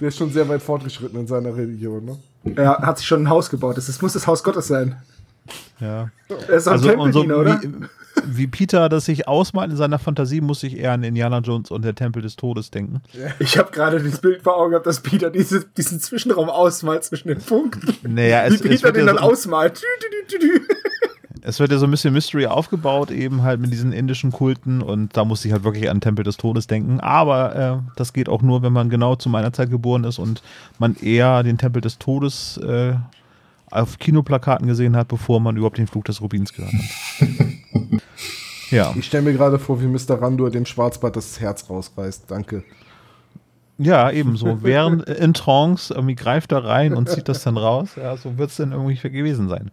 [0.00, 2.18] Der ist schon sehr weit fortgeschritten in seiner Religion, ne?
[2.56, 3.76] Er hat sich schon ein Haus gebaut.
[3.76, 4.96] Das muss das Haus Gottes sein.
[5.78, 6.10] ja.
[6.28, 7.60] Er ist ein Also und so Tempeldiener, oder?
[7.62, 7.70] wie,
[8.24, 11.84] wie Peter das sich ausmalt in seiner Fantasie, muss ich eher an Indiana Jones und
[11.84, 13.02] der Tempel des Todes denken.
[13.38, 17.28] Ich habe gerade das Bild vor Augen gehabt, dass Peter diese, diesen Zwischenraum ausmalt zwischen
[17.28, 17.94] den Punkten.
[18.14, 19.82] Naja, Wie es, es, Peter wird den dann so, ausmalt.
[21.42, 25.16] Es wird ja so ein bisschen Mystery aufgebaut, eben halt mit diesen indischen Kulten und
[25.16, 27.00] da muss ich halt wirklich an den Tempel des Todes denken.
[27.00, 30.42] Aber äh, das geht auch nur, wenn man genau zu meiner Zeit geboren ist und
[30.78, 32.94] man eher den Tempel des Todes äh,
[33.70, 37.28] auf Kinoplakaten gesehen hat, bevor man überhaupt den Flug des Rubins gehört hat.
[38.70, 38.92] ja.
[38.96, 40.20] Ich stelle mir gerade vor, wie Mr.
[40.20, 42.24] Randur dem Schwarzbart das Herz rausreißt.
[42.28, 42.64] Danke.
[43.78, 44.62] Ja, ebenso.
[44.62, 47.90] Während äh, in Trance irgendwie greift er rein und zieht das dann raus.
[47.96, 49.70] Ja, so wird es dann irgendwie gewesen sein.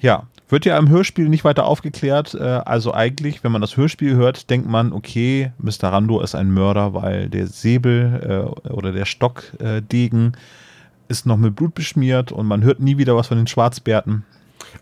[0.00, 2.34] Ja, wird ja im Hörspiel nicht weiter aufgeklärt.
[2.34, 5.88] Äh, also eigentlich, wenn man das Hörspiel hört, denkt man, okay, Mr.
[5.88, 10.32] Rando ist ein Mörder, weil der Säbel äh, oder der Stockdegen Degen
[11.08, 14.24] ist noch mit Blut beschmiert und man hört nie wieder was von den Schwarzbärten.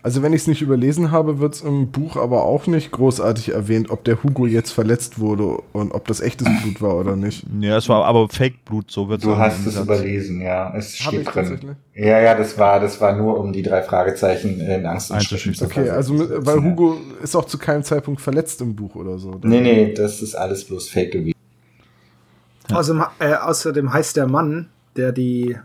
[0.03, 3.49] Also wenn ich es nicht überlesen habe, wird es im Buch aber auch nicht großartig
[3.53, 7.45] erwähnt, ob der Hugo jetzt verletzt wurde und ob das echtes Blut war oder nicht.
[7.59, 10.73] Ja, es war aber Fake-Blut, so wird Du hast es überlesen, ja.
[10.75, 11.43] Es Hab steht ich drin.
[11.45, 11.75] tatsächlich?
[11.95, 15.53] Ja, ja, das war, das war nur, um die drei Fragezeichen in Angst und Schrecken
[15.53, 16.63] zu Okay, also weil ja.
[16.63, 19.29] Hugo ist auch zu keinem Zeitpunkt verletzt im Buch oder so.
[19.29, 19.47] oder?
[19.47, 21.35] Nee, nee, das ist alles bloß Fake gewesen.
[22.71, 25.57] Außerdem, äh, außerdem heißt der Mann, der die,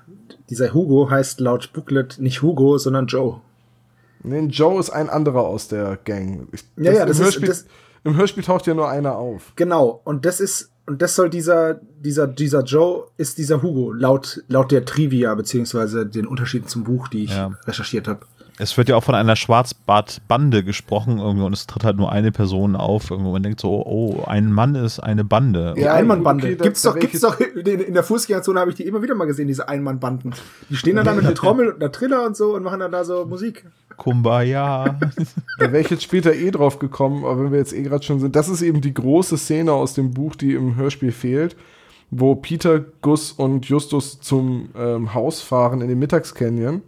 [0.51, 3.41] dieser Hugo heißt laut Booklet nicht Hugo, sondern Joe.
[4.23, 6.49] Nee, Joe ist ein anderer aus der Gang.
[6.53, 7.67] Ich, Ja, ja, im, das ist- Hörspiel, das-
[8.05, 9.53] Im Hörspiel taucht ja nur einer auf.
[9.57, 10.01] Genau.
[10.05, 14.73] Und das ist, und das soll dieser, dieser, dieser Joe ist dieser Hugo, laut, laut
[14.73, 17.51] der Trivia, beziehungsweise den Unterschieden zum Buch, die ich Ja.
[17.67, 18.21] recherchiert habe.
[18.59, 22.31] Es wird ja auch von einer Schwarzbart-Bande gesprochen irgendwie und es tritt halt nur eine
[22.33, 23.11] Person auf.
[23.11, 25.75] Irgendwo man denkt so, oh, ein Mann ist eine Bande.
[25.77, 26.45] Die Ja, Einmannbande.
[26.47, 29.25] okay, gibt's doch, gibt's doch in, in der Fußgängerzone habe ich die immer wieder mal
[29.27, 30.35] gesehen, diese Einmannbanden.
[30.69, 32.93] Die stehen dann da mit einer Trommel und einer Triller und so und machen dann
[32.93, 33.65] da so Musik.
[34.01, 34.99] Kumbaya.
[35.59, 38.19] Da wäre ich jetzt später eh drauf gekommen, aber wenn wir jetzt eh gerade schon
[38.19, 41.55] sind, das ist eben die große Szene aus dem Buch, die im Hörspiel fehlt,
[42.11, 46.81] wo Peter, Gus und Justus zum ähm, Haus fahren in den Mittagscanyon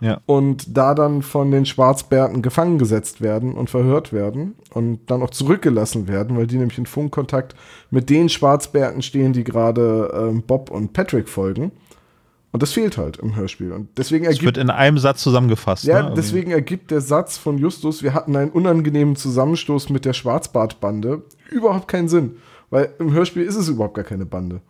[0.00, 0.20] ja.
[0.26, 5.30] und da dann von den Schwarzbärten gefangen gesetzt werden und verhört werden und dann auch
[5.30, 7.54] zurückgelassen werden, weil die nämlich in Funkkontakt
[7.90, 11.72] mit den Schwarzbärten stehen, die gerade ähm, Bob und Patrick folgen.
[12.50, 13.72] Und das fehlt halt im Hörspiel.
[13.72, 15.84] Und deswegen Es wird ergibt, in einem Satz zusammengefasst.
[15.84, 16.16] ja, ne, irgendwie.
[16.16, 21.88] deswegen ergibt der Satz von Justus, wir hatten einen unangenehmen Zusammenstoß mit der Schwarzbartbande, überhaupt
[21.88, 22.36] keinen Sinn.
[22.70, 24.60] Weil im Hörspiel ist es überhaupt gar keine Bande.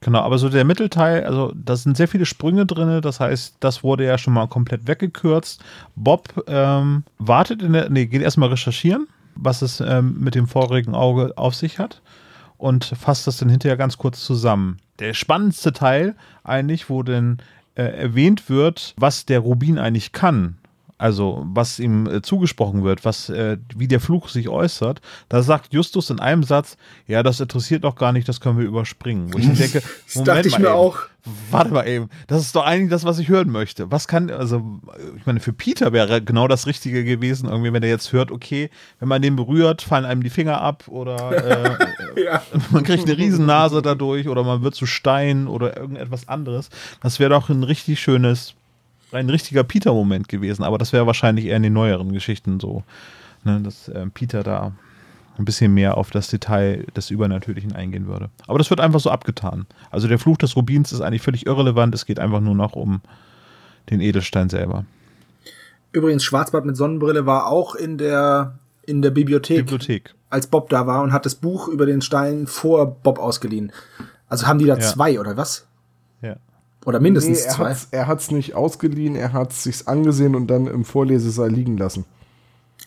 [0.00, 3.82] Genau, aber so der Mittelteil, also da sind sehr viele Sprünge drin, das heißt, das
[3.82, 5.62] wurde ja schon mal komplett weggekürzt.
[5.96, 10.94] Bob ähm, wartet in der, nee, geht erstmal recherchieren, was es ähm, mit dem vorigen
[10.94, 12.00] Auge auf sich hat
[12.58, 14.78] und fasst das dann hinterher ganz kurz zusammen.
[14.98, 16.14] Der spannendste Teil
[16.44, 17.38] eigentlich, wo denn
[17.76, 20.58] äh, erwähnt wird, was der Rubin eigentlich kann.
[20.98, 25.72] Also, was ihm äh, zugesprochen wird, was, äh, wie der Fluch sich äußert, da sagt
[25.72, 26.76] Justus in einem Satz,
[27.06, 29.32] ja, das interessiert doch gar nicht, das können wir überspringen.
[29.32, 29.80] Wo ich denke,
[30.12, 30.76] Das dachte ich mal mir eben.
[30.76, 30.98] auch.
[31.50, 33.90] Warte mal eben, das ist doch eigentlich das, was ich hören möchte.
[33.90, 34.80] Was kann, also,
[35.16, 38.70] ich meine, für Peter wäre genau das Richtige gewesen, irgendwie, wenn er jetzt hört, okay,
[38.98, 41.76] wenn man den berührt, fallen einem die Finger ab oder
[42.16, 42.42] äh, Ja.
[42.70, 46.70] man kriegt eine Riesennase dadurch oder man wird zu Stein oder irgendetwas anderes.
[47.02, 48.54] Das wäre doch ein richtig schönes,
[49.12, 52.82] ein richtiger Peter-Moment gewesen, aber das wäre wahrscheinlich eher in den neueren Geschichten so,
[53.44, 54.72] ne, dass äh, Peter da
[55.38, 58.28] ein bisschen mehr auf das Detail des Übernatürlichen eingehen würde.
[58.48, 59.66] Aber das wird einfach so abgetan.
[59.90, 63.00] Also der Fluch des Rubins ist eigentlich völlig irrelevant, es geht einfach nur noch um
[63.88, 64.84] den Edelstein selber.
[65.92, 70.14] Übrigens, Schwarzbart mit Sonnenbrille war auch in der, in der Bibliothek, Bibliothek.
[70.28, 73.72] als Bob da war und hat das Buch über den Stein vor Bob ausgeliehen.
[74.28, 74.80] Also haben die da Ja.
[74.80, 75.67] zwei, oder was?
[76.82, 76.88] Ja.
[76.88, 77.70] Oder mindestens Nee, er zwei.
[77.70, 82.04] hat's, er hat's nicht ausgeliehen, er hat's sich's angesehen und dann im Vorlesesaal liegen lassen.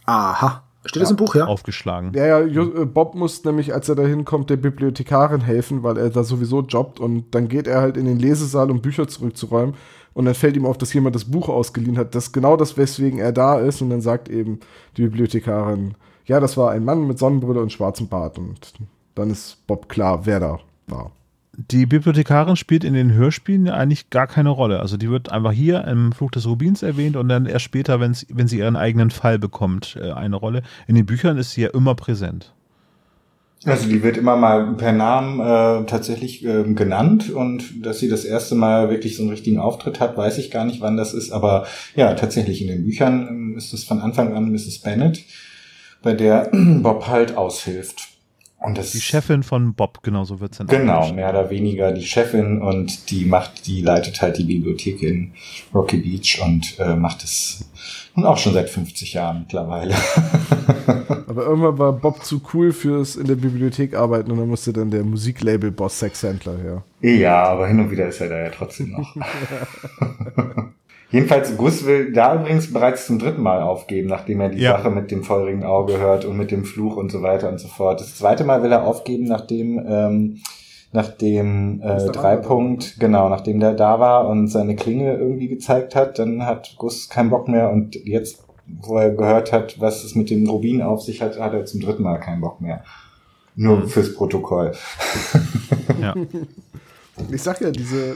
[0.05, 0.63] Aha.
[0.85, 1.45] Steht das im Buch, ja?
[1.45, 2.11] Aufgeschlagen.
[2.15, 6.09] Ja, ja, äh, Bob muss nämlich, als er da hinkommt, der Bibliothekarin helfen, weil er
[6.09, 9.75] da sowieso jobbt und dann geht er halt in den Lesesaal, um Bücher zurückzuräumen
[10.13, 12.15] und dann fällt ihm auf, dass jemand das Buch ausgeliehen hat.
[12.15, 14.59] Das ist genau das, weswegen er da ist und dann sagt eben
[14.97, 15.93] die Bibliothekarin,
[16.25, 18.73] ja, das war ein Mann mit Sonnenbrille und schwarzem Bart und
[19.13, 21.11] dann ist Bob klar, wer da war.
[21.69, 24.79] Die Bibliothekarin spielt in den Hörspielen eigentlich gar keine Rolle.
[24.79, 28.13] Also die wird einfach hier im Fluch des Rubins erwähnt und dann erst später, wenn
[28.13, 30.63] sie ihren eigenen Fall bekommt, äh, eine Rolle.
[30.87, 32.53] In den Büchern ist sie ja immer präsent.
[33.63, 38.25] Also die wird immer mal per Namen äh, tatsächlich ähm, genannt und dass sie das
[38.25, 41.31] erste Mal wirklich so einen richtigen Auftritt hat, weiß ich gar nicht, wann das ist.
[41.31, 44.79] Aber ja, tatsächlich in den Büchern ähm, ist es von Anfang an Mrs.
[44.79, 45.23] Bennet,
[46.01, 48.10] bei der Bob halt aushilft.
[48.63, 52.05] Und das Die Chefin von Bob, genauso wird es dann Genau, mehr oder weniger die
[52.05, 55.33] Chefin und die macht, die leitet halt die Bibliothek in
[55.73, 57.65] Rocky Beach und äh, macht es
[58.15, 59.95] nun auch schon seit 50 Jahren mittlerweile.
[61.27, 64.91] Aber irgendwann war Bob zu cool fürs in der Bibliothek arbeiten und dann musste dann
[64.91, 66.83] der Musiklabel-Boss Sex Handler her.
[67.01, 69.15] Ja, aber hin und wieder ist er da ja trotzdem noch.
[71.11, 74.77] Jedenfalls, Gus will da übrigens bereits zum dritten Mal aufgeben, nachdem er die Ja.
[74.77, 77.67] Sache mit dem feurigen Auge hört und mit dem Fluch und so weiter und so
[77.67, 77.99] fort.
[77.99, 80.37] Das zweite Mal will er aufgeben, nachdem, ähm,
[80.93, 82.05] nachdem äh.
[82.11, 87.09] Dreipunkt, genau, nachdem der da war und seine Klinge irgendwie gezeigt hat, dann hat Gus
[87.09, 88.43] keinen Bock mehr und jetzt,
[88.81, 91.81] wo er gehört hat, was es mit dem Rubin auf sich hat, hat er zum
[91.81, 92.83] dritten Mal keinen Bock mehr.
[93.55, 93.87] Nur Mhm.
[93.89, 94.71] fürs Protokoll.
[96.01, 96.13] Ja.
[97.31, 98.15] Ich sag ja, diese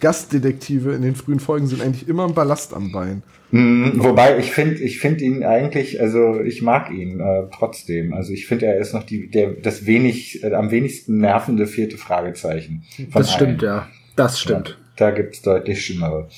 [0.00, 3.22] Gastdetektive in den frühen Folgen sind eigentlich immer ein Ballast am Bein.
[3.50, 8.12] Mm, Wobei ich finde, ich finde ihn eigentlich, also ich mag ihn äh, trotzdem.
[8.12, 11.96] Also ich finde, er ist noch die, der, das wenig, äh, am wenigsten nervende vierte
[11.96, 12.84] Fragezeichen.
[13.10, 13.80] von Das stimmt, allen.
[13.80, 13.88] ja.
[14.16, 14.68] Das stimmt.
[14.68, 16.28] Ja, da gibt's deutlich schlimmere.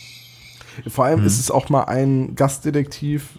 [0.88, 3.30] Vor allem ist es auch mal ein Gastdetektiv,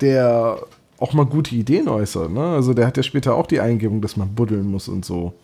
[0.00, 0.58] der
[0.98, 2.30] auch mal gute Ideen äußert.
[2.32, 2.40] Ne?
[2.40, 5.34] Also der hat ja später auch die Eingebung, dass man buddeln muss und so.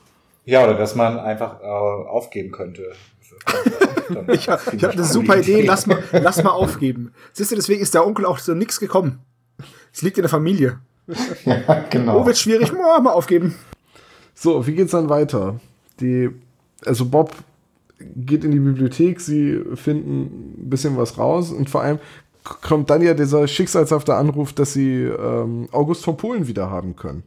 [0.50, 2.92] Ja, oder dass man einfach äh, aufgeben könnte.
[4.32, 7.12] Ich habe hab eine super Idee, lass mal, lass mal aufgeben.
[7.32, 9.20] Siehst du, deswegen ist der Onkel auch so nix gekommen.
[9.92, 10.80] Es liegt in der Familie.
[11.44, 12.20] Ja, genau.
[12.20, 13.54] Oh, wird schwierig, oh, mal aufgeben.
[14.34, 15.60] So, wie geht's dann weiter?
[16.00, 16.28] Die,
[16.84, 17.36] also Bob
[18.00, 22.00] geht in die Bibliothek, sie finden ein bisschen was raus und vor allem
[22.42, 27.22] kommt dann ja dieser schicksalshafte Anruf, dass sie ähm, August von Polen wieder haben können.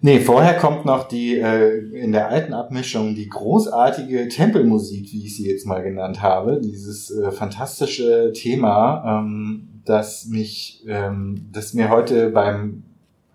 [0.00, 5.36] Nee, vorher kommt noch die äh, in der alten Abmischung die großartige Tempelmusik, wie ich
[5.36, 6.60] sie jetzt mal genannt habe.
[6.62, 12.82] Dieses äh, fantastische Thema, ähm, das mich, ähm, das mir heute beim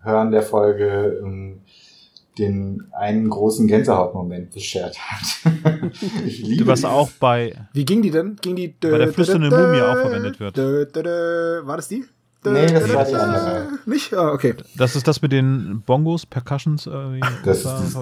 [0.02, 1.60] Hören der Folge ähm,
[2.38, 5.52] den einen großen Gänsehautmoment beschert hat.
[6.26, 8.36] ich liebe Was dieses- auch bei, Wie ging die denn?
[8.40, 10.56] Ging die Bei der flüsternden Mumie auch verwendet wird.
[10.56, 12.04] War das die?
[12.44, 13.68] Nee, äh, das war die andere.
[13.84, 14.14] Nicht?
[14.14, 14.54] Ah, okay.
[14.76, 16.86] Das ist das mit den Bongos, Percussions.
[16.86, 17.96] Äh, das da, ist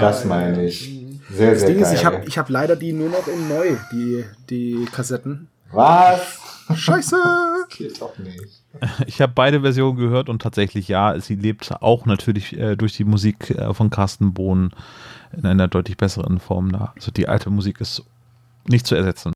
[0.00, 1.06] das meine ich.
[1.30, 1.92] Sehr, das sehr Ding geil.
[1.92, 5.48] ist, ich habe ich hab leider die nur noch in neu, die, die Kassetten.
[5.72, 6.38] Was?
[6.74, 7.16] Scheiße!
[7.68, 8.62] Das geht doch nicht.
[9.06, 13.02] Ich habe beide Versionen gehört und tatsächlich, ja, sie lebt auch natürlich äh, durch die
[13.02, 14.70] Musik äh, von Carsten Bohn
[15.36, 16.92] in einer deutlich besseren Form da.
[16.94, 18.04] Also die alte Musik ist
[18.68, 19.32] nicht zu ersetzen.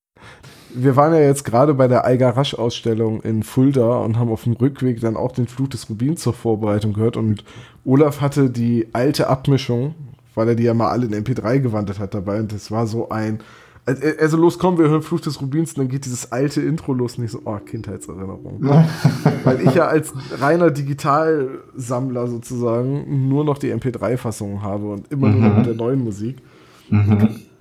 [0.74, 4.44] Wir waren ja jetzt gerade bei der Eiger Rasch Ausstellung in Fulda und haben auf
[4.44, 7.16] dem Rückweg dann auch den Fluch des Rubins zur Vorbereitung gehört.
[7.16, 7.44] Und
[7.84, 9.94] Olaf hatte die alte Abmischung,
[10.34, 12.40] weil er die ja mal alle in MP3 gewandelt hat dabei.
[12.40, 13.40] Und das war so ein
[13.86, 15.72] also, also los, komm, wir hören Fluch des Rubins.
[15.72, 17.18] Und dann geht dieses alte Intro los.
[17.18, 18.60] Und ich so, oh, Kindheitserinnerung.
[19.44, 25.48] weil ich ja als reiner Digitalsammler sozusagen nur noch die MP3-Fassung habe und immer nur
[25.48, 26.38] noch mit der neuen Musik.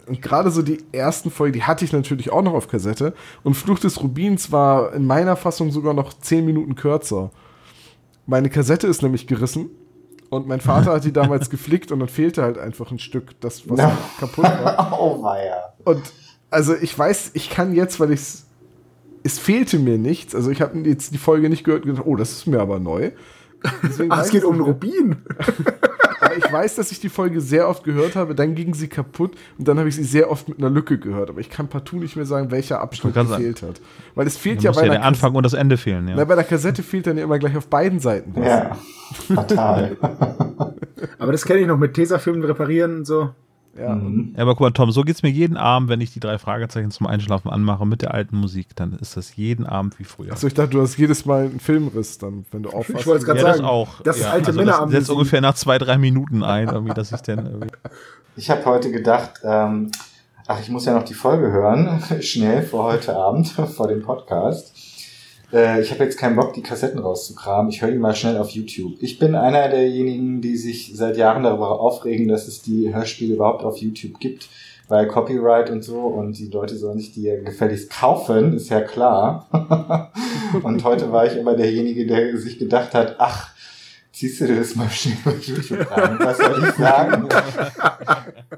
[0.07, 3.13] Und gerade so die ersten Folgen, die hatte ich natürlich auch noch auf Kassette.
[3.43, 7.31] Und Fluch des Rubins war in meiner Fassung sogar noch 10 Minuten kürzer.
[8.25, 9.69] Meine Kassette ist nämlich gerissen.
[10.29, 13.69] Und mein Vater hat die damals geflickt und dann fehlte halt einfach ein Stück, das
[13.69, 13.97] was Ja.
[14.19, 14.97] kaputt war.
[14.99, 15.73] Oh weia.
[15.85, 16.01] Und
[16.49, 18.21] also ich weiß, ich kann jetzt, weil ich
[19.25, 20.35] es fehlte mir nichts.
[20.35, 22.79] Also ich habe jetzt die Folge nicht gehört und gedacht, oh, das ist mir aber
[22.79, 23.11] neu.
[23.63, 24.59] Ach, weiß es geht um.
[24.59, 25.21] Rubin.
[26.37, 29.67] Ich weiß, dass ich die Folge sehr oft gehört habe, dann ging sie kaputt und
[29.67, 31.29] dann habe ich sie sehr oft mit einer Lücke gehört.
[31.29, 33.81] Aber ich kann partout nicht mehr sagen, welcher Abschnitt gefehlt hat.
[34.15, 36.05] Weil es fehlt Da ja bei ja der Anfang und das Ende fehlen.
[36.05, 36.25] Na, Ja.
[36.25, 38.45] bei der Kassette fehlt dann ja immer gleich auf beiden Seiten was.
[38.45, 38.77] Ja.
[39.35, 39.97] Fatal.
[41.19, 43.29] Aber das kenne ich noch mit Tesafilmen reparieren und so.
[43.77, 46.37] Ja, Ja, aber guck mal, Tom, so geht's mir jeden Abend, wenn ich die drei
[46.37, 48.75] Fragezeichen zum Einschlafen anmache mit der alten Musik.
[48.75, 50.31] Dann ist das jeden Abend wie früher.
[50.31, 53.01] Achso, ich dachte, du hast jedes Mal einen Filmriss dann, wenn du aufwachst.
[53.01, 53.69] Ich wollte es gerade ja, das sagen.
[53.69, 54.01] auch.
[54.01, 56.93] Das ist ja, alte also Männer das setzt ungefähr nach zwei, drei Minuten ein, irgendwie,
[56.93, 57.69] dass ich dann irgendwie.
[58.35, 59.91] Ich habe heute gedacht, ähm,
[60.47, 64.72] ach, ich muss ja noch die Folge hören, schnell vor heute Abend, vor dem Podcast.
[65.53, 67.69] Äh, ich habe jetzt keinen Bock, die Kassetten rauszukramen.
[67.69, 68.95] Ich höre die mal schnell auf YouTube.
[68.99, 73.63] Ich bin einer derjenigen, die sich seit Jahren darüber aufregen, dass es die Hörspiele überhaupt
[73.63, 74.49] auf YouTube gibt,
[74.87, 78.81] weil Copyright und so und die Leute sollen sich die ja gefälligst kaufen, ist ja
[78.81, 79.47] klar.
[80.63, 83.52] und heute war ich aber derjenige, der sich gedacht hat, ach,
[84.13, 85.17] ziehst du das mal schnell
[85.89, 86.17] rein?
[86.19, 87.27] Was soll ich sagen?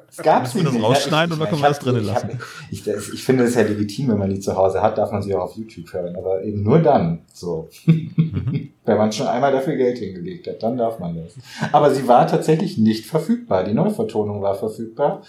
[0.10, 0.84] Es gab sie nicht.
[0.84, 2.30] rausschneiden ich, oder können wir das drinnen lassen?
[2.30, 5.11] Hab, ich, das, ich finde es ja legitim, wenn man die zu Hause hat, darf
[5.11, 7.22] man sie auch auf YouTube hören, aber eben nur dann.
[7.34, 7.69] So.
[7.86, 11.34] wenn man schon einmal dafür Geld hingelegt hat, dann darf man das.
[11.72, 13.64] Aber sie war tatsächlich nicht verfügbar.
[13.64, 15.23] Die Neuvertonung war verfügbar.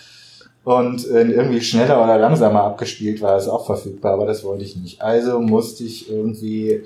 [0.65, 5.01] Und irgendwie schneller oder langsamer abgespielt war es auch verfügbar, aber das wollte ich nicht.
[5.01, 6.83] Also musste ich irgendwie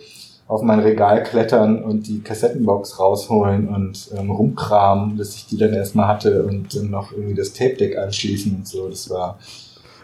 [0.51, 5.73] auf mein Regal klettern und die Kassettenbox rausholen und ähm, rumkramen, bis ich die dann
[5.73, 8.89] erstmal hatte und dann noch irgendwie das Tape-Deck anschließen und so.
[8.89, 9.39] Das war.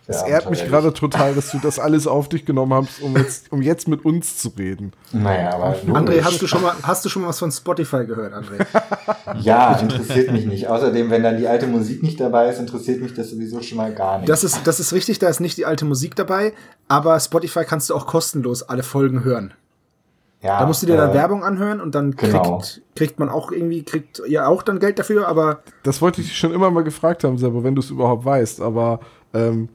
[0.06, 3.16] Es ja, ehrt mich gerade total, dass du das alles auf dich genommen hast, um
[3.16, 4.92] jetzt, um jetzt mit uns zu reden.
[5.12, 5.74] Naja, aber.
[5.88, 8.64] André, hast du schon mal, hast du schon mal was von Spotify gehört, André?
[9.40, 10.68] Ja, interessiert mich nicht.
[10.68, 13.92] Außerdem, wenn dann die alte Musik nicht dabei ist, interessiert mich das sowieso schon mal
[13.92, 14.28] gar nicht.
[14.28, 16.52] Das ist, das ist richtig, da ist nicht die alte Musik dabei,
[16.86, 19.52] aber Spotify kannst du auch kostenlos alle Folgen hören.
[20.42, 22.62] Ja, Da musst du dir dann äh, Werbung anhören und dann kriegt, genau.
[22.94, 26.38] kriegt man auch irgendwie, kriegt ihr auch dann Geld dafür, aber Das wollte ich dich
[26.38, 28.60] schon immer mal gefragt haben, selber, wenn du es überhaupt weißt.
[28.60, 29.00] Aber
[29.34, 29.68] ähm,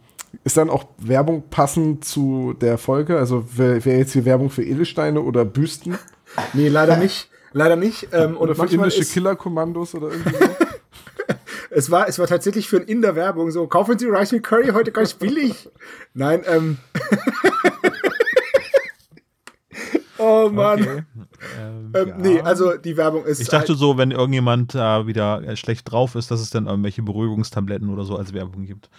[0.43, 3.17] ist dann auch Werbung passend zu der Folge?
[3.17, 5.97] Also wäre wär jetzt hier Werbung für Edelsteine oder Büsten?
[6.53, 7.29] nee, leider nicht.
[7.53, 8.07] Leider nicht.
[8.13, 10.45] Ähm, Oder für indische Killerkommandos oder irgendwie so?
[11.69, 14.69] es war, es war tatsächlich für ein Inder Werbung so, kaufen Sie Rice with Curry
[14.69, 15.69] heute ganz billig.
[16.13, 16.77] Nein, ähm.
[20.21, 20.81] oh Mann.
[20.81, 21.03] Okay.
[21.59, 22.17] Ähm, Ähm, ja.
[22.17, 23.41] Nee, also die Werbung ist.
[23.41, 27.01] Ich dachte so, wenn irgendjemand da wieder äh, schlecht drauf ist, dass es dann irgendwelche
[27.01, 28.89] Beruhigungstabletten oder so als Werbung gibt.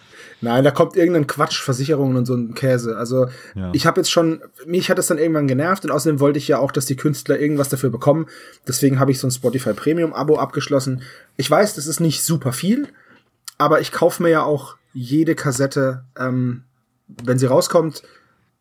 [0.41, 2.97] Nein, da kommt irgendein Quatsch, Versicherungen und so ein Käse.
[2.97, 3.71] Also Ja.
[3.73, 6.59] ich habe jetzt schon, mich hat es dann irgendwann genervt und außerdem wollte ich ja
[6.59, 8.27] auch, dass die Künstler irgendwas dafür bekommen.
[8.67, 11.01] Deswegen habe ich so ein Spotify Premium Abo abgeschlossen.
[11.37, 12.87] Ich weiß, das ist nicht super viel,
[13.57, 16.63] aber ich kaufe mir ja auch jede Kassette, ähm,
[17.07, 18.03] wenn sie rauskommt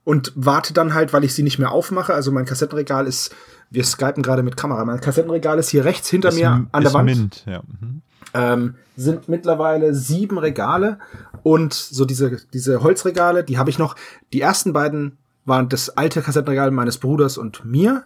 [0.05, 2.15] und warte dann halt, weil ich sie nicht mehr aufmache.
[2.15, 3.35] Also mein Kassettenregal ist,
[3.70, 4.85] wir skypen gerade mit Kamera.
[4.85, 7.62] Mein Kassettenregal ist hier rechts hinter Ist mir an der Wand Mint, ja.
[7.81, 8.03] Mhm.
[8.35, 10.99] ähm, sind mittlerweile sieben Regale
[11.43, 13.97] und so diese, diese Holzregale, die habe ich noch.
[14.33, 18.05] Die ersten beiden waren das alte Kassettenregal meines Bruders und mir.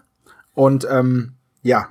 [0.54, 1.32] Und ähm,
[1.62, 1.88] ja,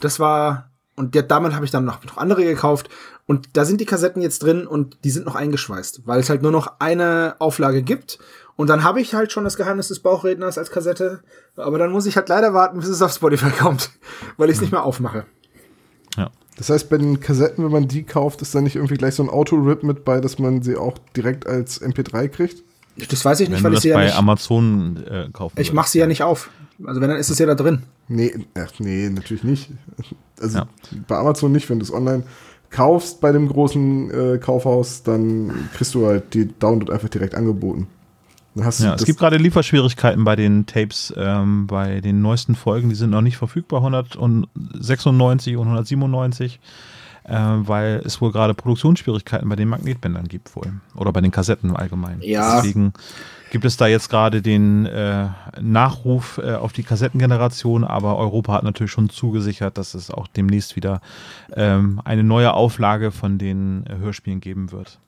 [0.00, 2.88] das war, und der, damit habe ich dann noch, noch andere gekauft.
[3.30, 6.42] Und da sind die Kassetten jetzt drin und die sind noch eingeschweißt, weil es halt
[6.42, 8.18] nur noch eine Auflage gibt.
[8.56, 11.20] Und dann habe ich halt schon das Geheimnis des Bauchredners als Kassette.
[11.54, 13.90] Aber dann muss ich halt leider warten, bis es auf Spotify kommt,
[14.36, 15.26] weil ich es nicht mehr aufmache.
[16.56, 19.22] Das heißt, bei den Kassetten, wenn man die kauft, ist da nicht irgendwie gleich so
[19.22, 22.64] ein Auto-Rip mit bei, dass man sie auch direkt als MP3 kriegt?
[23.08, 24.18] Das weiß ich nicht, Wenn weil du ich das sie ja bei nicht.
[24.18, 26.50] Amazon äh, kaufen Ich mache sie ja nicht auf.
[26.84, 27.84] Also wenn, dann ist es ja da drin.
[28.08, 29.70] Nee, ach, nee, natürlich nicht.
[30.38, 30.66] Also Ja.
[31.08, 32.24] bei Amazon nicht, wenn du es online
[32.70, 37.88] kaufst bei dem großen äh, Kaufhaus, dann kriegst du halt die Download einfach direkt angeboten.
[38.54, 42.54] Dann hast du Ja, es gibt gerade Lieferschwierigkeiten bei den Tapes, ähm, bei den neuesten
[42.54, 46.60] Folgen, die sind noch nicht verfügbar, 196 und 197,
[47.24, 50.72] äh, weil es wohl gerade Produktionsschwierigkeiten bei den Magnetbändern gibt wohl.
[50.94, 52.20] Oder bei den Kassetten allgemein.
[52.22, 52.56] Ja.
[52.56, 52.92] Deswegen
[53.50, 55.28] gibt es da jetzt gerade den äh,
[55.60, 60.76] Nachruf äh, auf die Kassettengeneration, aber Europa hat natürlich schon zugesichert, dass es auch demnächst
[60.76, 61.00] wieder
[61.54, 64.98] ähm, eine neue Auflage von den äh, Hörspielen geben wird.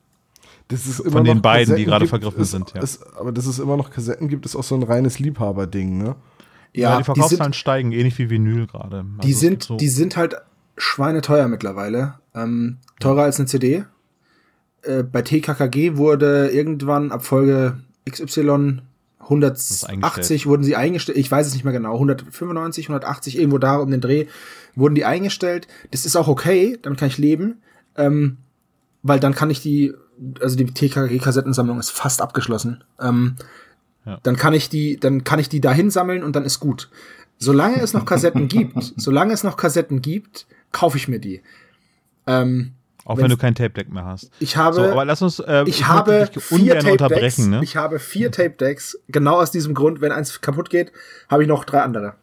[0.67, 2.81] das ist von den noch beiden, die Kassetten gerade gibt, vergriffen ist, sind, ja.
[2.81, 6.15] Ist, aber dass es immer noch Kassetten gibt, ist auch so ein reines Liebhaberding, ne?
[6.75, 8.97] Ja, die die Verkaufszahlen sind, steigen, ähnlich wie Vinyl gerade.
[8.97, 10.35] Also die, es sind, so- die sind halt
[10.77, 13.85] schweineteuer mitteuer Ähm, teurer als eine CD.
[14.81, 17.77] Äh, bei TKKG wurde irgendwann ab Folge
[18.09, 18.81] XY
[19.19, 20.45] 180 eingestellt.
[20.45, 21.17] wurden sie eingestellt.
[21.17, 21.93] Ich weiß es nicht mehr genau.
[21.93, 24.27] 195, 180, irgendwo da um den Dreh
[24.75, 25.67] wurden die eingestellt.
[25.91, 27.61] Das ist auch okay, dann kann ich leben.
[27.95, 28.37] Ähm,
[29.01, 29.93] weil dann kann ich die,
[30.39, 32.83] also die TKG-Kassettensammlung ist fast abgeschlossen.
[32.99, 33.35] Ähm,
[34.05, 34.19] Ja.
[34.23, 36.89] Dann kann ich die, dann kann ich die dahin sammeln und dann ist gut.
[37.37, 41.41] Solange es noch Kassetten gibt, solange es noch Kassetten gibt, kaufe ich mir die.
[42.27, 42.73] Ähm,
[43.05, 44.31] Auch wenn's- wenn du kein Tape Deck mehr hast.
[44.39, 45.39] ich habe, So, aber lass uns.
[45.39, 47.37] Äh, ich möchte habe vier Tape Decks.
[47.39, 47.61] ne?
[47.63, 48.97] Ich habe vier Tape Decks.
[49.09, 50.91] Genau aus diesem Grund, wenn eins kaputt geht,
[51.29, 52.13] habe ich noch drei andere.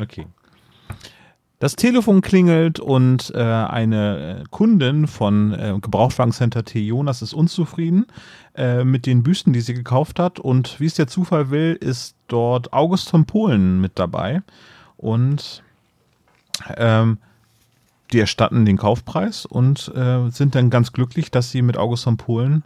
[0.00, 0.26] Okay.
[1.58, 6.80] Das Telefon klingelt und äh, eine äh, Kundin von äh, Gebrauchtwagencenter T.
[6.80, 8.06] Jonas ist unzufrieden
[8.56, 10.40] äh, mit den Büsten, die sie gekauft hat.
[10.40, 14.42] Und wie es der Zufall will, ist dort August von Polen mit dabei.
[14.96, 15.62] Und
[16.76, 17.18] ähm,
[18.12, 22.16] die erstatten den Kaufpreis und äh, sind dann ganz glücklich, dass sie mit August von
[22.16, 22.64] Polen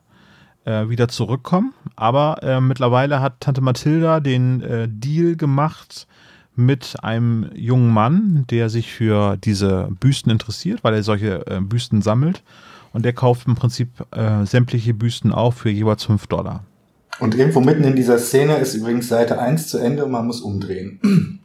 [0.65, 1.73] äh, wieder zurückkommen.
[1.95, 6.07] Aber äh, mittlerweile hat Tante Mathilda den äh, Deal gemacht
[6.55, 12.03] mit einem jungen Mann, der sich für diese Büsten interessiert, weil er solche äh, Büsten
[12.03, 12.43] sammelt.
[12.93, 16.65] Und der kauft im Prinzip äh, sämtliche Büsten auf für jeweils 5 Dollar.
[17.19, 20.41] Und irgendwo mitten in dieser Szene ist übrigens Seite 1 zu Ende und man muss
[20.41, 21.41] umdrehen.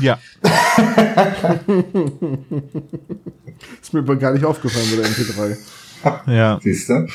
[0.00, 0.18] Ja,
[3.82, 5.56] Ist mir aber gar nicht aufgefallen bei der MP3.
[6.34, 6.58] ja.
[6.62, 7.06] Siehst du?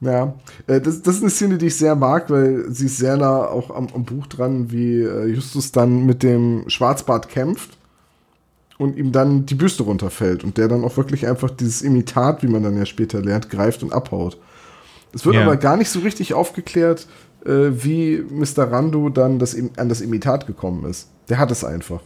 [0.00, 0.34] Ja,
[0.66, 3.46] äh, das, das ist eine Szene, die ich sehr mag, weil sie ist sehr nah
[3.46, 7.70] auch am, am Buch dran, wie äh, Justus dann mit dem Schwarzbart kämpft
[8.78, 12.46] und ihm dann die Büste runterfällt und der dann auch wirklich einfach dieses Imitat, wie
[12.48, 14.36] man dann ja später lernt, greift und abhaut.
[15.14, 15.42] Es wird Ja.
[15.44, 17.06] aber gar nicht so richtig aufgeklärt,
[17.46, 18.70] äh, wie Mr.
[18.70, 21.10] Randu dann das, an das Imitat gekommen ist.
[21.28, 22.00] Der hat es einfach.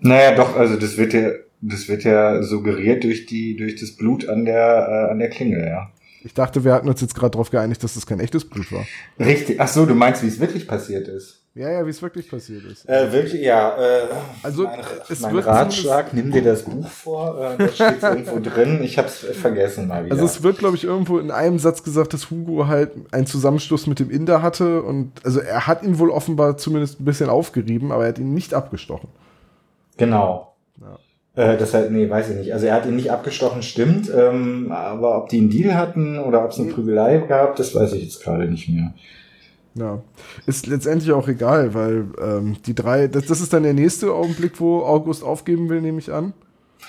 [0.00, 4.28] Naja, doch, also das wird ja, das wird ja suggeriert durch die, durch das Blut
[4.28, 5.90] an der, äh, an der Klingel, ja.
[6.22, 8.84] Ich dachte, wir hatten uns jetzt gerade darauf geeinigt, dass das kein echtes Blut war.
[9.18, 9.60] Richtig.
[9.60, 11.39] Ach so, du meinst, wie es wirklich passiert ist?
[11.54, 12.88] Ja, ja, wie es wirklich passiert ist.
[12.88, 13.76] Äh, wirklich, ja.
[13.76, 14.02] Äh,
[14.44, 18.38] Also, mein, es mein wird Ratschlag, nimm dir das Buch vor, äh, da steht irgendwo
[18.38, 18.80] drin.
[18.84, 20.14] Ich hab's vergessen mal wieder.
[20.14, 23.88] Also es wird, glaube ich, irgendwo in einem Satz gesagt, dass Hugo halt einen Zusammenschluss
[23.88, 27.90] mit dem Inder hatte und also er hat ihn wohl offenbar zumindest ein bisschen aufgerieben,
[27.90, 29.08] aber er hat ihn nicht abgestochen.
[29.96, 30.54] Genau.
[30.80, 30.98] Ja.
[31.52, 32.52] Äh, das halt, nee, weiß ich nicht.
[32.54, 34.08] Also er hat ihn nicht abgestochen, stimmt.
[34.16, 37.92] Ähm, aber ob die einen Deal hatten oder ob es eine Prügelei gab, das weiß
[37.94, 38.94] ich jetzt gerade nicht mehr.
[39.74, 40.02] Ja,
[40.46, 44.58] ist letztendlich auch egal, weil ähm, die drei, das, das ist dann der nächste Augenblick,
[44.60, 46.32] wo August aufgeben will, nehme ich an.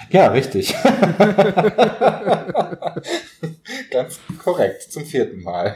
[0.09, 0.73] Ja, richtig.
[3.91, 5.75] Ganz korrekt, zum vierten Mal.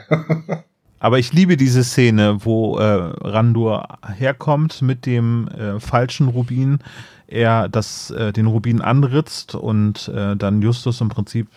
[0.99, 3.87] Aber ich liebe diese Szene, wo äh, Randur
[4.17, 6.79] herkommt mit dem äh, falschen Rubin,
[7.27, 11.47] er das, äh, den Rubin anritzt und äh, dann Justus im Prinzip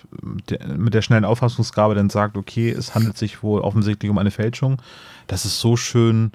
[0.51, 4.31] de mit der schnellen Auffassungsgabe dann sagt, okay, es handelt sich wohl offensichtlich um eine
[4.31, 4.81] Fälschung.
[5.28, 6.32] Das ist so schön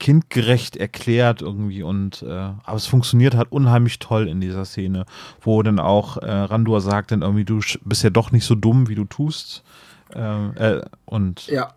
[0.00, 5.04] kindgerecht erklärt irgendwie und äh, aber es funktioniert halt unheimlich toll in dieser Szene,
[5.42, 8.88] wo dann auch äh, Randur sagt dann irgendwie, du bist ja doch nicht so dumm,
[8.88, 9.62] wie du tust.
[10.14, 11.74] Äh, äh, und Ja,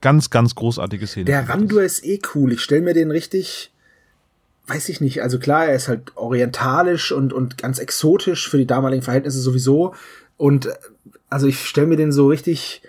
[0.00, 1.26] ganz, ganz großartige Szene.
[1.26, 2.52] der Randur ist eh cool.
[2.52, 3.72] Ich stelle mir den richtig,
[4.68, 8.66] weiß ich nicht, also klar, er ist halt orientalisch und, und ganz exotisch für die
[8.66, 9.94] damaligen Verhältnisse sowieso.
[10.36, 10.74] Und äh,
[11.28, 12.82] also ich stelle mir den so richtig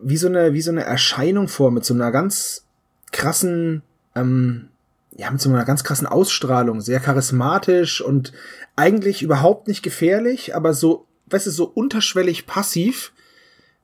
[0.00, 2.64] wie so eine, wie so eine Erscheinung vor, mit so einer ganz
[3.12, 3.82] krassen,
[4.14, 4.68] ähm,
[5.16, 8.32] ja, mit so einer ganz krassen Ausstrahlung, sehr charismatisch und
[8.76, 13.12] eigentlich überhaupt nicht gefährlich, aber so, weißt du, so unterschwellig passiv,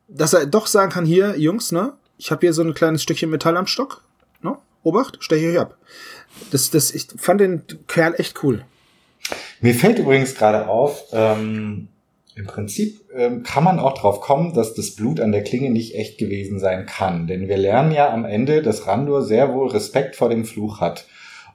[0.09, 3.31] dass er doch sagen kann, hier, Jungs, ne, ich habe hier so ein kleines Stückchen
[3.31, 4.05] Metall am Stock,
[4.43, 5.77] ne, Obacht, steche ich ab.
[6.51, 8.65] Das, das, ich fand den Kerl echt cool.
[9.61, 11.89] Mir fällt übrigens gerade auf, ähm,
[12.37, 15.95] im Prinzip ähm, kann man auch drauf kommen, dass das Blut an der Klinge nicht
[15.95, 17.27] echt gewesen sein kann.
[17.27, 21.07] Denn wir lernen ja am Ende, dass Randur sehr wohl Respekt vor dem Fluch hat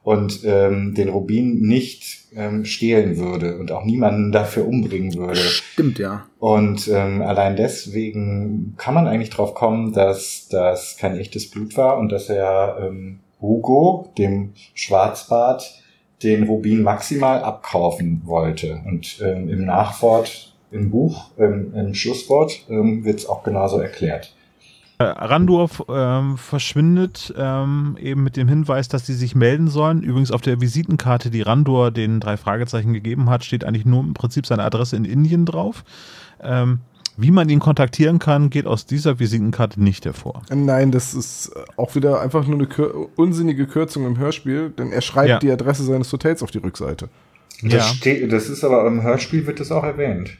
[0.03, 5.39] und ähm, den Rubin nicht ähm, stehlen würde und auch niemanden dafür umbringen würde.
[5.39, 6.25] Stimmt, ja.
[6.39, 11.97] Und ähm, allein deswegen kann man eigentlich drauf kommen, dass das kein echtes Blut war
[11.97, 15.83] und dass er ähm, Hugo, dem Schwarzbart,
[16.23, 18.81] den Rubin maximal abkaufen wollte.
[18.85, 24.35] Und ähm, im Nachwort, im Buch, ähm, im Schlusswort, ähm, wird es auch genauso erklärt.
[24.99, 30.03] Äh, Randur ähm, verschwindet ähm, eben mit dem Hinweis, dass sie sich melden sollen.
[30.03, 34.13] Übrigens auf der Visitenkarte, die Randur den drei Fragezeichen gegeben hat, steht eigentlich nur im
[34.13, 35.85] Prinzip seine Adresse in Indien drauf.
[36.41, 36.79] Ähm,
[37.15, 40.41] wie man ihn kontaktieren kann, geht aus dieser Visitenkarte nicht hervor.
[40.53, 45.01] Nein, das ist auch wieder einfach nur eine kür unsinnige Kürzung im Hörspiel, denn er
[45.01, 45.39] schreibt Ja.
[45.39, 47.09] die Adresse seines Hotels auf die Rückseite.
[47.61, 47.81] Das, Ja.
[47.81, 50.31] steht, das ist aber im Hörspiel wird das auch erwähnt.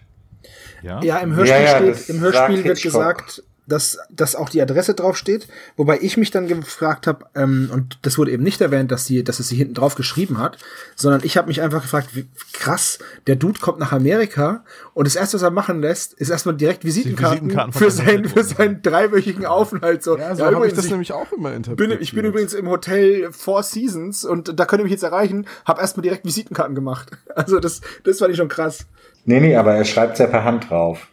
[0.81, 2.91] Ja, Ja, im Hörspiel, Ja, ja, steht, im Hörspiel wird Hitchcock.
[3.17, 5.47] gesagt, dass, dass auch die Adresse draufsteht,
[5.77, 9.23] wobei ich mich dann gefragt habe, ähm, und das wurde eben nicht erwähnt, dass, sie,
[9.23, 10.57] dass es sie hinten drauf geschrieben hat,
[10.95, 12.97] sondern ich habe mich einfach gefragt, wie, krass,
[13.27, 14.63] der Dude kommt nach Amerika
[14.95, 18.43] und das erste, was er machen lässt, ist erstmal direkt Visitenkarten, Visitenkarten für, seinen, für
[18.43, 20.01] seinen dreiwöchigen Aufenthalt.
[20.01, 22.01] So, Ja, so habe ich das ich nämlich auch immer bin, interpretiert.
[22.01, 25.79] ich bin übrigens im Hotel Four Seasons und da könnt ihr mich jetzt erreichen, habe
[25.79, 27.11] erstmal direkt Visitenkarten gemacht.
[27.35, 28.85] Also das, das fand ich schon krass.
[29.25, 31.07] Nee, nee, aber er schreibt es ja per Hand drauf.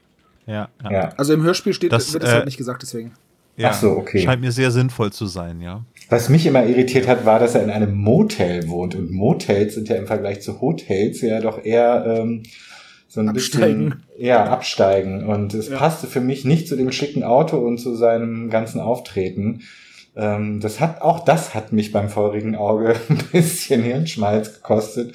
[0.46, 0.90] ja, ja.
[0.92, 1.08] Ja.
[1.16, 3.12] Also im Hörspiel steht, Das, wird es äh, halt nicht gesagt, deswegen.
[3.56, 3.70] ja.
[3.70, 4.20] Ach so, okay.
[4.22, 5.84] Scheint mir sehr sinnvoll zu sein, ja.
[6.08, 8.94] Was mich immer irritiert hat, war, dass er in einem Motel wohnt.
[8.94, 12.44] Und Motels sind ja im Vergleich zu Hotels ja doch eher ähm,
[13.08, 13.88] so ein Absteigen.
[13.90, 15.24] bisschen ja, absteigen.
[15.26, 15.78] Und es Ja.
[15.78, 19.62] passte für mich nicht zu dem schicken Auto und zu seinem ganzen Auftreten.
[20.18, 25.14] Ähm, das hat, auch das hat mich beim feurigen Auge ein bisschen Hirnschmalz gekostet,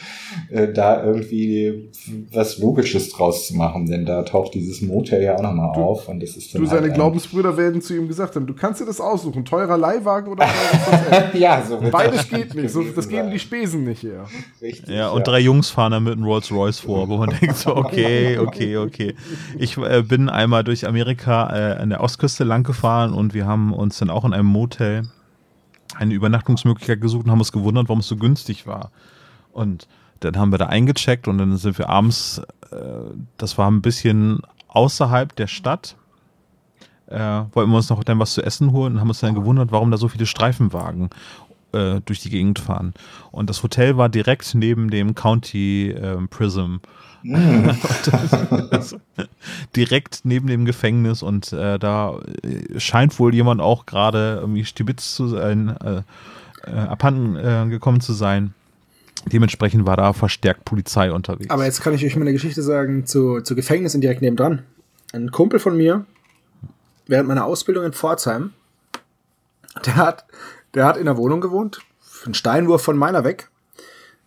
[0.51, 1.89] äh, da irgendwie
[2.31, 6.21] was Logisches draus zu machen, denn da taucht dieses Motel ja auch nochmal auf und
[6.21, 8.79] das ist dann Du, seine halt ein- Glaubensbrüder werden zu ihm gesagt haben, du kannst
[8.79, 11.31] dir das aussuchen, teurer Leihwagen oder Hotel.
[11.41, 14.25] ja, so wird Beides geht nicht, so, das geben die Spesen nicht her.
[14.61, 17.57] Richtig, Ja, und drei Jungs fahren dann mit einem Rolls Royce vor, wo man denkt
[17.57, 19.15] so, okay, okay, okay.
[19.57, 23.73] Ich äh, bin einmal durch Amerika äh, an der Ostküste lang gefahren und wir haben
[23.73, 24.90] uns dann auch in einem Motel
[25.95, 28.91] eine Übernachtungsmöglichkeit gesucht und haben uns gewundert, warum es so günstig war.
[29.51, 29.87] Und
[30.21, 32.41] dann haben wir da eingecheckt und dann sind wir abends,
[32.71, 32.77] äh,
[33.37, 35.95] das war ein bisschen außerhalb der Stadt,
[37.07, 39.71] äh, wollten wir uns noch dann was zu essen holen und haben uns dann gewundert,
[39.71, 41.09] warum da so viele Streifenwagen
[41.73, 42.93] äh, durch die Gegend fahren.
[43.31, 46.77] Und das Hotel war direkt neben dem County ähm, Prism.
[47.23, 48.95] Das-
[49.75, 55.15] direkt neben dem Gefängnis und äh, da äh, scheint wohl jemand auch gerade irgendwie stibitz
[55.15, 56.01] zu sein, äh,
[56.69, 58.53] äh, abhanden äh, gekommen zu sein.
[59.25, 61.51] Dementsprechend war da verstärkt Polizei unterwegs.
[61.51, 64.63] Aber jetzt kann ich euch mal eine Geschichte sagen zu, zu Gefängnissen direkt nebendran.
[65.13, 66.05] Ein Kumpel von mir,
[67.07, 68.53] während meiner Ausbildung in Pforzheim,
[69.85, 70.25] der hat,
[70.73, 71.81] der hat in der Wohnung gewohnt,
[72.25, 73.49] einen Steinwurf von meiner weg.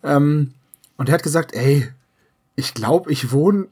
[0.03, 0.53] Ähm,
[0.97, 1.89] und der hat gesagt, ey,
[2.55, 3.67] ich glaube, ich wohne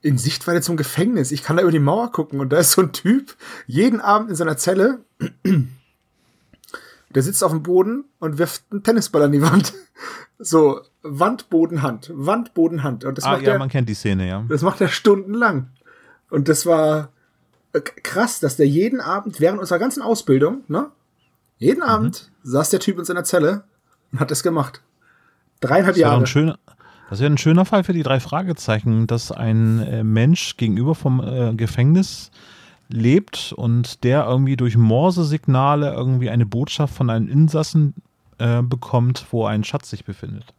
[0.00, 1.30] in Sichtweite zum Gefängnis.
[1.30, 3.36] Ich kann da über die Mauer gucken und da ist so ein Typ
[3.66, 5.00] jeden Abend in seiner Zelle.
[7.14, 9.72] Der sitzt auf dem Boden und wirft einen Tennisball an die Wand.
[10.38, 12.10] So, Wand, Boden, Hand.
[12.12, 13.04] Wand, Boden, Hand.
[13.04, 14.44] Und das ah, macht ja, er, man kennt die Szene, ja.
[14.48, 15.70] das macht er stundenlang.
[16.30, 17.12] Und das war
[17.72, 20.90] äh, krass, dass der jeden Abend, während unserer ganzen Ausbildung, ne?
[21.58, 23.62] Jeden Abend saß der Typ in seiner Zelle
[24.10, 24.82] und hat das gemacht.
[25.60, 26.20] Dreieinhalb Das Jahre.
[26.20, 26.58] ein schöner,
[27.10, 31.20] das wäre ein schöner Fall für die drei Fragezeichen, dass ein äh, Mensch gegenüber vom
[31.20, 32.30] äh, Gefängnis
[32.88, 37.94] lebt und der irgendwie durch Morse-Signale irgendwie eine Botschaft von einem Insassen
[38.38, 40.54] äh, bekommt, wo ein Schatz sich befindet.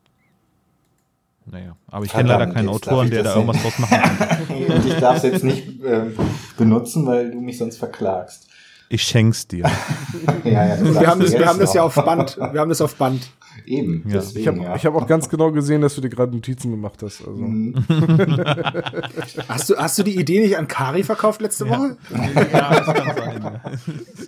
[1.46, 4.48] Naja, aber ich kenne leider keinen Autoren, der da irgendwas draus machen kann.
[4.78, 6.06] Und ich darf es jetzt nicht äh,
[6.58, 8.48] benutzen, weil du mich sonst verklagst.
[8.90, 9.70] Ich schenk's dir.
[10.46, 12.38] Ja, ja, wir haben das, wir haben das ja auf Band.
[12.38, 13.30] Wir haben das auf Band.
[13.66, 14.14] Eben, Ja.
[14.16, 14.84] deswegen, Ich habe ja.
[14.84, 17.22] hab auch ganz genau gesehen, dass du dir gerade Notizen gemacht hast.
[17.26, 17.42] Also.
[17.42, 17.76] Mhm.
[19.48, 21.98] Hast du, hast du die Idee nicht an Kari verkauft letzte Woche?
[22.52, 23.42] ja, das kann sein.
[23.44, 23.62] Ja.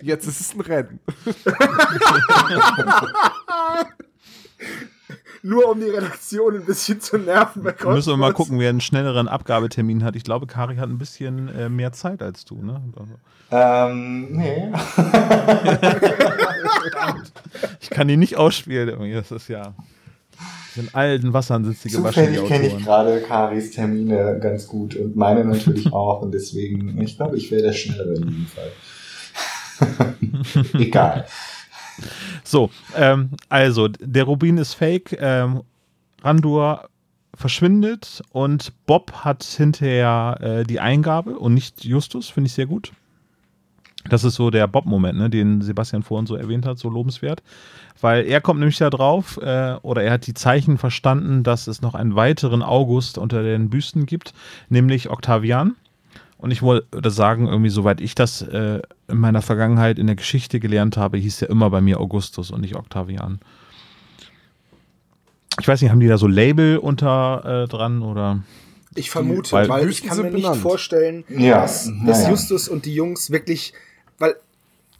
[0.02, 1.00] Jetzt ist es ein Rennen.
[5.44, 7.62] Nur um die Redaktion ein bisschen zu nerven.
[7.64, 10.16] bei Müssen wir mal gucken, wer einen schnelleren Abgabetermin hat.
[10.16, 12.82] Ich glaube, Kari hat ein bisschen äh, mehr Zeit als du, ne?
[13.52, 14.72] Ähm, nee.
[17.82, 19.14] Ich kann die nicht ausspielen.
[19.14, 19.74] Das ist ja.
[20.76, 24.96] In alten Wassern sitzt die gewaschen, die Zufällig kenne ich gerade Karis Termine ganz gut
[24.96, 28.72] und meine natürlich auch und deswegen, ich glaube, ich wäre der Schnellere in diesem Fall.
[30.82, 31.26] Egal.
[32.44, 35.18] So, ähm, also, der Rubin ist fake.
[35.18, 35.62] Ähm,
[36.22, 36.90] Randur
[37.36, 42.92] verschwindet und Bob hat hinterher äh, die Eingabe und nicht Justus, finde ich sehr gut.
[44.10, 47.42] Das ist so der Bob-Moment, ne, den Sebastian vorhin so erwähnt hat, so lobenswert.
[48.02, 51.82] Weil er kommt nämlich da drauf, äh, oder er hat die Zeichen verstanden, dass es
[51.82, 54.34] noch einen weiteren August unter den Büsten gibt,
[54.70, 55.76] nämlich Octavian.
[56.38, 60.60] Und ich wollte sagen, irgendwie, soweit ich das äh, in meiner Vergangenheit in der Geschichte
[60.60, 63.40] gelernt habe, hieß der immer bei mir Augustus und nicht Octavian.
[65.60, 68.44] Ich weiß nicht, haben die da so Label unter äh, dran oder?
[68.94, 70.62] Ich vermute, Weil weil, ich kann mir nicht benannt.
[70.62, 72.30] vorstellen, Ja, dass, dass ja.
[72.30, 73.74] Justus und die Jungs wirklich,
[74.20, 74.36] weil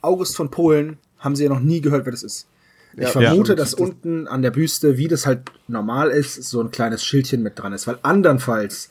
[0.02, 2.46] August von Polen haben sie ja noch nie gehört, wer das ist.
[2.94, 3.56] Ich Ja, vermute, ja.
[3.56, 7.58] dass unten an der Büste, wie das halt normal ist, so ein kleines Schildchen mit
[7.58, 7.86] dran ist.
[7.86, 8.90] Weil andernfalls,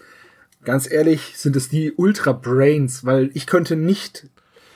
[0.63, 4.27] ganz ehrlich, sind es die Ultra Brains, weil ich könnte nicht.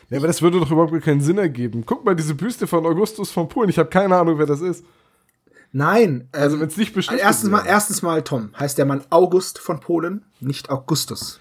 [0.09, 1.83] Ja, aber das würde doch überhaupt keinen Sinn ergeben.
[1.85, 3.69] Guck mal, diese Büste von Augustus von Polen.
[3.69, 4.83] Ich habe keine Ahnung, wer das ist.
[5.71, 9.03] Nein, Also, ähm, wenn es nicht bestimmt erstens mal, erstens mal, Tom, heißt der Mann
[9.11, 11.39] August von Polen, nicht Augustus.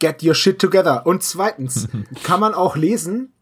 [0.00, 1.06] Get your shit together.
[1.06, 1.88] Und zweitens
[2.24, 3.32] kann man auch lesen,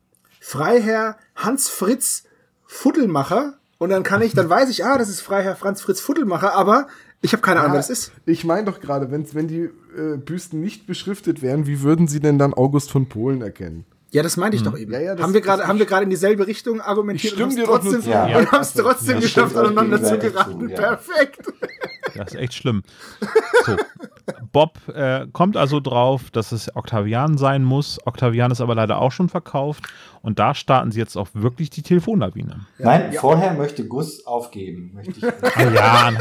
[0.40, 2.24] Freiherr Hans Fritz
[2.66, 3.54] Fuddelmacher.
[3.78, 6.88] Und dann kann ich, dann weiß ich, ah, das ist Freiherr Franz Fritz Fuddelmacher, aber
[7.20, 8.12] ich habe keine Ahnung, wer das ist.
[8.26, 12.20] Ich meine doch gerade, wenn, wenn die äh, Büsten nicht beschriftet wären, wie würden sie
[12.20, 13.84] denn dann August von Polen erkennen?
[14.10, 14.90] Ja, das meinte ich doch eben.
[14.92, 17.50] Ja, ja, das- haben wir gerade, haben wir gerade in dieselbe Richtung argumentiert Ich und
[17.50, 18.10] haben es trotzdem.
[18.10, 18.38] Ja.
[18.38, 20.68] und haben's trotzdem Ja, geschafft, aneinander zu geraten.
[20.68, 21.40] Perfekt.
[22.16, 22.82] Das ist echt schlimm.
[23.66, 23.76] So.
[24.52, 27.98] Bob äh, kommt also drauf, dass es Octavian sein muss.
[28.06, 29.84] Octavian ist aber leider auch schon verkauft.
[30.22, 32.66] Und da starten sie jetzt auch wirklich die Telefonlawine.
[32.78, 34.92] Nein, vorher möchte Gus aufgeben.
[34.94, 35.24] Möchte ich.
[35.54, 36.12] Ah, ja,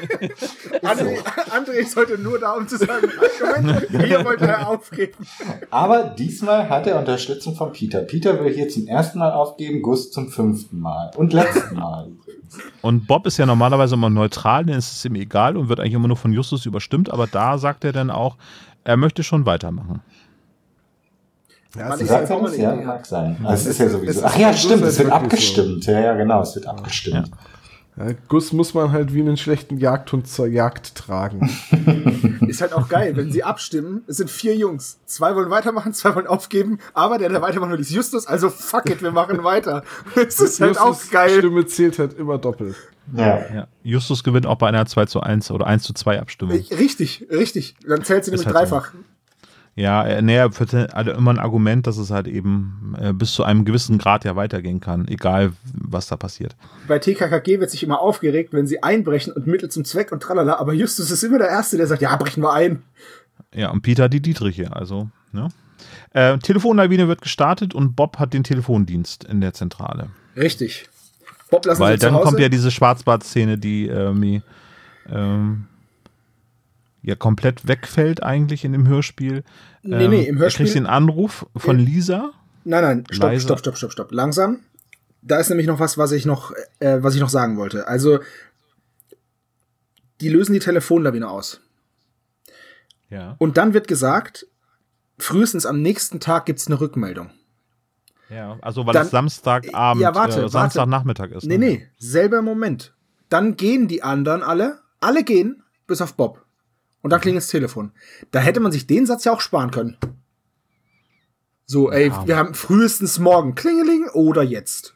[0.82, 1.18] André,
[1.50, 3.08] André ist heute nur da, um zu sagen,
[3.40, 5.26] Moment, hier wollte er aufgeben.
[5.70, 8.00] Aber diesmal hat er Unterstützung von Peter.
[8.02, 11.10] Peter will hier zum ersten Mal aufgeben, Gus zum fünften Mal.
[11.16, 12.58] Und letzten Mal übrigens.
[12.82, 15.94] Und Bob ist ja normalerweise immer neutral, denn es ist ihm egal und wird eigentlich
[15.94, 17.10] immer nur von Justus überstimmt.
[17.10, 18.36] Aber da sagt er dann auch,
[18.84, 20.02] er möchte schon weitermachen.
[21.76, 23.36] Ja, Man es sagst ja ja mag sein.
[23.44, 24.20] Also es ist ja es sowieso.
[24.20, 25.86] ist Ach ja, stimmt, es wird abgestimmt.
[25.86, 27.30] Ja, ja, genau, es wird abgestimmt.
[27.96, 31.48] ja, Gus muss man halt wie einen schlechten Jagdhund zur Jagd tragen.
[32.48, 34.02] Ist halt auch geil, wenn sie abstimmen.
[34.08, 34.98] Es sind vier Jungs.
[35.06, 38.26] Zwei wollen weitermachen, zwei wollen aufgeben, aber der, der weitermachen will, ist Justus.
[38.26, 39.84] Also fuck it, wir machen weiter.
[40.16, 41.38] Es ist halt auch Justus' geil.
[41.38, 42.74] Stimme zählt halt immer doppelt.
[43.16, 43.38] Ja.
[43.54, 43.66] Ja.
[43.82, 46.56] Justus gewinnt auch bei einer 2 zu 1 oder 1 zu 2 Abstimmung.
[46.56, 47.76] Richtig, richtig.
[47.86, 48.60] Dann zählt sie nämlich halt so.
[48.60, 48.92] dreifach.
[49.76, 53.32] Ja, er- nee, er wird halt immer ein Argument, dass es halt eben äh, bis
[53.32, 56.56] zu einem gewissen Grad ja weitergehen kann, egal was da passiert.
[56.88, 60.56] Bei TKKG wird sich immer aufgeregt, wenn sie einbrechen und Mittel zum Zweck und tralala.
[60.58, 62.82] Aber Justus ist immer der Erste, der sagt, ja, brechen wir ein.
[63.54, 65.48] Ja, und Peter die Dietriche, also, ne?
[66.12, 70.10] Äh, Telefonlawine wird gestartet und Bob hat den Telefondienst in der Zentrale.
[70.36, 70.88] Richtig.
[71.50, 74.42] Bob, lassen Weil Sie dann kommt ja diese Schwarzbart-Szene, die irgendwie
[75.08, 75.66] ähm,
[77.02, 79.44] ja komplett wegfällt eigentlich in dem Hörspiel.
[79.82, 82.32] Nee, nee, im Er Hörspiel- kriegt den Anruf von Lisa.
[82.64, 83.44] Nein, nein, stopp, Leise.
[83.44, 84.12] stopp, stopp, stopp, stopp.
[84.12, 84.60] Langsam.
[85.22, 87.86] Da ist nämlich noch was, was ich noch, äh, was ich noch sagen wollte.
[87.88, 88.20] Also,
[90.20, 91.60] die lösen die Telefonlawine aus.
[93.08, 93.34] Ja.
[93.38, 94.46] Und dann wird gesagt,
[95.18, 97.30] frühestens am nächsten Tag gibt's eine Rückmeldung.
[98.28, 98.58] ja.
[98.62, 100.48] Also weil Dann- es Samstagabend, Ja, warte, äh.
[100.48, 101.46] Samstagnachmittag ist.
[101.46, 101.66] Nee, ne?
[101.66, 102.94] nee, selber Moment.
[103.28, 106.44] Dann gehen die anderen alle, alle gehen, bis auf Bob.
[107.02, 107.92] Und dann klingelt das Telefon.
[108.30, 109.96] Da hätte man sich den Satz ja auch sparen können.
[111.66, 112.26] So, ey, Ja.
[112.26, 114.94] wir haben frühestens morgen Klingeling oder jetzt.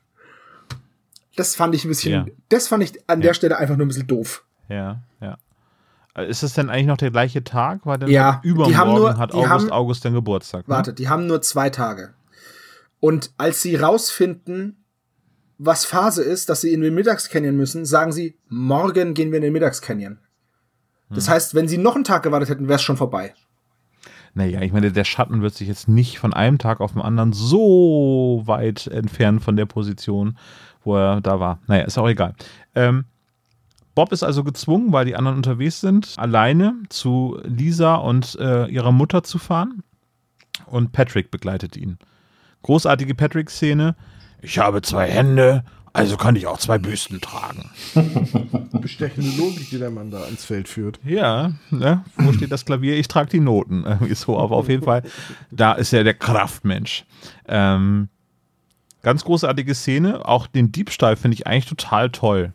[1.36, 2.26] Das fand ich ein bisschen, Ja.
[2.48, 4.44] das fand ich an der Stelle einfach nur ein bisschen doof.
[4.68, 5.36] Ja, ja.
[6.22, 7.80] Ist es denn eigentlich noch der gleiche Tag?
[7.86, 10.68] Weil dann Ja, die übermorgen haben nur- hat August haben- August dann Geburtstag.
[10.68, 10.74] Ne?
[10.74, 12.14] Warte, die haben nur zwei Tage.
[13.00, 14.84] Und als sie rausfinden,
[15.58, 19.42] was Phase ist, dass sie in den Mittagscanyon müssen, sagen sie, morgen gehen wir in
[19.44, 20.18] den Mittagscanyon.
[21.10, 23.34] Das heißt, wenn sie noch einen Tag gewartet hätten, wäre es schon vorbei.
[24.34, 27.32] Naja, ich meine, der Schatten wird sich jetzt nicht von einem Tag auf den anderen
[27.32, 30.36] so weit entfernen von der Position,
[30.82, 31.60] wo er da war.
[31.68, 32.34] Naja, ist auch egal.
[32.74, 33.04] Ähm,
[33.94, 38.90] Bob ist also gezwungen, weil die anderen unterwegs sind, alleine zu Lisa und äh, ihrer
[38.90, 39.84] Mutter zu fahren.
[40.66, 41.98] Und Patrick begleitet ihn.
[42.62, 43.94] Großartige Patrick-Szene.
[44.42, 45.64] Ich habe zwei Hände,
[45.94, 47.70] also kann ich auch zwei Büsten tragen.
[48.80, 50.98] Bestechende Logik, die der Mann da ans Feld führt.
[51.04, 52.04] Ja, ne?
[52.16, 52.98] wo steht das Klavier?
[52.98, 53.84] Ich trage die Noten.
[53.86, 55.04] Irgendwie so, aber auf jeden Fall,
[55.52, 57.04] da ist er der Kraftmensch.
[57.46, 58.08] Ähm,
[59.02, 60.26] ganz großartige Szene.
[60.26, 62.52] Auch den Diebstahl finde ich eigentlich total toll.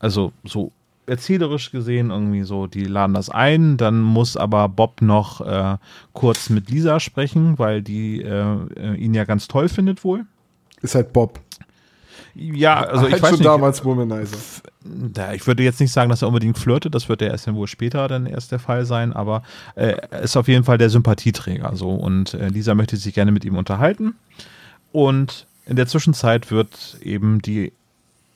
[0.00, 0.72] Also so
[1.06, 5.76] erzählerisch gesehen irgendwie so, die laden das ein, dann muss aber Bob noch äh,
[6.12, 10.26] kurz mit Lisa sprechen, weil die äh, äh, ihn ja ganz toll findet wohl.
[10.82, 11.40] Ist halt Bob.
[12.34, 13.46] Ja, also ich halt weiß schon nicht.
[13.46, 14.62] damals Womanizer.
[14.84, 17.66] Da, ich würde jetzt nicht sagen, dass er unbedingt flirtet, das wird ja erst wohl
[17.66, 19.42] später dann erst der Fall sein, aber
[19.74, 23.32] äh, er ist auf jeden Fall der Sympathieträger so und äh, Lisa möchte sich gerne
[23.32, 24.14] mit ihm unterhalten
[24.92, 27.72] und in der Zwischenzeit wird eben die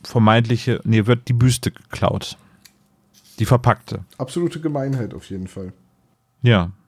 [0.03, 2.37] vermeintliche, nee, wird die Büste geklaut.
[3.39, 4.05] Die verpackte.
[4.19, 5.73] Absolute Gemeinheit auf jeden Fall.
[6.43, 6.71] Ja.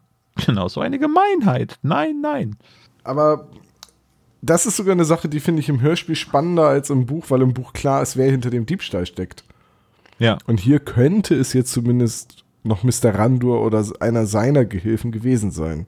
[0.45, 1.79] Genau, so eine Gemeinheit.
[1.81, 2.57] Nein, nein.
[3.05, 3.49] Aber
[4.51, 7.43] das ist sogar eine Sache, die finde ich im Hörspiel spannender als im Buch, weil
[7.43, 9.45] im Buch klar ist, wer hinter dem Diebstahl steckt.
[10.19, 10.39] Ja.
[10.47, 13.15] Und hier könnte es jetzt zumindest noch Mr.
[13.15, 15.87] Randur oder einer seiner Gehilfen gewesen sein.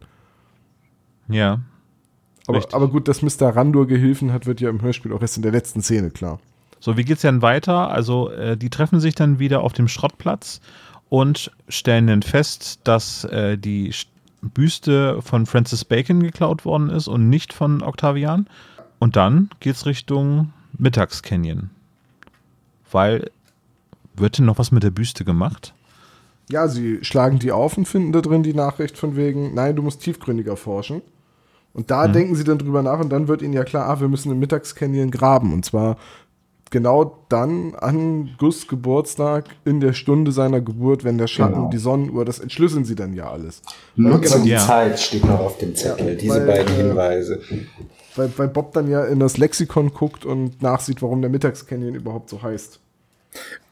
[1.28, 1.60] Ja.
[2.46, 3.54] Aber, aber gut, dass Mr.
[3.54, 6.40] Randur Gehilfen hat, wird ja im Hörspiel auch erst in der letzten Szene klar.
[6.80, 7.90] So, wie geht's denn weiter?
[7.90, 10.60] Also, äh, die treffen sich dann wieder auf dem Schrottplatz
[11.08, 13.92] und stellen dann fest, dass äh, die
[14.40, 18.48] Büste von Francis Bacon geklaut worden ist und nicht von Octavian.
[18.98, 21.70] Und dann geht's Richtung Mittagscanyon.
[22.90, 23.30] Weil,
[24.14, 25.74] wird denn noch was mit der Büste gemacht?
[26.50, 29.82] Ja, sie schlagen die auf und finden da drin die Nachricht von wegen, nein, du
[29.82, 31.02] musst tiefgründiger forschen.
[31.74, 34.08] Und da denken sie dann drüber nach und dann wird ihnen ja klar, ah, wir
[34.08, 35.52] müssen im Mittagscanyon graben.
[35.52, 35.96] Und zwar
[36.70, 41.70] genau dann an Gus Geburtstag in der Stunde seiner Geburt, wenn der Schatten, Genau.
[41.70, 43.62] die Sonnenuhr, das entschlüsseln sie dann ja alles.
[43.96, 44.58] Nutze die Ja.
[44.58, 47.40] Zeit steht noch auf dem Zettel, diese weil, beiden äh, Hinweise.
[48.16, 52.30] Weil, weil Bob dann ja in das Lexikon guckt und nachsieht, warum der Mittagscanyon überhaupt
[52.30, 52.80] so heißt.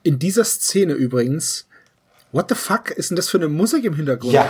[0.02, 1.66] In dieser Szene übrigens,
[2.32, 4.32] what the fuck ist denn das für eine Musik im Hintergrund?
[4.32, 4.48] Ja,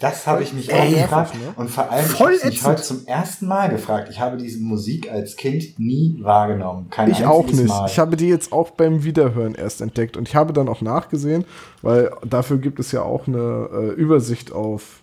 [0.00, 1.34] das habe ich mich auch gefragt.
[1.34, 1.52] ne?
[1.56, 4.08] Und vor allem, Voll ich habe mich heute zum ersten Mal gefragt.
[4.10, 6.88] Ich habe diese Musik als Kind nie wahrgenommen.
[6.90, 7.66] Kein Ich auch nicht.
[7.66, 7.86] Mal.
[7.88, 11.44] Ich habe die jetzt auch beim Wiederhören erst entdeckt und ich habe dann auch nachgesehen,
[11.82, 15.00] weil dafür gibt es ja auch eine äh, Übersicht auf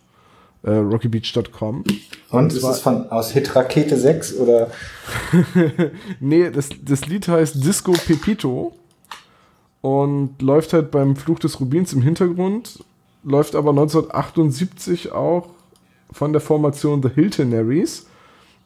[0.63, 1.83] äh, rockybeach.com.
[2.31, 4.69] Und ist zwar- es von aus Hit Rakete 6 oder?
[6.19, 8.73] Nee, das, das Lied heißt Disco Pepito
[9.81, 12.83] und läuft halt beim Fluch des Rubins im Hintergrund,
[13.25, 15.47] läuft aber 1978 auch
[16.11, 18.05] von der Formation The Hiltonaries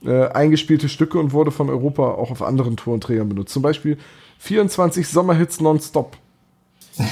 [0.05, 3.53] äh, eingespielte Stücke und wurde von Europa auch auf anderen Tonträgern benutzt.
[3.53, 3.97] Zum Beispiel
[4.39, 6.17] 24 Sommerhits nonstop.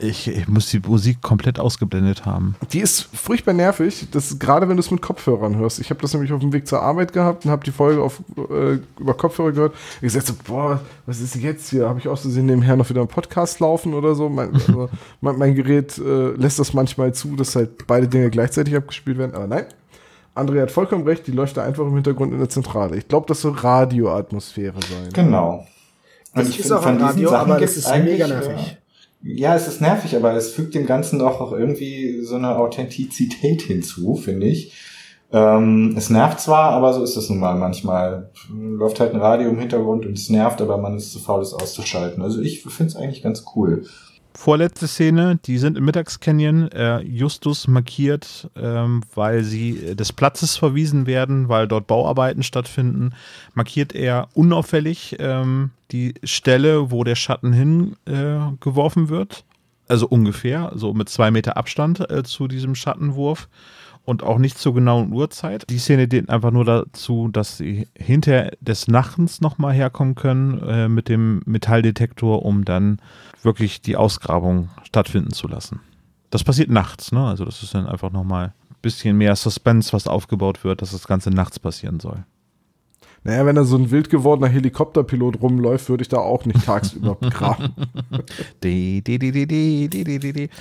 [0.00, 2.54] Ich, ich muss die Musik komplett ausgeblendet haben.
[2.72, 5.80] Die ist furchtbar nervig, das ist gerade wenn du es mit Kopfhörern hörst.
[5.80, 8.20] Ich habe das nämlich auf dem Weg zur Arbeit gehabt und habe die Folge auf,
[8.36, 9.74] äh, über Kopfhörer gehört.
[9.96, 11.88] Ich gesagt so, boah, was ist jetzt hier?
[11.88, 14.28] Habe ich aus Versehen nebenher noch wieder einen Podcast laufen oder so?
[14.28, 14.88] Mein, also,
[15.20, 19.34] mein, mein Gerät äh, lässt das manchmal zu, dass halt beide Dinge gleichzeitig abgespielt werden,
[19.34, 19.64] aber nein.
[20.36, 22.96] André hat vollkommen recht, die läuft da einfach im Hintergrund in der Zentrale.
[22.96, 25.12] Ich glaube, das soll Radioatmosphäre sein.
[25.12, 25.66] Genau.
[26.34, 28.50] Und Das ich ist auch ein Radio, Sachen aber das ist mega nervig.
[28.50, 28.76] äh,
[29.22, 33.62] Ja, es ist nervig, aber es fügt dem Ganzen doch auch irgendwie so eine Authentizität
[33.62, 34.72] hinzu, finde ich.
[35.30, 38.30] Ähm, es nervt zwar, aber so ist es nun mal manchmal.
[38.50, 41.52] Läuft halt ein Radio im Hintergrund und es nervt, aber man ist zu faul, es
[41.52, 42.22] auszuschalten.
[42.22, 43.84] Also ich finde es eigentlich ganz cool.
[44.40, 46.70] Vorletzte Szene, die sind im Mittagscanyon.
[46.70, 53.14] Äh, Justus markiert, ähm, weil sie äh, des Platzes verwiesen werden, weil dort Bauarbeiten stattfinden,
[53.54, 59.44] markiert er unauffällig ähm, die Stelle, wo der Schatten hingeworfen äh, wird.
[59.88, 63.48] Also ungefähr, so mit zwei Meter Abstand äh, zu diesem Schattenwurf
[64.08, 65.68] und auch nicht zur genauen Uhrzeit.
[65.68, 70.88] Die Szene dient einfach nur dazu, dass sie hinter des Nachtens nochmal herkommen können äh,
[70.88, 73.02] mit dem Metalldetektor, um dann
[73.42, 75.80] wirklich die Ausgrabung stattfinden zu lassen.
[76.30, 77.22] Das passiert nachts, ne?
[77.26, 81.06] Also das ist dann einfach nochmal ein bisschen mehr Suspense, was aufgebaut wird, dass das
[81.06, 82.24] Ganze nachts passieren soll.
[83.28, 87.14] Naja, wenn da so ein wild gewordener Helikopterpilot rumläuft, würde ich da auch nicht tagsüber
[87.14, 87.74] begraben.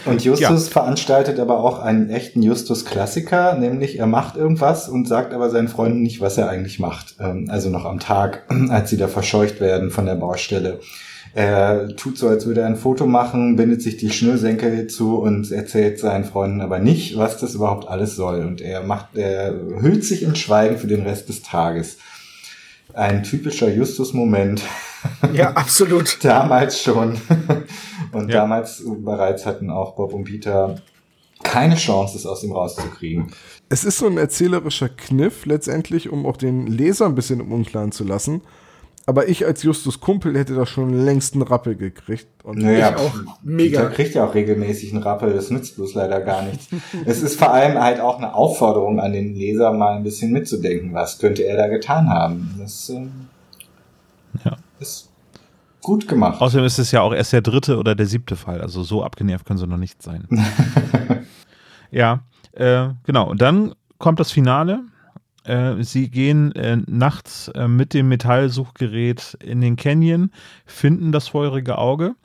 [0.06, 0.72] und Justus ja.
[0.74, 6.02] veranstaltet aber auch einen echten Justus-Klassiker, nämlich er macht irgendwas und sagt aber seinen Freunden
[6.02, 7.16] nicht, was er eigentlich macht.
[7.22, 10.82] Ähm, also noch am Tag, als sie da verscheucht werden von der Baustelle.
[11.34, 15.50] Er tut so, als würde er ein Foto machen, bindet sich die Schnürsenkel zu und
[15.54, 18.44] erzählt seinen Freunden aber nicht, was das überhaupt alles soll.
[18.44, 21.98] Und er macht, er hüllt sich in Schweigen für den Rest des Tages.
[22.98, 24.64] Ein typischer Justus-Moment.
[25.32, 26.18] Ja, absolut.
[26.24, 27.16] damals schon.
[28.12, 28.42] Und Ja.
[28.42, 30.82] damals bereits hatten auch Bob und Peter
[31.44, 33.32] keine Chance, es aus ihm rauszukriegen.
[33.70, 37.92] Es ist so ein erzählerischer Kniff letztendlich, um auch den Leser ein bisschen im Unklaren
[37.92, 38.42] zu lassen.
[39.10, 42.28] Aber ich als Justus Kumpel hätte da schon längst einen Rappel gekriegt.
[42.44, 43.14] Und Naja, Ich auch.
[43.42, 43.80] Mega.
[43.80, 46.68] Peter kriegt ja auch regelmäßig einen Rappel, das nützt bloß leider gar nichts.
[47.06, 50.94] es ist vor allem halt auch eine Aufforderung an den Leser, mal ein bisschen mitzudenken,
[50.94, 52.56] was könnte er da getan haben.
[52.60, 53.12] Das ähm,
[54.44, 54.58] Ja.
[54.80, 55.10] ist
[55.82, 56.42] gut gemacht.
[56.42, 58.60] Außerdem ist es ja auch erst der dritte oder der siebte Fall.
[58.60, 60.28] Also so abgenervt können sie noch nicht sein.
[61.92, 63.30] ja, äh, genau.
[63.30, 64.82] Und dann kommt das Finale.
[65.48, 70.32] Äh, sie gehen äh, nachts äh, mit dem Metallsuchgerät in den Canyon,
[70.66, 72.16] finden das feurige Auge.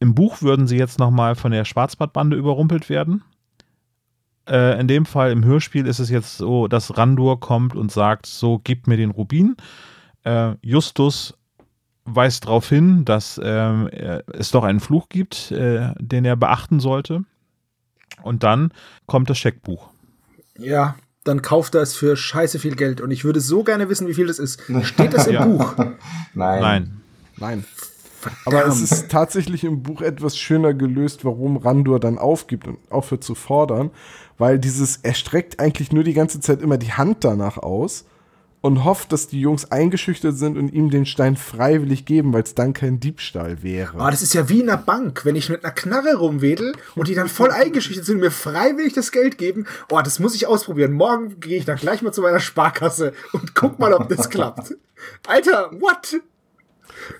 [0.00, 3.22] Im Buch würden sie jetzt nochmal von der Schwarzbardbande überrumpelt werden.
[4.48, 8.24] Äh, in dem Fall im Hörspiel ist es jetzt so, dass Randur kommt und sagt,
[8.24, 9.56] so, gib mir den Rubin.
[10.24, 11.36] Äh, Justus
[12.06, 13.88] weist darauf hin, dass ähm,
[14.32, 17.24] es doch einen Fluch gibt, den er beachten sollte.
[18.22, 18.70] Und dann
[19.06, 19.90] kommt das Scheckbuch.
[20.56, 20.94] Ja,
[21.26, 23.00] dann kauft er es für scheiße viel Geld.
[23.00, 24.62] Und ich würde so gerne wissen, wie viel das ist.
[24.82, 25.44] Steht das im Ja.
[25.44, 25.74] Buch?
[26.34, 26.60] Nein.
[26.60, 27.00] Nein.
[27.38, 27.64] Nein.
[28.44, 33.22] Aber es ist tatsächlich im Buch etwas schöner gelöst, warum Randur dann aufgibt und aufhört
[33.22, 33.90] zu fordern,
[34.38, 38.04] weil dieses, er streckt eigentlich nur die ganze Zeit immer die Hand danach aus
[38.66, 42.54] und hofft, dass die Jungs eingeschüchtert sind und ihm den Stein freiwillig geben, weil es
[42.54, 43.98] dann kein Diebstahl wäre.
[43.98, 47.06] Ah, das ist ja wie in einer Bank, wenn ich mit einer Knarre rumwedel und
[47.06, 49.66] die dann voll eingeschüchtert sind und mir freiwillig das Geld geben.
[49.90, 50.92] Oh, das muss ich ausprobieren.
[50.92, 54.74] Morgen gehe ich dann gleich mal zu meiner Sparkasse und guck mal, ob das klappt.
[55.28, 56.20] Alter, what?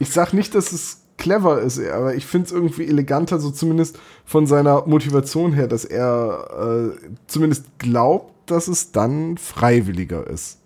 [0.01, 3.99] Ich sag nicht, dass es clever ist, aber ich finde es irgendwie eleganter, so zumindest
[4.25, 10.59] von seiner Motivation her, dass er äh, zumindest glaubt, dass es dann freiwilliger ist.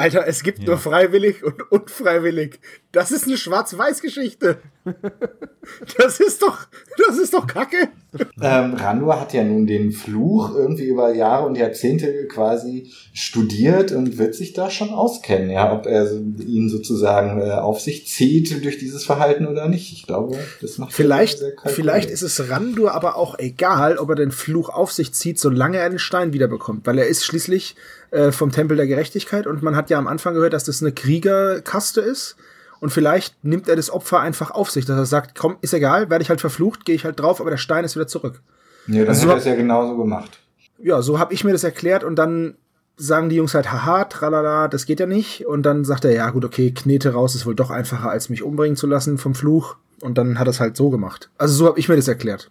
[0.00, 2.58] Alter, es gibt nur freiwillig und unfreiwillig.
[2.92, 4.58] Das ist eine Schwarz-Weiß-Geschichte.
[5.98, 6.58] Das ist doch,
[7.06, 7.90] das ist doch Kacke.
[8.40, 14.18] Ähm, Randur hat ja nun den Fluch irgendwie über Jahre und Jahrzehnte quasi studiert und
[14.18, 18.78] wird sich da schon auskennen, ja, ob er ihn sozusagen äh, auf sich zieht durch
[18.78, 19.92] dieses Verhalten oder nicht.
[19.92, 24.16] Ich glaube, das macht er Vielleicht, vielleicht ist es Randur aber auch egal, ob er
[24.16, 26.86] den Fluch auf sich zieht, solange er den Stein wiederbekommt.
[26.86, 27.76] Weil er ist schließlich
[28.10, 30.92] äh, vom Tempel der Gerechtigkeit und man hat ja am Anfang gehört, dass das eine
[30.92, 32.36] Kriegerkaste ist.
[32.80, 36.08] Und vielleicht nimmt er das Opfer einfach auf sich, dass er sagt, komm, ist egal,
[36.08, 38.40] werde ich halt verflucht, gehe ich halt drauf, aber der Stein ist wieder zurück.
[38.86, 40.38] Nee, dann Also hat so- er es ja genauso gemacht.
[40.82, 42.54] Ja, so habe ich mir das erklärt und dann
[42.96, 45.46] sagen die Jungs halt, haha, tralala, das geht ja nicht.
[45.46, 48.42] Und dann sagt er, ja gut, okay, Knete raus ist wohl doch einfacher, als mich
[48.42, 49.76] umbringen zu lassen vom Fluch.
[50.00, 51.28] Und dann hat er es halt so gemacht.
[51.36, 52.50] Also so habe ich mir das erklärt.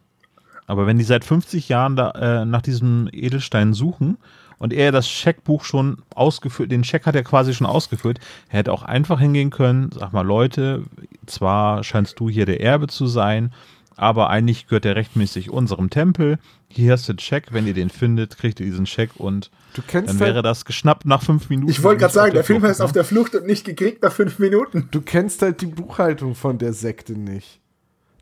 [0.67, 4.17] Aber wenn die seit 50 Jahren da, äh, nach diesem Edelstein suchen
[4.59, 8.19] und er das Scheckbuch schon ausgefüllt, den Scheck hat er quasi schon ausgefüllt,
[8.49, 10.83] er hätte auch einfach hingehen können, sag mal, Leute,
[11.25, 13.51] zwar scheinst du hier der Erbe zu sein,
[13.95, 16.39] aber eigentlich gehört er rechtmäßig unserem Tempel.
[16.69, 19.81] Hier hast du den Scheck, wenn ihr den findet, kriegt ihr diesen Scheck und Du
[19.85, 21.69] kennst dann halt- wäre das geschnappt nach fünf Minuten.
[21.69, 24.13] Ich wollte gerade Nicht sagen, der Film heißt auf der Flucht und nicht gekriegt nach
[24.13, 24.87] fünf Minuten.
[24.91, 27.59] Du kennst halt die Buchhaltung von der Sekte nicht.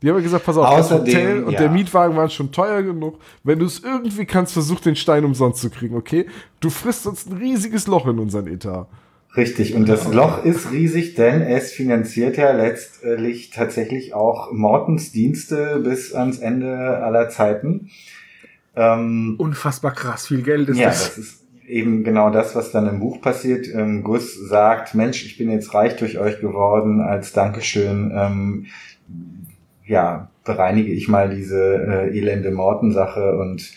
[0.00, 1.58] Die haben ja gesagt, pass auf, Außerdem, das Hotel und ja.
[1.60, 3.18] der Mietwagen waren schon teuer genug.
[3.42, 6.26] Wenn du es irgendwie kannst, versuch den Stein umsonst zu kriegen, okay?
[6.60, 8.86] Du frisst sonst ein riesiges Loch in unseren Etat.
[9.36, 15.80] Richtig, und das Loch ist riesig, denn es finanziert ja letztlich tatsächlich auch Mortens Dienste
[15.84, 17.90] bis ans Ende aller Zeiten.
[18.74, 21.08] Ähm, Unfassbar krass, viel Geld ist ja, das.
[21.08, 23.68] das ist eben genau das, was dann im Buch passiert.
[23.72, 28.66] Ähm, Gus sagt, Mensch, ich bin jetzt reich durch euch geworden, als Dankeschön, ähm,
[29.88, 33.68] ja, bereinige ich mal diese äh, elende Morten-Sache und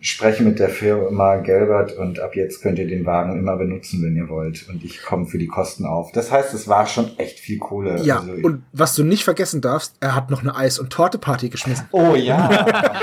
[0.00, 4.16] spreche mit der Firma Gelbert und ab jetzt könnt ihr den Wagen immer benutzen, wenn
[4.16, 4.68] ihr wollt.
[4.68, 6.10] Und ich komme für die Kosten auf.
[6.10, 8.02] Das heißt, es war schon echt viel Kohle.
[8.02, 11.50] Ja, Also, und was du nicht vergessen darfst, er hat noch eine Eis- und Torte-Party
[11.50, 11.86] geschmissen.
[11.92, 12.84] oh ja.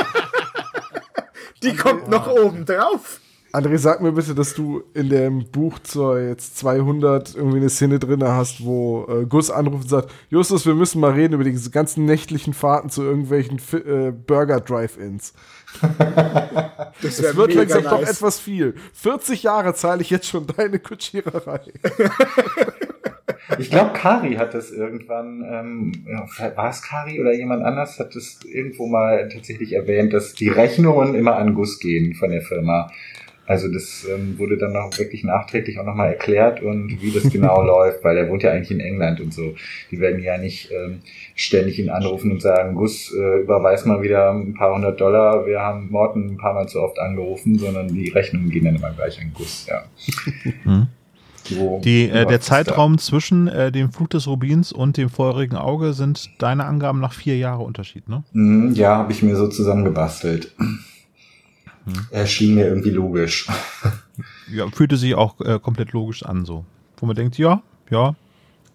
[1.63, 3.19] Die kommt noch oben drauf.
[3.51, 7.97] André, sag mir bitte, dass du in dem Buch zur jetzt 200 irgendwie eine Szene
[7.97, 11.71] drin hast, wo äh, Gus anruft und sagt, Justus, wir müssen mal reden über diese
[11.71, 15.33] ganzen nächtlichen Fahrten zu irgendwelchen Fi äh, Burger-Drive-Ins.
[17.01, 18.17] Das wär wird langsam doch nice.
[18.17, 18.73] etwas viel.
[18.93, 21.61] 40 Jahre zahle ich jetzt schon deine Kutschiererei.
[23.57, 25.91] Ich glaube, Kari hat das irgendwann, ähm,
[26.55, 31.15] war es Kari oder jemand anders hat das irgendwo mal tatsächlich erwähnt, dass die Rechnungen
[31.15, 32.91] immer an Guss gehen von der Firma.
[33.49, 37.63] Also das ähm, wurde dann noch wirklich nachträglich auch nochmal erklärt und wie das genau
[37.65, 39.55] läuft, weil er wohnt ja eigentlich in England und so.
[39.89, 40.99] Die werden ja nicht ähm,
[41.33, 45.61] ständig ihn anrufen und sagen, Gus, äh, überweis mal wieder ein paar hundert Dollar, wir
[45.61, 49.19] haben Morten ein paar Mal zu oft angerufen, sondern die Rechnungen gehen dann immer gleich
[49.19, 49.83] an Gus, ja.
[50.63, 50.87] Hm.
[51.49, 55.57] Wo Die, äh, läuft der Zeitraum zwischen äh, dem Fluch des Rubins und dem feurigen
[55.57, 58.23] Auge sind deine Angaben nach vier Jahre Unterschied, ne?
[58.31, 58.39] Da?
[58.39, 60.53] Mhm, ja, habe ich mir so zusammengebastelt.
[62.11, 63.47] Erschien mir irgendwie logisch.
[64.51, 66.65] Ja, fühlte sich auch äh, komplett logisch an, so.
[66.97, 67.61] Wo man denkt, ja,
[67.91, 68.15] ja,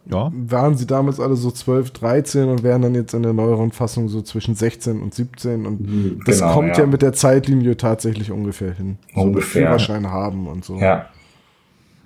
[0.07, 0.31] ja.
[0.35, 4.09] Waren sie damals alle so 12, 13 und wären dann jetzt in der neueren Fassung
[4.09, 6.81] so zwischen 16 und 17 und Mhm, das genau, kommt ja.
[6.81, 6.87] ja.
[6.87, 8.99] mit der Zeitlinie tatsächlich ungefähr hin.
[9.15, 9.63] So Ungefähr.
[9.63, 10.79] Führerschein haben und so.
[10.79, 11.09] Ja.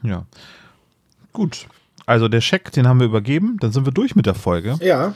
[0.03, 0.25] Ja.
[1.33, 1.67] Gut.
[2.07, 3.59] Also der Scheck, den haben wir übergeben.
[3.61, 4.77] Dann sind wir durch mit der Folge.
[4.81, 5.15] Ja.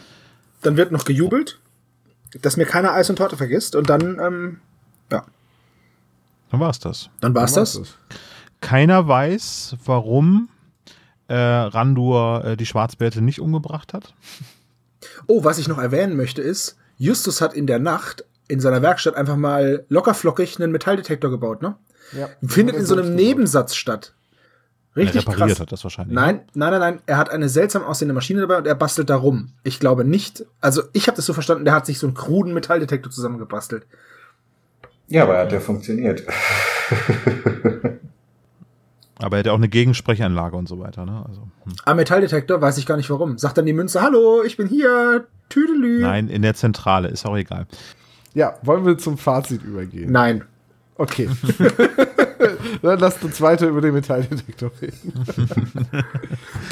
[0.62, 1.59] Dann wird noch gejubelt,
[2.40, 3.76] dass mir keiner Eis und Torte vergisst.
[3.76, 4.59] Und dann, ähm,
[5.10, 5.24] ja,
[6.52, 7.08] Dann war's das.
[7.20, 7.78] dann war's Dann das.
[7.78, 7.96] war's
[8.60, 10.48] Keiner weiß, warum
[11.26, 14.14] äh, Randur äh, die Schwarzbärte nicht umgebracht hat.
[15.26, 19.16] Oh, was ich noch erwähnen möchte ist, Justus hat in der Nacht in seiner Werkstatt
[19.16, 21.74] einfach mal lockerflockig einen Metalldetektor gebaut, ne?
[22.12, 22.28] Ja.
[22.46, 24.14] Findet in so einem Nebensatz statt.
[24.94, 25.60] Richtig er repariert krass.
[25.60, 26.14] hat das wahrscheinlich.
[26.14, 27.02] Nein, nein, nein, nein.
[27.06, 29.52] Er hat eine seltsam aussehende Maschine dabei und er bastelt da rum.
[29.64, 30.44] Ich glaube nicht.
[30.60, 33.86] Also ich habe das so verstanden, der hat sich so einen kruden Metalldetektor zusammengebastelt.
[35.12, 36.24] Ja, aber hat ja funktioniert.
[39.18, 41.06] Aber er hat ja auch eine Gegensprechanlage und so weiter.
[41.06, 41.24] Ne?
[41.28, 41.72] Also, hm.
[41.84, 43.39] Am Metalldetektor weiß ich gar nicht warum.
[43.39, 46.01] Sagt dann die Münze, hallo, ich bin hier, Tüdelü.
[46.01, 47.66] Nein, in der Zentrale, ist auch egal.
[48.34, 50.10] Ja, wollen wir zum Fazit übergehen?
[50.10, 50.43] Nein.
[50.97, 51.28] Okay.
[52.82, 55.12] Dann lasst uns weiter über den Metalldetektor reden.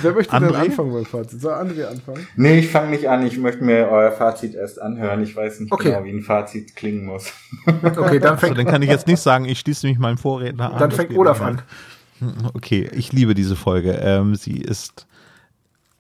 [0.03, 0.55] Wer möchte denn André?
[0.57, 1.41] anfangen beim Fazit?
[1.41, 2.27] Soll André anfangen?
[2.37, 3.27] Nee, ich fange nicht an.
[3.27, 5.23] Ich möchte mir euer Fazit erst anhören.
[5.23, 5.91] Ich weiß nicht Okay.
[5.93, 7.33] genau, wie ein Fazit klingen muss.
[7.67, 10.73] Okay, dann Also, fängt, dann kann ich jetzt nicht sagen, ich schließe mich meinem Vorredner
[10.73, 10.79] an.
[10.79, 11.49] dann fängt Olaf nicht.
[11.49, 11.63] an.
[12.55, 13.93] Okay, ich liebe diese Folge.
[13.93, 15.07] Ähm, sie ist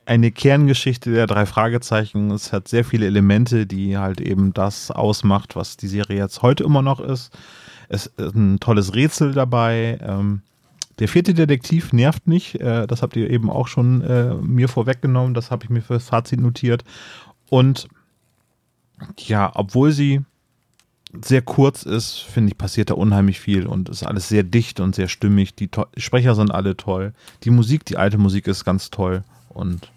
[0.06, 2.30] eine Kerngeschichte der drei Fragezeichen.
[2.32, 6.64] Es hat sehr viele Elemente, die halt eben das ausmacht, was die Serie jetzt heute
[6.64, 7.30] immer noch ist.
[7.90, 9.98] Es ist ein tolles Rätsel dabei.
[10.00, 10.42] Ähm,
[11.00, 12.54] der vierte Detektiv nervt nicht.
[12.60, 15.34] Äh, das habt ihr eben auch schon äh, mir vorweggenommen.
[15.34, 16.84] Das habe ich mir fürs Fazit notiert.
[17.48, 17.88] Und
[19.18, 20.20] ja, obwohl sie
[21.24, 24.94] sehr kurz ist, finde ich, passiert da unheimlich viel und ist alles sehr dicht und
[24.94, 25.56] sehr stimmig.
[25.56, 27.12] Die to Sprecher sind alle toll.
[27.42, 29.90] Die Musik, die alte Musik ist ganz toll und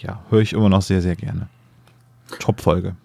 [0.00, 1.48] ja, höre ich immer noch sehr, sehr gerne.
[2.40, 2.96] Top-Folge.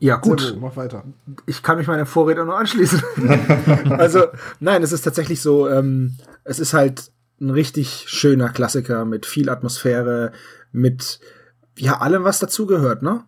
[0.00, 0.56] Ja, gut.
[0.60, 1.04] mach weiter.
[1.46, 3.02] ich kann mich meinem Vorredner nur anschließen.
[3.90, 4.26] also,
[4.60, 7.10] nein, es ist tatsächlich so, ähm, es ist halt
[7.40, 10.32] ein richtig schöner Klassiker mit viel Atmosphäre,
[10.72, 11.20] mit
[11.76, 13.24] ja allem, was dazugehört, ne?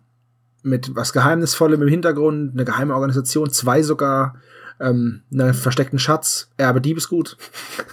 [0.63, 4.35] Mit was Geheimnisvollem im Hintergrund, eine geheime Organisation, zwei sogar,
[4.79, 7.37] ähm, einen versteckten Schatz, Erbe Diebesgut,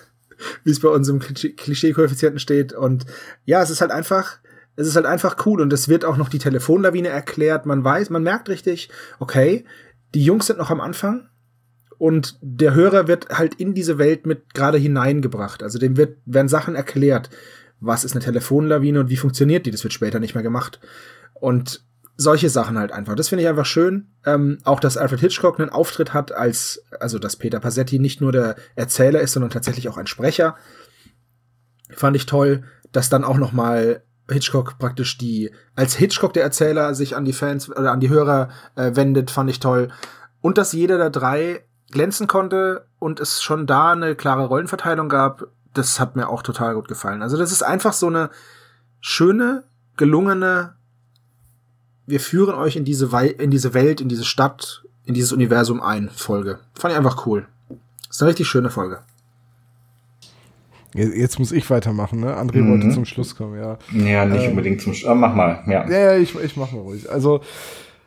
[0.64, 2.72] wie es bei uns im Klischee- Klischee-Koeffizienten steht.
[2.72, 3.06] Und
[3.44, 4.38] ja, es ist halt einfach,
[4.78, 7.66] es ist halt einfach cool und es wird auch noch die Telefonlawine erklärt.
[7.66, 9.64] Man weiß, man merkt richtig, okay,
[10.14, 11.28] die Jungs sind noch am Anfang
[11.98, 15.64] und der Hörer wird halt in diese Welt mit gerade hineingebracht.
[15.64, 17.28] Also dem wird, werden Sachen erklärt.
[17.80, 19.72] Was ist eine Telefonlawine und wie funktioniert die?
[19.72, 20.78] Das wird später nicht mehr gemacht.
[21.34, 21.84] Und
[22.16, 23.16] solche Sachen halt einfach.
[23.16, 24.12] Das finde ich einfach schön.
[24.24, 28.30] Ähm, auch, dass Alfred Hitchcock einen Auftritt hat als, also, dass Peter Passetti nicht nur
[28.30, 30.56] der Erzähler ist, sondern tatsächlich auch ein Sprecher.
[31.90, 36.94] Fand ich toll, dass dann auch noch mal Hitchcock praktisch die, als Hitchcock der Erzähler
[36.94, 39.88] sich an die Fans oder an die Hörer äh, wendet, fand ich toll.
[40.40, 45.48] Und dass jeder der drei glänzen konnte und es schon da eine klare Rollenverteilung gab,
[45.74, 47.22] das hat mir auch total gut gefallen.
[47.22, 48.30] Also das ist einfach so eine
[49.00, 49.64] schöne,
[49.96, 50.74] gelungene,
[52.06, 55.82] wir führen euch in diese, Wei in diese Welt, in diese Stadt, in dieses Universum
[55.82, 56.58] ein, Folge.
[56.74, 57.46] Fand ich einfach cool.
[58.08, 59.00] ist eine richtig schöne Folge.
[60.94, 62.34] Jetzt muss ich weitermachen, ne?
[62.36, 62.70] André Mhm.
[62.70, 63.78] wollte zum Schluss kommen, ja.
[63.92, 64.50] Ja, nicht Ähm.
[64.50, 65.88] unbedingt zum Sch ah, Mach mal, ja.
[65.88, 67.10] Ja, ja, ich, ich mach mal ruhig.
[67.10, 67.40] Also,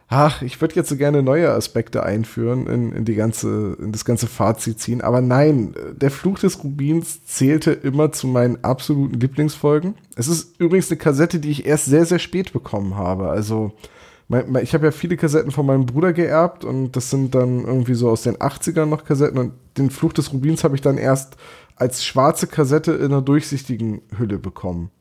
[0.08, 4.04] ach, ich würde jetzt so gerne neue Aspekte einführen, in, in, die ganze, in das
[4.04, 5.02] ganze Fazit ziehen.
[5.02, 9.94] Aber nein, der Fluch des Rubins zählte immer zu meinen absoluten Lieblingsfolgen.
[10.16, 13.30] Es ist übrigens eine Kassette, die ich erst sehr, sehr spät bekommen habe.
[13.30, 13.74] Also,
[14.28, 17.64] mein, mein, ich habe ja viele Kassetten von meinem Bruder geerbt und das sind dann
[17.66, 20.98] irgendwie so aus den 80ern noch Kassetten und den Fluch des Rubins habe ich dann
[20.98, 21.36] erst
[21.76, 24.92] als schwarze Kassette in einer durchsichtigen Hülle bekommen.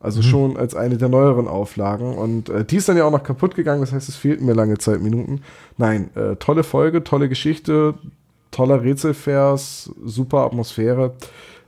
[0.00, 2.14] Also schon als eine der neueren Auflagen.
[2.18, 4.52] Und äh, die ist dann ja auch noch kaputt gegangen, das heißt, es fehlten mir
[4.52, 5.40] lange Zeit Minuten.
[5.78, 7.94] Nein, äh, tolle Folge, tolle Geschichte,
[8.50, 11.14] toller Rätselvers, super Atmosphäre.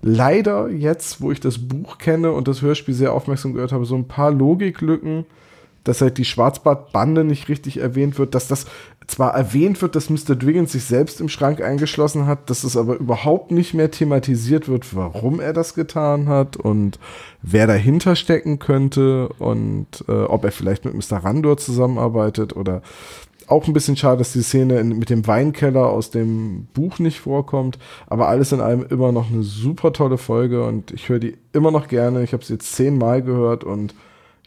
[0.03, 3.97] Leider jetzt, wo ich das Buch kenne und das Hörspiel sehr aufmerksam gehört habe, so
[3.97, 5.25] ein paar Logiklücken,
[5.85, 8.67] dass halt die Schwarzbart-Bande nicht richtig erwähnt wird, dass das
[9.07, 10.35] zwar erwähnt wird, dass Mr.
[10.35, 14.95] Dwiggins sich selbst im Schrank eingeschlossen hat, dass es aber überhaupt nicht mehr thematisiert wird,
[14.97, 16.99] warum er das getan hat und
[17.43, 21.19] wer dahinter stecken könnte und äh, ob er vielleicht mit Mr.
[21.19, 22.83] Randor zusammenarbeitet oder
[23.49, 27.21] auch ein bisschen schade, dass die Szene in, mit dem Weinkeller aus dem Buch nicht
[27.21, 27.79] vorkommt,
[28.09, 31.71] aber alles in allem immer noch eine super tolle Folge und ich höre die immer
[31.71, 32.25] noch gerne.
[32.25, 33.95] Ich habe sie jetzt zehnmal gehört und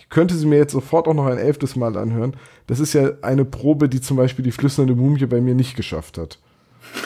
[0.09, 2.35] ich könnte sie mir jetzt sofort auch noch ein elftes Mal anhören.
[2.65, 6.17] Das ist ja eine Probe, die zum Beispiel die flüsternde Mumie bei mir nicht geschafft
[6.17, 6.39] hat.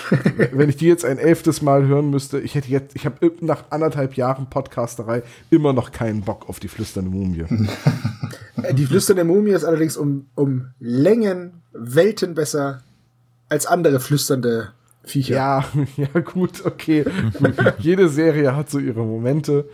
[0.54, 3.66] Wenn ich die jetzt ein elftes Mal hören müsste, ich hätte jetzt, ich habe nach
[3.72, 7.44] anderthalb Jahren Podcasterei immer noch keinen Bock auf die flüsternde Mumie.
[8.74, 12.84] Die flüsternde Mumie ist allerdings um, um Längen, Welten besser
[13.50, 14.72] als andere flüsternde
[15.04, 15.36] Viecher.
[15.36, 15.66] Ja,
[15.98, 17.04] ja, gut, okay.
[17.80, 19.66] Jede Serie hat so ihre Momente.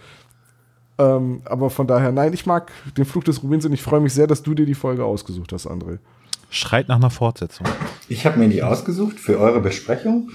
[1.00, 4.14] Ähm, aber von daher, nein, ich mag den Flug des Rubins und ich freue mich
[4.14, 6.00] sehr, dass du dir die Folge ausgesucht hast, André.
[6.50, 7.66] Schreit nach einer Fortsetzung.
[8.10, 10.30] Ich habe mir die ausgesucht für eure Besprechung.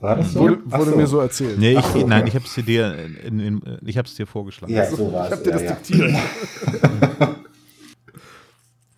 [0.00, 0.40] War das so?
[0.40, 0.96] Wurde, wurde so.
[0.96, 1.58] mir so erzählt.
[1.58, 2.28] Nee, ich, so, nein, okay.
[2.28, 4.72] ich habe es dir, in, in, in, ich hab's dir vorgeschlagen.
[4.72, 5.38] Ja, so war ich es.
[5.38, 5.72] hab dir Ja, das ja.
[5.74, 6.10] diktiert.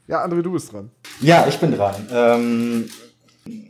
[0.09, 0.91] ja, André, du bist dran.
[1.21, 1.95] ja, ich bin dran.
[2.13, 2.85] Ähm,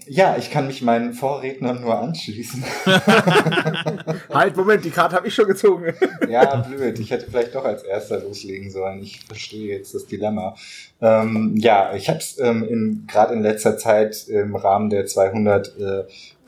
[0.07, 2.65] ja, ich kann mich meinen Vorrednern nur anschließen.
[4.31, 5.95] Halt, Moment, die Karte habe ich schon gezogen.
[6.29, 6.99] Ja, blöd.
[6.99, 9.03] Ich hätte vielleicht doch als erster loslegen sollen.
[9.03, 10.57] Ich verstehe jetzt das Dilemma.
[11.01, 16.05] Ähm, ja, ich habe es ähm, gerade in letzter Zeit im Rahmen der 200 äh,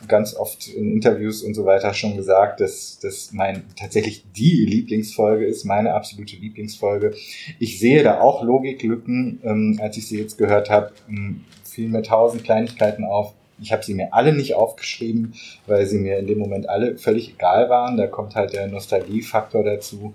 [0.09, 5.47] ganz oft in Interviews und so weiter schon gesagt, dass das mein tatsächlich die Lieblingsfolge
[5.47, 7.15] ist, meine absolute Lieblingsfolge.
[7.59, 12.03] Ich sehe da auch Logiklücken, ähm, als ich sie jetzt gehört habe, ähm, fielen mir
[12.03, 13.33] tausend Kleinigkeiten auf.
[13.61, 15.35] Ich habe sie mir alle nicht aufgeschrieben,
[15.67, 17.97] weil sie mir in dem Moment alle völlig egal waren.
[17.97, 20.15] Da kommt halt der Nostalgiefaktor dazu.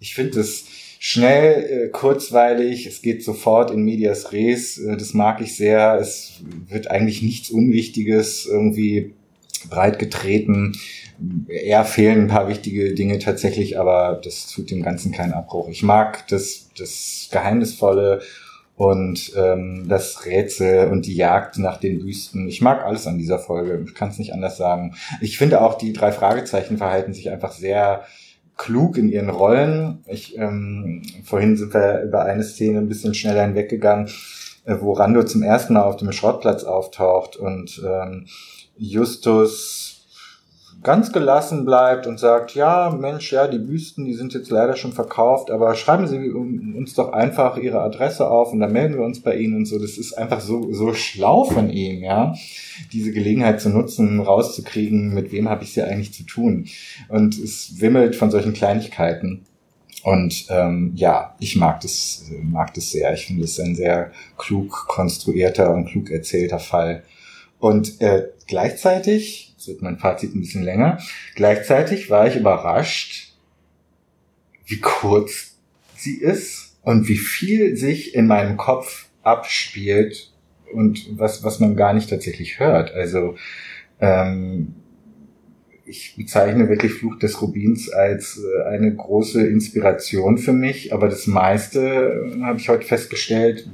[0.00, 0.66] Ich finde es
[0.98, 5.96] schnell, äh, kurzweilig, es geht sofort in Medias Res, äh, das mag ich sehr.
[6.00, 9.14] Es wird eigentlich nichts Unwichtiges irgendwie
[9.70, 10.72] breit getreten.
[11.48, 15.68] Eher fehlen ein paar wichtige Dinge tatsächlich, aber das tut dem Ganzen keinen Abbruch.
[15.68, 18.20] Ich mag das, das Geheimnisvolle
[18.78, 22.46] und ähm, das Rätsel und die Jagd nach den Büsten.
[22.46, 23.84] Ich mag alles an dieser Folge.
[23.84, 24.94] Ich kann es nicht anders sagen.
[25.20, 28.04] Ich finde auch, die drei Fragezeichen verhalten sich einfach sehr
[28.56, 30.04] klug in ihren Rollen.
[30.06, 34.08] Ich, ähm, vorhin sind wir über eine Szene ein bisschen schneller hinweggegangen,
[34.64, 38.26] äh, wo Rando zum ersten Mal auf dem Schrottplatz auftaucht und ähm,
[38.76, 39.87] Justus
[40.82, 44.92] ganz gelassen bleibt und sagt, ja, Mensch, ja, die Büsten, die sind jetzt leider schon
[44.92, 49.20] verkauft, aber schreiben Sie uns doch einfach Ihre Adresse auf und dann melden wir uns
[49.20, 49.78] bei Ihnen und so.
[49.78, 52.34] Das ist einfach so, so schlau von ihm, ja,
[52.92, 56.66] diese Gelegenheit zu nutzen, rauszukriegen, mit wem habe ich es hier eigentlich zu tun.
[57.08, 59.44] Und es wimmelt von solchen Kleinigkeiten.
[60.04, 63.12] Und ähm, ja, ich mag das, mag das sehr.
[63.14, 67.02] Ich finde es ein sehr klug konstruierter und klug erzählter Fall.
[67.58, 70.98] Und äh, gleichzeitig, jetzt wird mein Fazit ein bisschen länger,
[71.34, 73.34] gleichzeitig war ich überrascht,
[74.66, 75.56] wie kurz
[75.96, 80.32] sie ist und wie viel sich in meinem Kopf abspielt
[80.72, 82.92] und was, was man gar nicht tatsächlich hört.
[82.92, 83.34] Also
[84.00, 84.76] ähm,
[85.84, 91.26] ich bezeichne wirklich Fluch des Rubins als äh, eine große Inspiration für mich, aber das
[91.26, 93.68] meiste äh, habe ich heute festgestellt,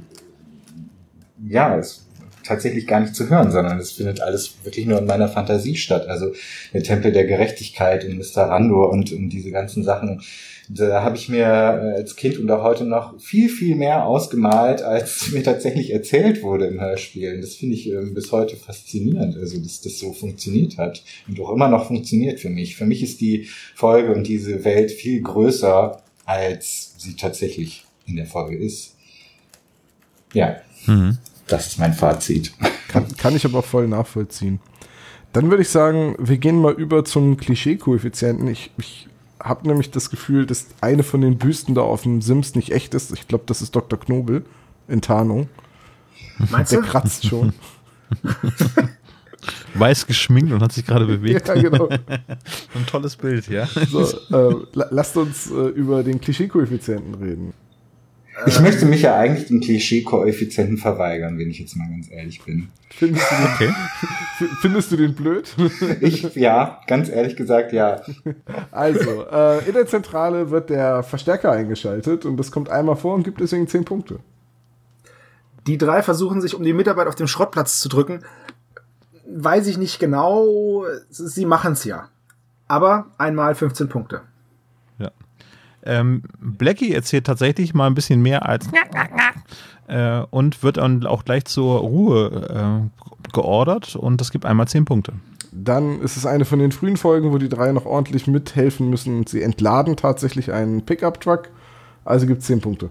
[1.47, 2.04] ja, ist
[2.45, 6.07] tatsächlich gar nicht zu hören, sondern es findet alles wirklich nur in meiner Fantasie statt.
[6.07, 6.33] Also
[6.73, 8.43] der Tempel der Gerechtigkeit und Mr.
[8.43, 10.21] Randor und, und diese ganzen Sachen,
[10.69, 14.81] da habe ich mir äh, als Kind und auch heute noch viel, viel mehr ausgemalt,
[14.81, 17.35] als mir tatsächlich erzählt wurde im Hörspiel.
[17.35, 21.39] Und das finde ich ähm, bis heute faszinierend, also dass das so funktioniert hat und
[21.39, 22.75] auch immer noch funktioniert für mich.
[22.75, 28.25] Für mich ist die Folge und diese Welt viel größer, als sie tatsächlich in der
[28.25, 28.95] Folge ist.
[30.33, 30.57] Ja,
[30.87, 31.17] Mhm.
[31.47, 32.53] Das ist mein Fazit.
[32.87, 34.59] Kann, kann ich aber voll nachvollziehen.
[35.33, 38.47] Dann würde ich sagen, wir gehen mal über zum Klischee-Koeffizienten.
[38.47, 39.07] Ich, ich
[39.39, 42.93] habe nämlich das Gefühl, dass eine von den Büsten da auf dem Sims nicht echt
[42.93, 43.11] ist.
[43.11, 43.99] Ich glaube, das ist Dr.
[43.99, 44.45] Knobel
[44.87, 45.49] in Tarnung.
[46.51, 46.87] Meinst Der du?
[46.87, 47.53] kratzt schon.
[49.75, 51.47] Weiß geschminkt und hat sich gerade bewegt.
[51.47, 51.89] ja, genau.
[52.73, 53.67] Ein tolles Bild, ja.
[53.67, 57.53] So, äh, la- lasst uns äh, über den Klischee-Koeffizienten reden.
[58.47, 62.69] Ich möchte mich ja eigentlich den Klischee-Koeffizienten verweigern, wenn ich jetzt mal ganz ehrlich bin.
[62.89, 63.73] Findest du den, Okay.
[64.61, 65.55] findest du den blöd?
[66.01, 68.01] Ich, ja, ganz ehrlich gesagt, ja.
[68.71, 73.23] Also, äh, in der Zentrale wird der Verstärker eingeschaltet und das kommt einmal vor und
[73.23, 74.19] gibt deswegen 10 Punkte.
[75.67, 78.19] Die drei versuchen sich um die Mitarbeit auf dem Schrottplatz zu drücken.
[79.27, 80.83] weiß ich nicht genau.
[81.09, 82.09] Sie machen es ja.
[82.67, 84.21] Aber einmal 15 Punkte.
[85.85, 88.67] Ähm, Blackie erzählt tatsächlich mal ein bisschen mehr als
[89.87, 94.85] äh, und wird dann auch gleich zur Ruhe äh, geordert und das gibt einmal 10
[94.85, 95.13] Punkte.
[95.51, 99.19] Dann ist es eine von den frühen Folgen, wo die drei noch ordentlich mithelfen müssen
[99.19, 101.49] und sie entladen tatsächlich einen Pickup-Truck.
[102.03, 102.89] Also gibt es 10 Punkte.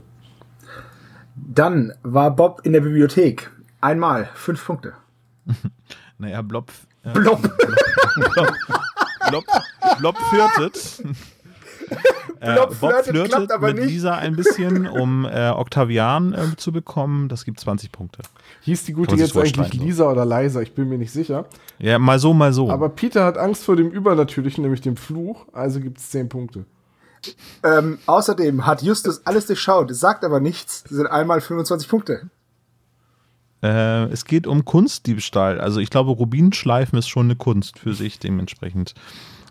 [1.37, 3.51] Dann war Bob in der Bibliothek.
[3.81, 4.93] Einmal 5 Punkte.
[6.17, 6.71] Naja, Blob.
[7.03, 7.43] Äh, Blob.
[7.43, 8.53] Blob,
[9.29, 9.45] Blob,
[9.99, 11.03] Blob flirtet.
[12.41, 13.89] Äh, Bob flirtet, flirtet klappt aber mit nicht.
[13.89, 17.29] Lisa ein bisschen, um äh, Octavian äh, zu bekommen.
[17.31, 18.23] Das gibt 20 Punkte.
[18.63, 19.73] Hieß die gute jetzt eigentlich.
[19.73, 20.61] Lisa oder Liza?
[20.61, 21.47] Ich bin mir nicht sicher.
[21.79, 22.69] Ja, mal so, mal so.
[22.69, 25.47] Aber Peter hat Angst vor dem Übernatürlichen, nämlich dem Fluch.
[25.53, 26.67] Also gibt es 10 Punkte.
[27.63, 30.83] Ähm, außerdem hat Justus alles durchschaut, sagt aber nichts.
[30.83, 32.29] Das sind einmal 25 Punkte.
[33.63, 35.59] Äh, es geht um Kunstdiebstahl.
[35.61, 38.19] Also ich glaube, Rubinschleifen ist schon eine Kunst für sich.
[38.19, 38.95] Dementsprechend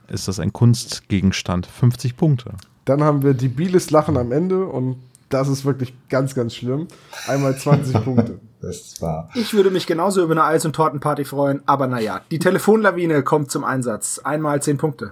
[0.07, 1.65] ist das ein Kunstgegenstand.
[1.65, 2.53] 50 Punkte.
[2.85, 4.97] Dann haben wir debiles Lachen am Ende und
[5.29, 6.87] das ist wirklich ganz, ganz schlimm.
[7.27, 8.39] Einmal 20 Punkte.
[8.61, 9.29] Das war.
[9.35, 13.51] Ich würde mich genauso über eine Eis- und Tortenparty freuen, aber naja, die Telefonlawine kommt
[13.51, 14.19] zum Einsatz.
[14.19, 15.11] Einmal 10 Punkte.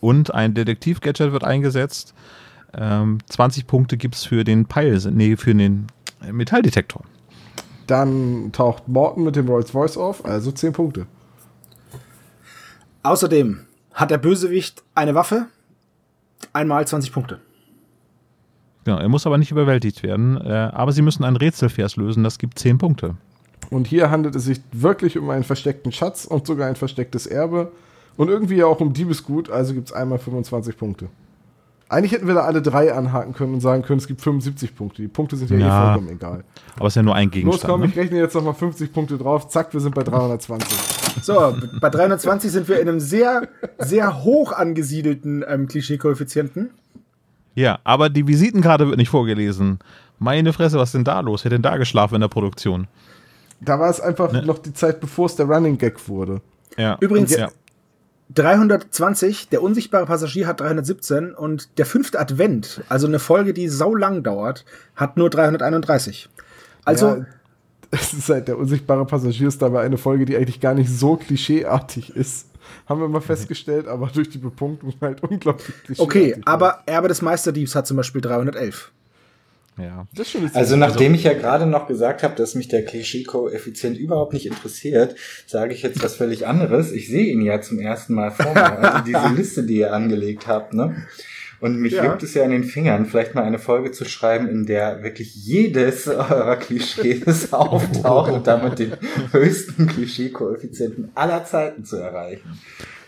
[0.00, 2.14] Und ein Detektiv-Gadget wird eingesetzt.
[2.72, 5.86] Ähm, 20 Punkte gibt es für den Peil, nee, für den
[6.30, 7.02] Metalldetektor.
[7.86, 11.06] Dann taucht Morton mit dem Rolls Royce auf, also 10 Punkte.
[13.02, 13.60] Außerdem
[13.94, 15.46] hat der Bösewicht eine Waffe.
[16.52, 17.38] Einmal 20 Punkte.
[18.84, 20.40] Genau, er muss aber nicht überwältigt werden.
[20.40, 23.14] Äh, aber sie müssen einen Rätselvers lösen, das gibt 10 Punkte.
[23.70, 27.70] Und hier handelt es sich wirklich um einen versteckten Schatz und sogar ein verstecktes Erbe.
[28.16, 31.08] Und irgendwie auch um Diebesgut, also gibt es einmal 25 Punkte.
[31.88, 35.02] Eigentlich hätten wir da alle drei anhaken können und sagen können, es gibt 75 Punkte.
[35.02, 35.66] Die Punkte sind ja, Ja.
[35.66, 36.44] eh vollkommen egal.
[36.76, 37.70] Aber es ist ja nur ein Los, Gegenstand.
[37.72, 38.02] komm, ich ne?
[38.02, 39.48] rechne jetzt nochmal 50 Punkte drauf.
[39.48, 41.01] Zack, wir sind bei 320.
[41.20, 43.48] So, bei 320 sind wir in einem sehr,
[43.78, 46.70] sehr hoch angesiedelten ähm, Klischee-Koeffizienten.
[47.54, 49.78] Ja, aber die Visitenkarte wird nicht vorgelesen.
[50.18, 51.44] Meine Fresse, was ist denn da los?
[51.44, 52.86] Wer hat denn da geschlafen in der Produktion?
[53.60, 54.42] Da war es einfach Ne.
[54.46, 56.40] noch die Zeit, bevor es der Running Gag wurde.
[56.78, 56.96] Ja.
[57.00, 57.50] Übrigens- ja.
[58.34, 63.94] 320, der unsichtbare Passagier hat 317 und der fünfte Advent, also eine Folge, die sau
[63.94, 64.64] lang dauert,
[64.96, 66.28] hat nur 331.
[66.84, 67.26] Also, Ja,
[67.92, 71.16] es ist halt der unsichtbare Passagier ist dabei eine Folge, die eigentlich gar nicht so
[71.16, 72.48] klischeeartig ist.
[72.88, 76.34] Haben wir mal festgestellt, aber durch die Bepunktung halt unglaublich klischeeartig.
[76.34, 78.90] okay, aber Erbe des Meisterdiebs hat zum Beispiel 311.
[79.76, 80.06] ja.
[80.14, 82.84] das ist schon eine Also nachdem ich ja gerade noch gesagt habe, dass mich der
[82.84, 85.14] Klischee-Koeffizient überhaupt nicht interessiert,
[85.46, 86.92] sage ich jetzt was völlig anderes.
[86.92, 90.46] Ich sehe ihn ja zum ersten Mal vor mir, also diese Liste, die ihr angelegt
[90.46, 91.06] habt, ne?
[91.62, 92.04] Und mich Ja.
[92.04, 95.34] juckt es ja in den Fingern, vielleicht mal eine Folge zu schreiben, in der wirklich
[95.34, 98.92] jedes eurer Klischees auftaucht und damit den
[99.30, 102.58] höchsten Klischee-Koeffizienten aller Zeiten zu erreichen.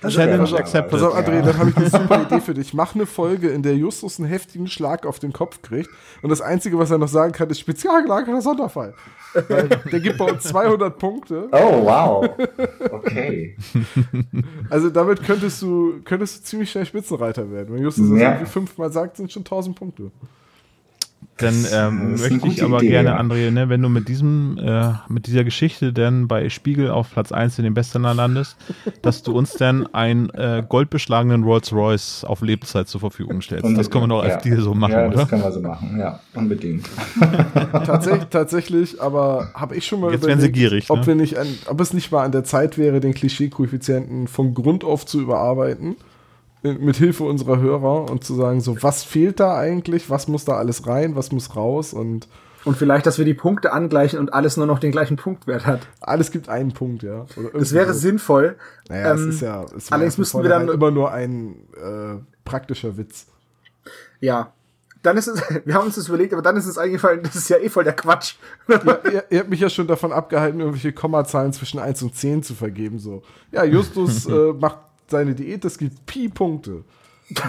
[0.01, 0.91] Das Challenge accepted.
[0.91, 1.43] Pass auf, André, Ja.
[1.43, 2.75] dann habe ich eine super Idee für dich.
[2.75, 5.91] Mach eine Folge, in der Justus einen heftigen Schlag auf den Kopf kriegt
[6.23, 8.95] und das Einzige, was er noch sagen kann, ist spezialgelagerter Sonderfall.
[9.35, 11.49] Der gibt bei uns 200 Punkte.
[11.53, 12.29] Oh, wow.
[12.91, 13.57] Okay.
[14.71, 17.75] Also damit könntest du, könntest du ziemlich schnell Spitzenreiter werden.
[17.75, 18.31] Wenn Justus das Ja.
[18.33, 20.11] irgendwie fünfmal sagt, sind schon 1000 Punkte.
[21.39, 23.21] Dann ähm, eine möchte ich aber Idee, gerne, ja.
[23.21, 27.33] André, ne, wenn du mit diesem, äh, mit dieser Geschichte dann bei Spiegel auf Platz
[27.33, 28.57] 1 in den Bestseller landest,
[29.03, 33.65] dass du uns dann einen äh, goldbeschlagenen Rolls Royce auf Lebzeit zur Verfügung stellst.
[33.77, 34.41] das können wir doch als ja.
[34.41, 35.27] Deal so machen, Ja, das oder?
[35.27, 36.89] können wir so machen, ja, unbedingt.
[37.73, 41.07] Tatsächlich, tatsächlich, aber habe ich schon mal Jetzt werden sie gierig, ob, ne?
[41.09, 44.85] wir nicht an, ob es nicht mal an der Zeit wäre, den Klischee-Koeffizienten von Grund
[44.85, 46.14] auf zu überarbeiten, äh,
[46.65, 50.55] mit Hilfe unserer Hörer und zu sagen, so, was fehlt da eigentlich, was muss da
[50.55, 52.27] alles rein, was muss raus und
[52.65, 55.81] Und vielleicht, dass wir die Punkte angleichen und alles nur noch den gleichen Punktwert hat.
[56.01, 57.27] alles gibt einen Punkt, ja.
[57.53, 58.01] Das wäre so.
[58.01, 58.57] sinnvoll.
[58.89, 62.17] Naja, Ähm, es ist ja, es allerdings müssten wir dann- vornherein immer nur ein äh,
[62.47, 63.27] praktischer Witz.
[64.21, 64.53] Ja.
[65.03, 67.51] Dann ist es, wir haben uns das überlegt, aber dann ist es eingefallen, das ist
[67.51, 68.37] ja eh voll der Quatsch.
[68.69, 72.43] Ja, ihr, ihr habt mich ja schon davon abgehalten, irgendwelche Kommazahlen zwischen 1 und 10
[72.43, 72.99] zu vergeben.
[72.99, 73.23] So,
[73.53, 76.85] ja, Justus äh, macht seine Diät, das gibt Pi-Punkte.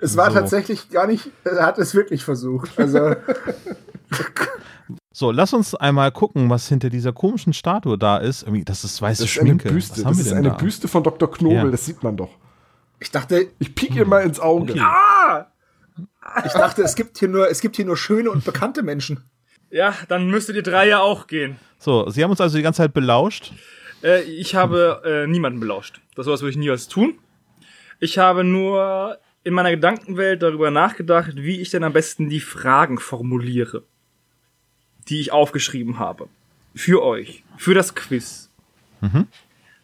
[0.00, 0.38] Es war So.
[0.38, 2.78] tatsächlich gar nicht, er hat es wirklich versucht.
[2.78, 3.14] Also,
[5.14, 8.42] So, lass uns einmal gucken, was hinter dieser komischen Statue da ist.
[8.44, 9.68] Irgendwie, das ist weiße Das ist Schminke.
[9.68, 10.02] eine Büste.
[10.02, 10.54] Das ist eine da?
[10.54, 11.30] Büste von Dr.
[11.30, 11.64] Knobel, Ja.
[11.70, 12.30] das sieht man doch.
[12.98, 14.74] ich dachte, Ich piek ihr mal ins Auge.
[14.80, 15.46] ah!
[16.46, 19.24] Ich dachte, es gibt hier nur, es gibt hier nur schöne und bekannte Menschen.
[19.70, 21.56] Ja, dann müsstet ihr drei ja auch gehen.
[21.78, 23.52] So, sie haben uns also die ganze Zeit belauscht.
[24.02, 26.00] Äh, ich habe äh, niemanden belauscht.
[26.14, 27.18] Das sowas würde ich niemals tun.
[28.00, 32.98] Ich habe nur in meiner Gedankenwelt darüber nachgedacht, wie ich denn am besten die Fragen
[32.98, 33.84] formuliere,
[35.08, 36.28] die ich aufgeschrieben habe.
[36.74, 38.50] für euch, für das Quiz.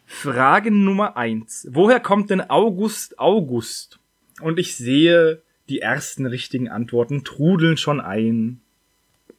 [0.07, 1.69] Frage Nummer eins.
[1.70, 3.99] Woher kommt denn August August?
[4.40, 8.61] Und ich sehe, die ersten richtigen Antworten trudeln schon ein.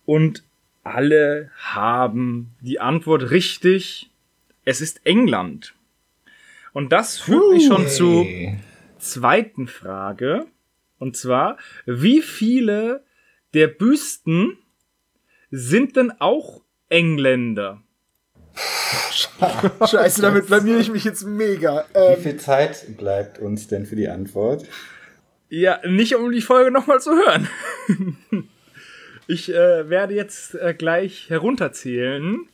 [0.06, 0.44] Und
[0.84, 4.10] alle haben die Antwort richtig.
[4.70, 5.74] Es ist England.
[6.74, 8.28] Und das führt mich schon zu
[9.00, 10.46] zweiten Frage.
[11.00, 13.04] Und zwar, wie viele
[13.56, 14.60] der Büsten
[15.50, 17.82] sind denn auch Engländer?
[19.90, 21.88] Scheiße, damit blamier ich mich jetzt mega.
[21.92, 24.68] Wie Ähm, viel Zeit bleibt uns denn für die Antwort?
[25.50, 27.50] Ja, nicht um die Folge nochmal zu hören.
[29.32, 32.48] Ich äh, werde jetzt äh, gleich herunterzählen.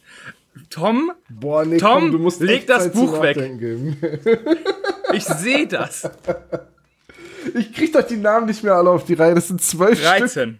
[0.70, 3.38] Tom, Boah, nee, Tom, komm, du musst leg das Zeit Buch weg.
[5.14, 6.10] Ich sehe das.
[7.54, 9.36] Ich krieg doch die Namen nicht mehr alle auf die Reihe.
[9.36, 10.18] Das sind zwölf Stück.
[10.18, 10.60] 13.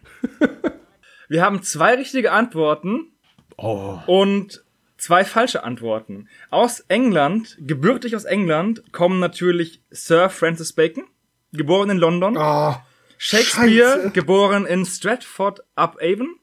[1.30, 3.12] Wir haben zwei richtige Antworten
[3.58, 3.98] Oh.
[4.06, 4.64] und
[4.98, 6.28] zwei falsche Antworten.
[6.52, 11.06] Aus England, gebürtig aus England, kommen natürlich Sir Francis Bacon,
[11.54, 12.38] geboren in London.
[12.38, 12.76] oh,
[13.18, 14.12] Shakespeare, Scheiße.
[14.12, 16.36] geboren in Stratford upon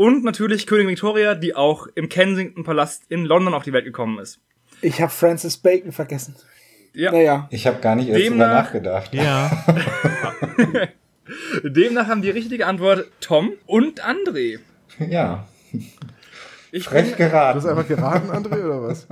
[0.00, 4.18] Und natürlich Königin Victoria, die auch im Kensington Palast in London auf die Welt gekommen
[4.18, 4.40] ist.
[4.80, 6.34] ich habe Francis Bacon vergessen.
[6.94, 7.12] Ja.
[7.12, 7.48] Naja.
[7.50, 9.12] Ich habe gar nicht erst drüber Demnach- nachgedacht.
[9.12, 9.50] Ja.
[11.64, 14.58] Demnach haben die richtige Antwort Tom und André.
[14.98, 15.46] Ja,
[16.72, 17.68] Ich frech bin, Du hast geraten.
[17.68, 19.06] einfach geraten, André, oder was?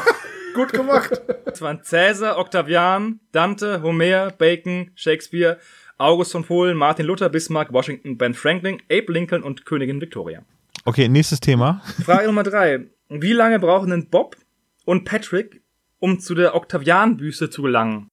[0.54, 1.20] Gut gemacht.
[1.46, 5.58] es waren Cäsar, Octavian, Dante, Homer, Bacon, Shakespeare,
[5.98, 10.42] August von Polen, Martin Luther, Bismarck, Washington, Ben Franklin, Abe Lincoln und Königin Victoria.
[10.84, 11.82] Okay, nächstes Thema.
[12.04, 12.86] Frage Nummer drei.
[13.08, 14.36] Wie lange brauchen denn Bob
[14.84, 15.60] und Patrick,
[15.98, 18.08] um zu der Octavian-Büste zu gelangen?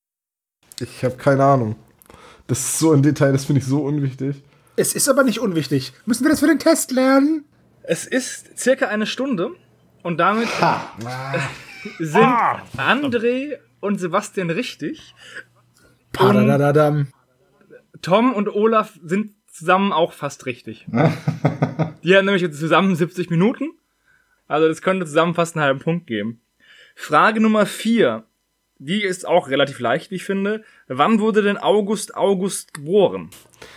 [0.80, 1.76] Ich habe keine Ahnung.
[2.48, 4.42] Das ist so ein Detail, das finde ich so unwichtig.
[4.76, 5.94] Es ist aber nicht unwichtig.
[6.06, 7.46] Müssen wir das für den Test lernen?
[7.84, 9.52] Es ist circa eine Stunde
[10.02, 10.50] und damit
[12.00, 12.24] sind
[12.78, 15.14] André und Sebastian richtig.
[16.12, 17.08] Padadadadam.
[18.02, 20.86] Tom und Olaf sind zusammen auch fast richtig.
[22.04, 23.72] Die haben nämlich jetzt zusammen 70 Minuten.
[24.48, 26.42] Also das könnte zusammen fast einen halben Punkt geben.
[26.96, 28.24] Frage Nummer vier.
[28.78, 30.64] Die ist auch relativ leicht, wie ich finde.
[30.88, 33.30] Wann wurde denn August August geboren?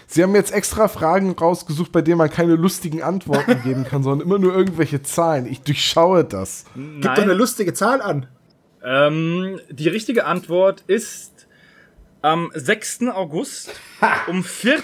[0.09, 4.27] Sie haben jetzt extra Fragen rausgesucht, bei denen man keine lustigen Antworten geben kann, sondern
[4.27, 5.47] immer nur irgendwelche Zahlen.
[5.47, 6.65] Ich durchschaue das.
[6.75, 8.27] Gib doch eine lustige Zahl an.
[8.83, 11.38] Ähm, die richtige Antwort ist
[12.23, 13.09] am 6.
[13.09, 13.71] August
[14.27, 14.83] um, vier,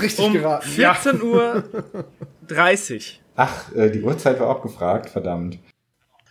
[0.00, 0.68] richtig um geraten.
[0.68, 1.64] 14 Uhr
[2.48, 3.22] 30.
[3.36, 5.58] Ach, äh, die Uhrzeit war auch gefragt, verdammt.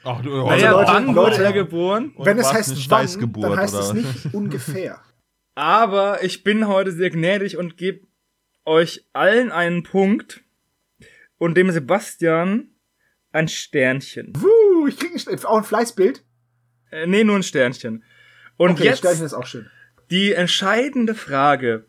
[0.03, 2.14] Ach, du, Naja, Leute, wann Leute, wurde er geboren?
[2.18, 4.99] Wenn es heißt wann, dann heißt oder es nicht ungefähr.
[5.56, 8.07] Aber ich bin heute sehr gnädig und gebe
[8.65, 10.44] euch allen einen Punkt
[11.38, 12.70] und dem Sebastian
[13.32, 14.34] ein Sternchen.
[14.34, 16.24] Puh, ich krieg ein, auch ein Fleißbild.
[16.91, 18.03] Äh, nee, nur ein Sternchen.
[18.57, 19.70] Und Okay, jetzt Sternchen ist auch schön.
[20.10, 21.86] Die entscheidende Frage.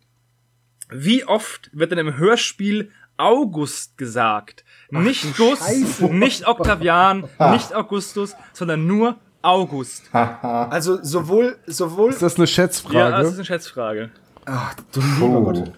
[0.91, 4.65] Wie oft wird denn im Hörspiel August gesagt?
[4.91, 6.07] nicht Gus, Scheiße.
[6.15, 10.05] nicht Octavian, nicht Augustus, sondern nur August.
[10.13, 12.11] Also sowohl, sowohl.
[12.11, 13.11] Ist das eine Ja, Schätzfrage?
[13.17, 14.11] das ist eine Schätzfrage.
[14.47, 15.43] Ach, du lieber Oh.
[15.43, 15.73] Gott.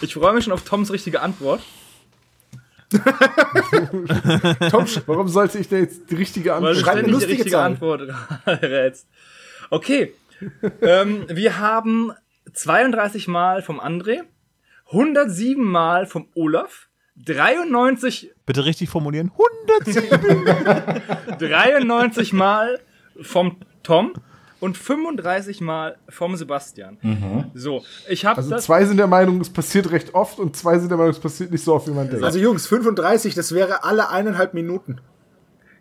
[0.00, 1.60] Ich freue mich schon auf Toms richtige Antwort.
[4.70, 7.12] Tom, warum sollte ich da jetzt die richtige Weil Antwort du Schreib eine ständig die
[7.12, 7.66] lustige richtige Zahl.
[7.66, 8.02] Antwort
[8.46, 9.06] rätst.
[9.70, 10.12] Okay.
[10.82, 12.12] Ähm, wir haben
[12.52, 14.22] 32 Mal vom André,
[14.90, 19.30] 107 Mal vom Olaf, 93, Bitte richtig formulieren.
[19.78, 21.02] 107.
[21.38, 22.80] 93 Mal
[23.20, 24.14] vom Tom
[24.60, 26.98] und 35 Mal vom Sebastian.
[27.54, 30.88] So, ich habe Also zwei sind der Meinung, es passiert recht oft und zwei sind
[30.88, 32.24] der Meinung, es passiert nicht so oft, wie man denkt.
[32.24, 35.00] Also Jungs, 35, das wäre alle eineinhalb Minuten.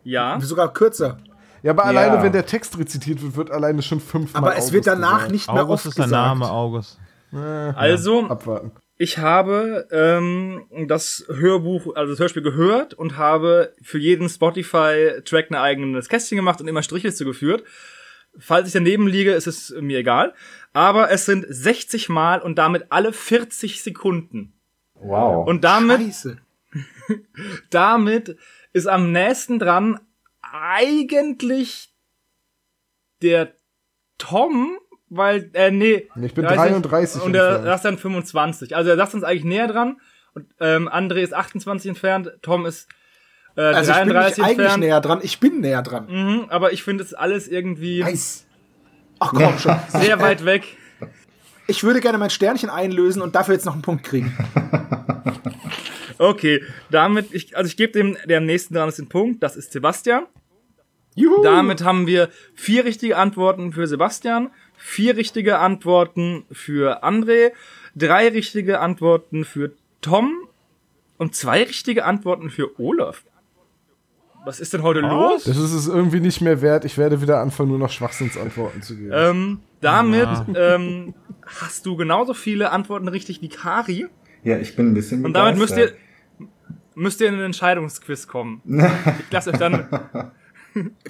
[0.04, 1.18] Ja, Sogar kürzer.
[1.64, 1.90] Ja, aber Ja.
[1.90, 5.14] alleine, wenn der Text rezitiert wird, wird alleine schon fünfmal Aber es wird August danach
[5.18, 5.32] gesagt.
[5.32, 6.28] nicht mehr August oft ist der gesagt.
[6.28, 7.00] Name, August.
[7.76, 8.72] also Abwarten.
[8.98, 15.56] ich habe ähm, das Hörbuch, also das Hörspiel gehört und habe für jeden Spotify-Track ein
[15.56, 17.64] eigenes Kästchen gemacht und immer Strichliste geführt.
[18.38, 20.34] Falls ich daneben liege, ist es mir egal.
[20.74, 24.54] Aber es sind 60 Mal und damit alle 40 Sekunden.
[24.96, 25.48] Wow.
[25.48, 26.38] Und damit, Scheiße.
[27.70, 28.36] damit
[28.74, 30.00] ist am nächsten dran
[30.54, 31.90] eigentlich
[33.22, 33.54] der
[34.18, 34.78] Tom,
[35.10, 36.08] weil, äh, nee.
[36.22, 37.66] Ich bin 30 33 Und er entfernt.
[37.66, 38.76] sagt dann 25.
[38.76, 40.00] Also er sagt uns eigentlich näher dran.
[40.34, 42.88] Und ähm, André ist 28 entfernt, Tom ist
[43.56, 44.80] äh, Also ich bin 33 eigentlich entfernt.
[44.84, 45.20] näher dran.
[45.22, 46.08] Ich bin näher dran.
[46.08, 48.46] Mhm, aber ich finde es alles irgendwie Nice.
[49.20, 49.76] Ach komm schon.
[49.90, 50.64] sehr weit weg.
[51.68, 54.36] Ich würde gerne mein Sternchen einlösen und dafür jetzt noch einen Punkt kriegen.
[56.18, 59.56] Okay, damit, ich, also ich gebe dem, der am nächsten dran ist den Punkt, das
[59.56, 60.26] ist Sebastian.
[61.16, 61.44] Juhu.
[61.44, 67.52] Damit haben wir vier richtige Antworten für Sebastian, vier richtige Antworten für André,
[67.96, 69.72] drei richtige Antworten für
[70.02, 70.48] Tom
[71.18, 73.24] und zwei richtige Antworten für Olaf.
[74.46, 75.46] Was ist denn heute los?
[75.46, 76.84] Das ist es irgendwie nicht mehr wert.
[76.84, 79.12] Ich werde wieder anfangen, nur noch Schwachsinnsantworten zu geben.
[79.14, 81.14] Ähm, damit ähm,
[81.46, 84.08] hast du genauso viele Antworten richtig wie Kari.
[84.44, 86.00] Ja, ich bin ein bisschen Und damit müsst ihr, begeistert.
[86.96, 88.62] müsst ihr in den Entscheidungsquiz kommen.
[89.20, 89.88] Ich lasse euch dann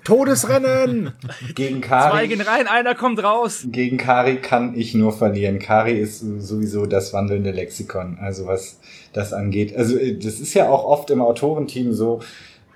[0.04, 1.14] Todesrennen!
[1.56, 3.66] gegen zwei Kari, gehen rein, einer kommt raus.
[3.72, 5.60] gegen Kari kann ich nur verlieren.
[5.60, 8.80] Kari ist sowieso das wandelnde Lexikon, also was
[9.14, 9.76] das angeht.
[9.76, 12.22] Also äh, das ist ja auch oft im Autorenteam so,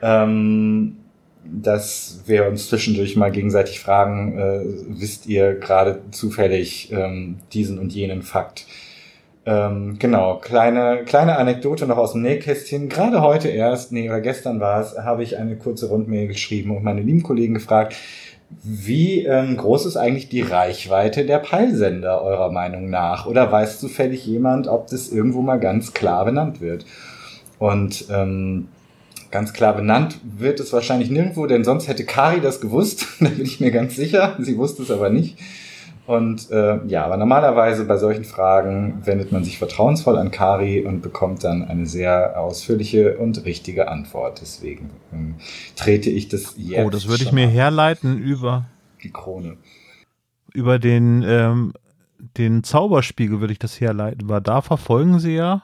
[0.01, 0.97] ähm,
[1.43, 4.61] dass wir uns zwischendurch mal gegenseitig fragen, äh,
[4.99, 8.65] wisst ihr gerade zufällig ähm, diesen und jenen Fakt?
[9.47, 12.89] Ähm, genau, kleine, kleine Anekdote noch aus dem Nähkästchen.
[12.89, 16.83] Gerade heute erst, nee, oder gestern war es, habe ich eine kurze Rundmail geschrieben und
[16.83, 17.95] meine lieben Kollegen gefragt,
[18.61, 23.25] wie ähm, groß ist eigentlich die Reichweite der Peilsender eurer Meinung nach?
[23.25, 26.85] Oder weiß zufällig jemand, ob das irgendwo mal ganz klar benannt wird?
[27.57, 28.67] Und ähm,
[29.31, 33.07] ganz klar benannt wird es wahrscheinlich nirgendwo, denn sonst hätte Kari das gewusst.
[33.21, 34.35] da bin ich mir ganz sicher.
[34.39, 35.37] Sie wusste es aber nicht.
[36.07, 41.01] Und äh, ja, aber normalerweise bei solchen Fragen wendet man sich vertrauensvoll an Kari und
[41.01, 44.39] bekommt dann eine sehr ausführliche und richtige Antwort.
[44.39, 45.35] Deswegen ähm,
[45.75, 46.85] trete ich das jetzt.
[46.85, 48.63] Oh, das würde ich mir herleiten über,
[49.03, 49.57] Die Krone.
[50.53, 51.73] über den, ähm,
[52.37, 55.63] den Zauberspiegel würde ich das herleiten, weil da verfolgen sie ja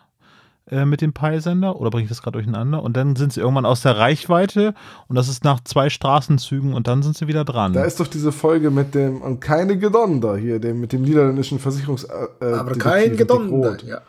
[0.70, 3.66] äh, mit dem Peilsender oder bringe ich das gerade durcheinander und dann sind sie irgendwann
[3.66, 4.74] aus der Reichweite
[5.08, 7.74] und das ist nach zwei Straßenzügen und dann sind sie wieder dran.
[7.74, 11.60] Da ist doch diese Folge mit dem und keine Gedonder hier, dem mit dem niederländischen
[11.60, 12.06] Versicherungs.
[12.06, 13.78] Äh, Aber Detektiv kein Gedonder.
[13.86, 14.02] Ja.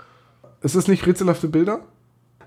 [0.62, 1.80] Ist es nicht rätselhafte Bilder?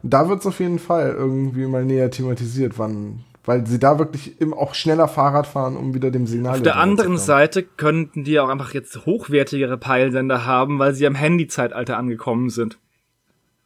[0.04, 3.26] Da wird es auf jeden Fall irgendwie mal näher thematisiert, wann.
[3.46, 6.78] Weil sie da wirklich im, auch schneller Fahrrad fahren, um wieder dem Signal Auf der
[6.78, 7.18] anderen.
[7.18, 12.78] Seite könnten die auch einfach jetzt hochwertigere Peilsender haben, weil sie am Handy-Zeitalter angekommen sind.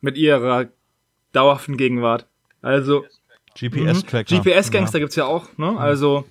[0.02, 0.70] Mit ihrer
[1.32, 2.28] dauerhaften Gegenwart.
[2.62, 3.06] Also,
[3.58, 4.36] GPS-Tracker.
[4.36, 5.78] GPS-Gangster gibt's ja auch, ne?
[5.78, 6.26] Also,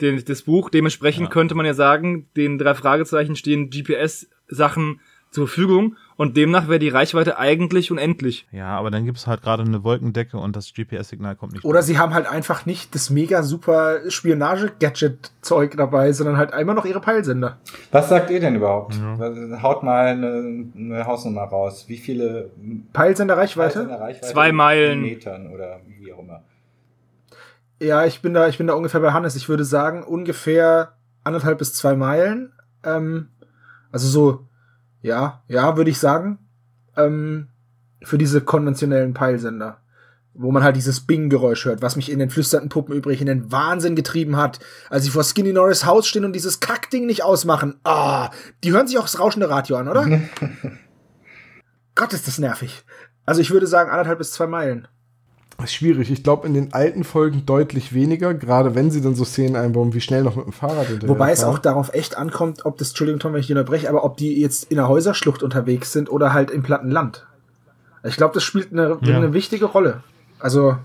[0.00, 5.96] den, das Buch, dementsprechend könnte man ja sagen, den drei Fragezeichen stehen GPS-Sachen zur Verfügung
[6.16, 8.46] und demnach wäre die Reichweite eigentlich unendlich.
[8.52, 11.64] Ja, aber dann gibt es halt gerade eine Wolkendecke und das GPS-Signal kommt nicht.
[11.64, 16.84] Oder sie haben halt einfach nicht das mega super Spionage-Gadget-Zeug dabei, sondern halt einmal noch
[16.84, 17.58] ihre Peilsender.
[17.90, 18.94] Was sagt ihr denn überhaupt?
[19.18, 21.84] Was- Haut mal eine, eine Hausnummer raus.
[21.88, 22.50] Wie viele
[22.92, 23.84] Peilsender-Reichweite?
[23.84, 25.02] Peilsender Zwei Meilen.
[25.02, 26.42] Metern oder wie auch immer.
[27.80, 29.34] Ja, ich bin da, ich bin da ungefähr bei Hannes.
[29.36, 30.92] Ich würde sagen, ungefähr
[31.24, 32.52] anderthalb bis zwei Meilen.
[32.84, 33.28] Ähm,
[33.90, 34.46] also so,
[35.02, 36.38] ja, ja, würde ich sagen.
[36.96, 37.48] Ähm,
[38.02, 39.78] für diese konventionellen Peilsender.
[40.34, 43.52] Wo man halt dieses Bing-Geräusch hört, was mich in den flüsternden Puppen übrig in den
[43.52, 47.78] Wahnsinn getrieben hat, als sie vor Skinny Norris Haus stehen und dieses Kackding nicht ausmachen.
[47.84, 48.30] Ah,
[48.64, 50.06] die hören sich auch das rauschende Radio an, oder?
[51.94, 52.82] Gott, ist das nervig.
[53.26, 54.88] Also ich würde sagen anderthalb bis zwei Meilen.
[55.64, 56.10] Ist schwierig.
[56.10, 59.94] Ich glaube, in den alten Folgen deutlich weniger, gerade wenn sie dann so Szenen einbauen,
[59.94, 61.54] wie schnell noch mit dem Fahrrad hinterher Wobei es fahren.
[61.54, 64.64] auch darauf echt ankommt, ob das, Entschuldigung Tom, wenn ich unterbreche, aber ob die jetzt
[64.70, 67.26] in der Häuserschlucht unterwegs sind oder halt im platten Land.
[68.04, 69.16] Ich glaube, das spielt eine, Ja.
[69.16, 70.02] eine wichtige Rolle.
[70.40, 70.76] Also,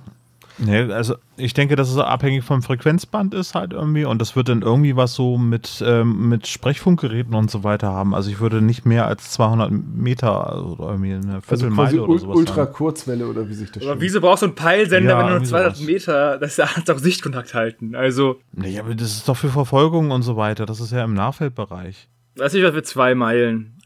[0.59, 4.49] Nee, also ich denke, dass es abhängig vom Frequenzband ist halt irgendwie und das wird
[4.49, 8.15] dann irgendwie was so mit, ähm, mit Sprechfunkgeräten und so weiter haben.
[8.15, 11.99] Also ich würde nicht mehr als 200 Meter also oder irgendwie eine also Viertelmeile quasi
[11.99, 12.73] oder sowas Ultra haben.
[12.73, 15.35] Kurzwelle oder wie sich das Aber wieso brauchst du einen Peilsender, Ja, wenn du nur
[15.38, 15.88] irgendwie 200 sowas.
[15.88, 17.95] Meter, das ist auch Sichtkontakt halten.
[17.95, 20.65] Also, Nee, aber das ist doch für Verfolgung und so weiter.
[20.65, 22.07] Das ist ja im Nahfeldbereich.
[22.35, 23.77] weiß ich was für zwei Meilen.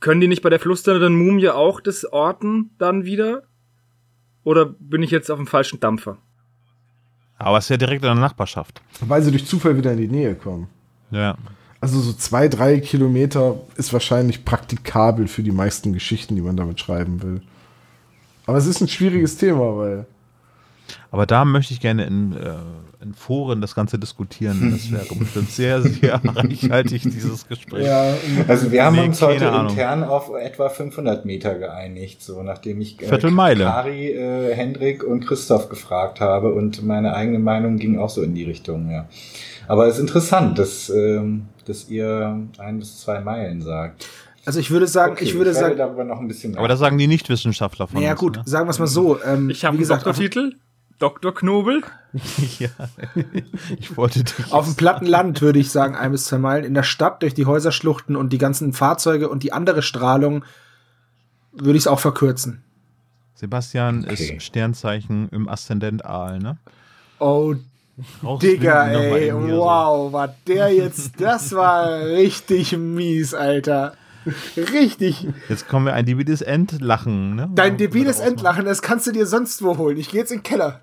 [0.00, 3.42] Können die nicht bei der flüsternden Mumie auch das orten dann wieder?
[4.48, 6.16] Oder bin ich jetzt auf dem falschen Dampfer?
[7.36, 8.80] Aber es ist ja direkt in der Nachbarschaft.
[9.00, 10.68] Weil sie durch Zufall wieder in die Nähe kommen.
[11.10, 11.36] Ja.
[11.82, 16.80] Also so zwei, drei Kilometer ist wahrscheinlich praktikabel für die meisten Geschichten, die man damit
[16.80, 17.42] schreiben will.
[18.46, 20.06] Aber es ist ein schwieriges Thema, weil
[21.10, 22.54] Aber da möchte ich gerne in, äh,
[23.00, 24.70] in Foren das Ganze diskutieren.
[24.72, 27.86] Das wäre bestimmt sehr, sehr reichhaltig, dieses Gespräch.
[27.86, 28.14] ja,
[28.48, 29.70] Also wir haben Nee, uns heute Ahnung.
[29.70, 33.64] intern auf etwa 500 Meter geeinigt, so nachdem ich äh, Viertelmeile.
[33.64, 38.34] Kari, äh, Hendrik und Christoph gefragt habe und meine eigene Meinung ging auch so in
[38.34, 39.08] die Richtung, ja.
[39.68, 44.06] Aber es ist interessant, dass, ähm, dass ihr ein bis zwei Meilen sagt.
[44.46, 46.78] also ich würde sagen, Okay, ich würde werde sagen, darüber noch ein bisschen Aber das
[46.78, 48.20] sagen die Nichtwissenschaftler von naja uns.
[48.20, 48.42] gut, Ne?
[48.46, 49.18] sagen wir es mal so.
[49.22, 50.56] Ähm, Ich habe einen gesagt, auf, Doktortitel.
[50.98, 51.32] Dr.
[51.34, 51.82] Knobel.
[52.58, 52.68] ja.
[53.78, 54.52] Ich wollte dich.
[54.52, 56.64] auf dem platten Land würde ich sagen, ein bis zwei Meilen.
[56.64, 60.44] In der Stadt durch die Häuserschluchten und die ganzen Fahrzeuge und die andere Strahlung
[61.52, 62.62] würde ich es auch verkürzen.
[63.34, 64.36] Sebastian Okay.
[64.36, 66.58] ist Sternzeichen im Aszendent Aal, ne?
[67.20, 67.54] Oh,
[68.22, 73.94] Brauchst Digga, ey, hier so- wow, war der jetzt, das war richtig mies, Alter.
[74.56, 75.26] Richtig.
[75.48, 77.48] Jetzt kommen wir ein debiles Endlachen, ne?
[77.54, 79.96] Dein debiles oder Entlachen, das kannst du dir sonst wo holen.
[79.96, 80.80] Ich gehe jetzt in den Keller.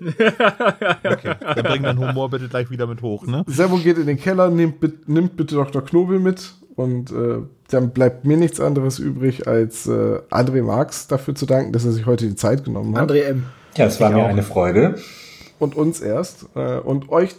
[1.04, 3.44] Okay, dann bring deinen Humor bitte gleich wieder mit hoch, ne?
[3.46, 5.82] Servo geht in den Keller, nimmt, nimmt bitte Dr.
[5.84, 11.34] Knobel mit und äh, dann bleibt mir nichts anderes übrig, als äh, André Marx dafür
[11.34, 13.10] zu danken, dass er sich heute die Zeit genommen hat.
[13.10, 13.46] André M.
[13.76, 14.28] Ja, es war mir auch.
[14.28, 14.96] eine Freude.
[15.58, 16.46] Und uns erst.
[16.54, 17.34] Äh, und euch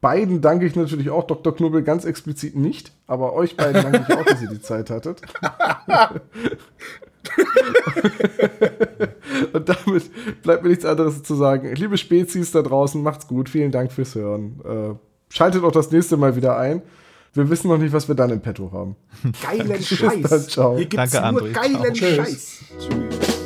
[0.00, 1.54] beiden danke ich natürlich auch, Dr.
[1.54, 5.22] Knobel ganz explizit nicht, aber euch beiden danke ich auch, dass ihr die Zeit hattet.
[9.52, 11.74] und damit bleibt mir nichts anderes zu sagen.
[11.74, 13.48] Liebe Spezies da draußen, macht's gut.
[13.48, 14.60] Vielen Dank fürs Hören.
[14.64, 16.82] Äh, schaltet auch das nächste Mal wieder ein.
[17.34, 18.96] Wir wissen noch nicht, was wir dann im Petto haben.
[19.42, 20.48] Geilen dann, Scheiß.
[20.48, 20.76] ciao.
[20.76, 21.52] Hier gibt's Danke, nur André.
[21.52, 21.92] geilen Ciao.
[21.92, 22.16] Tschüss.
[22.16, 22.58] Scheiß.
[22.78, 23.41] Tschüss.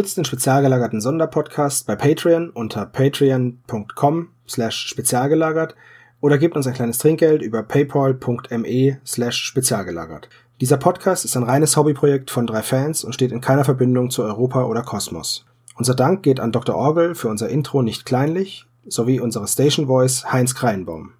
[0.00, 5.74] Unterstützt den spezial gelagerten Sonderpodcast bei Patreon unter patreon.com slash spezialgelagert
[6.22, 10.30] oder gebt uns ein kleines Trinkgeld über paypal.me slash spezialgelagert.
[10.62, 14.22] Dieser Podcast ist ein reines Hobbyprojekt von drei Fans und steht in keiner Verbindung zu
[14.22, 15.44] Europa oder Kosmos.
[15.76, 16.76] Unser Dank geht an Dr.
[16.76, 21.12] Orgel für unser Intro nicht kleinlich sowie unsere Station Voice Heinz Kreinbaum.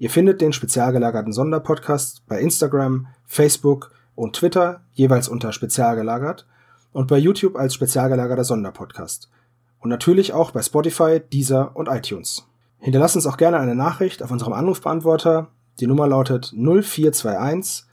[0.00, 6.46] Ihr findet den spezial gelagerten Sonderpodcast bei Instagram, Facebook und Twitter jeweils unter spezial gelagert
[6.92, 9.30] und bei YouTube als spezial gelagerter Sonderpodcast.
[9.80, 12.46] Und natürlich auch bei Spotify, Deezer und iTunes.
[12.78, 15.48] Hinterlasst uns auch gerne eine Nachricht auf unserem Anrufbeantworter.
[15.80, 17.84] Die Nummer lautet 0421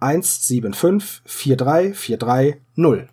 [0.00, 3.08] 175 4343 0.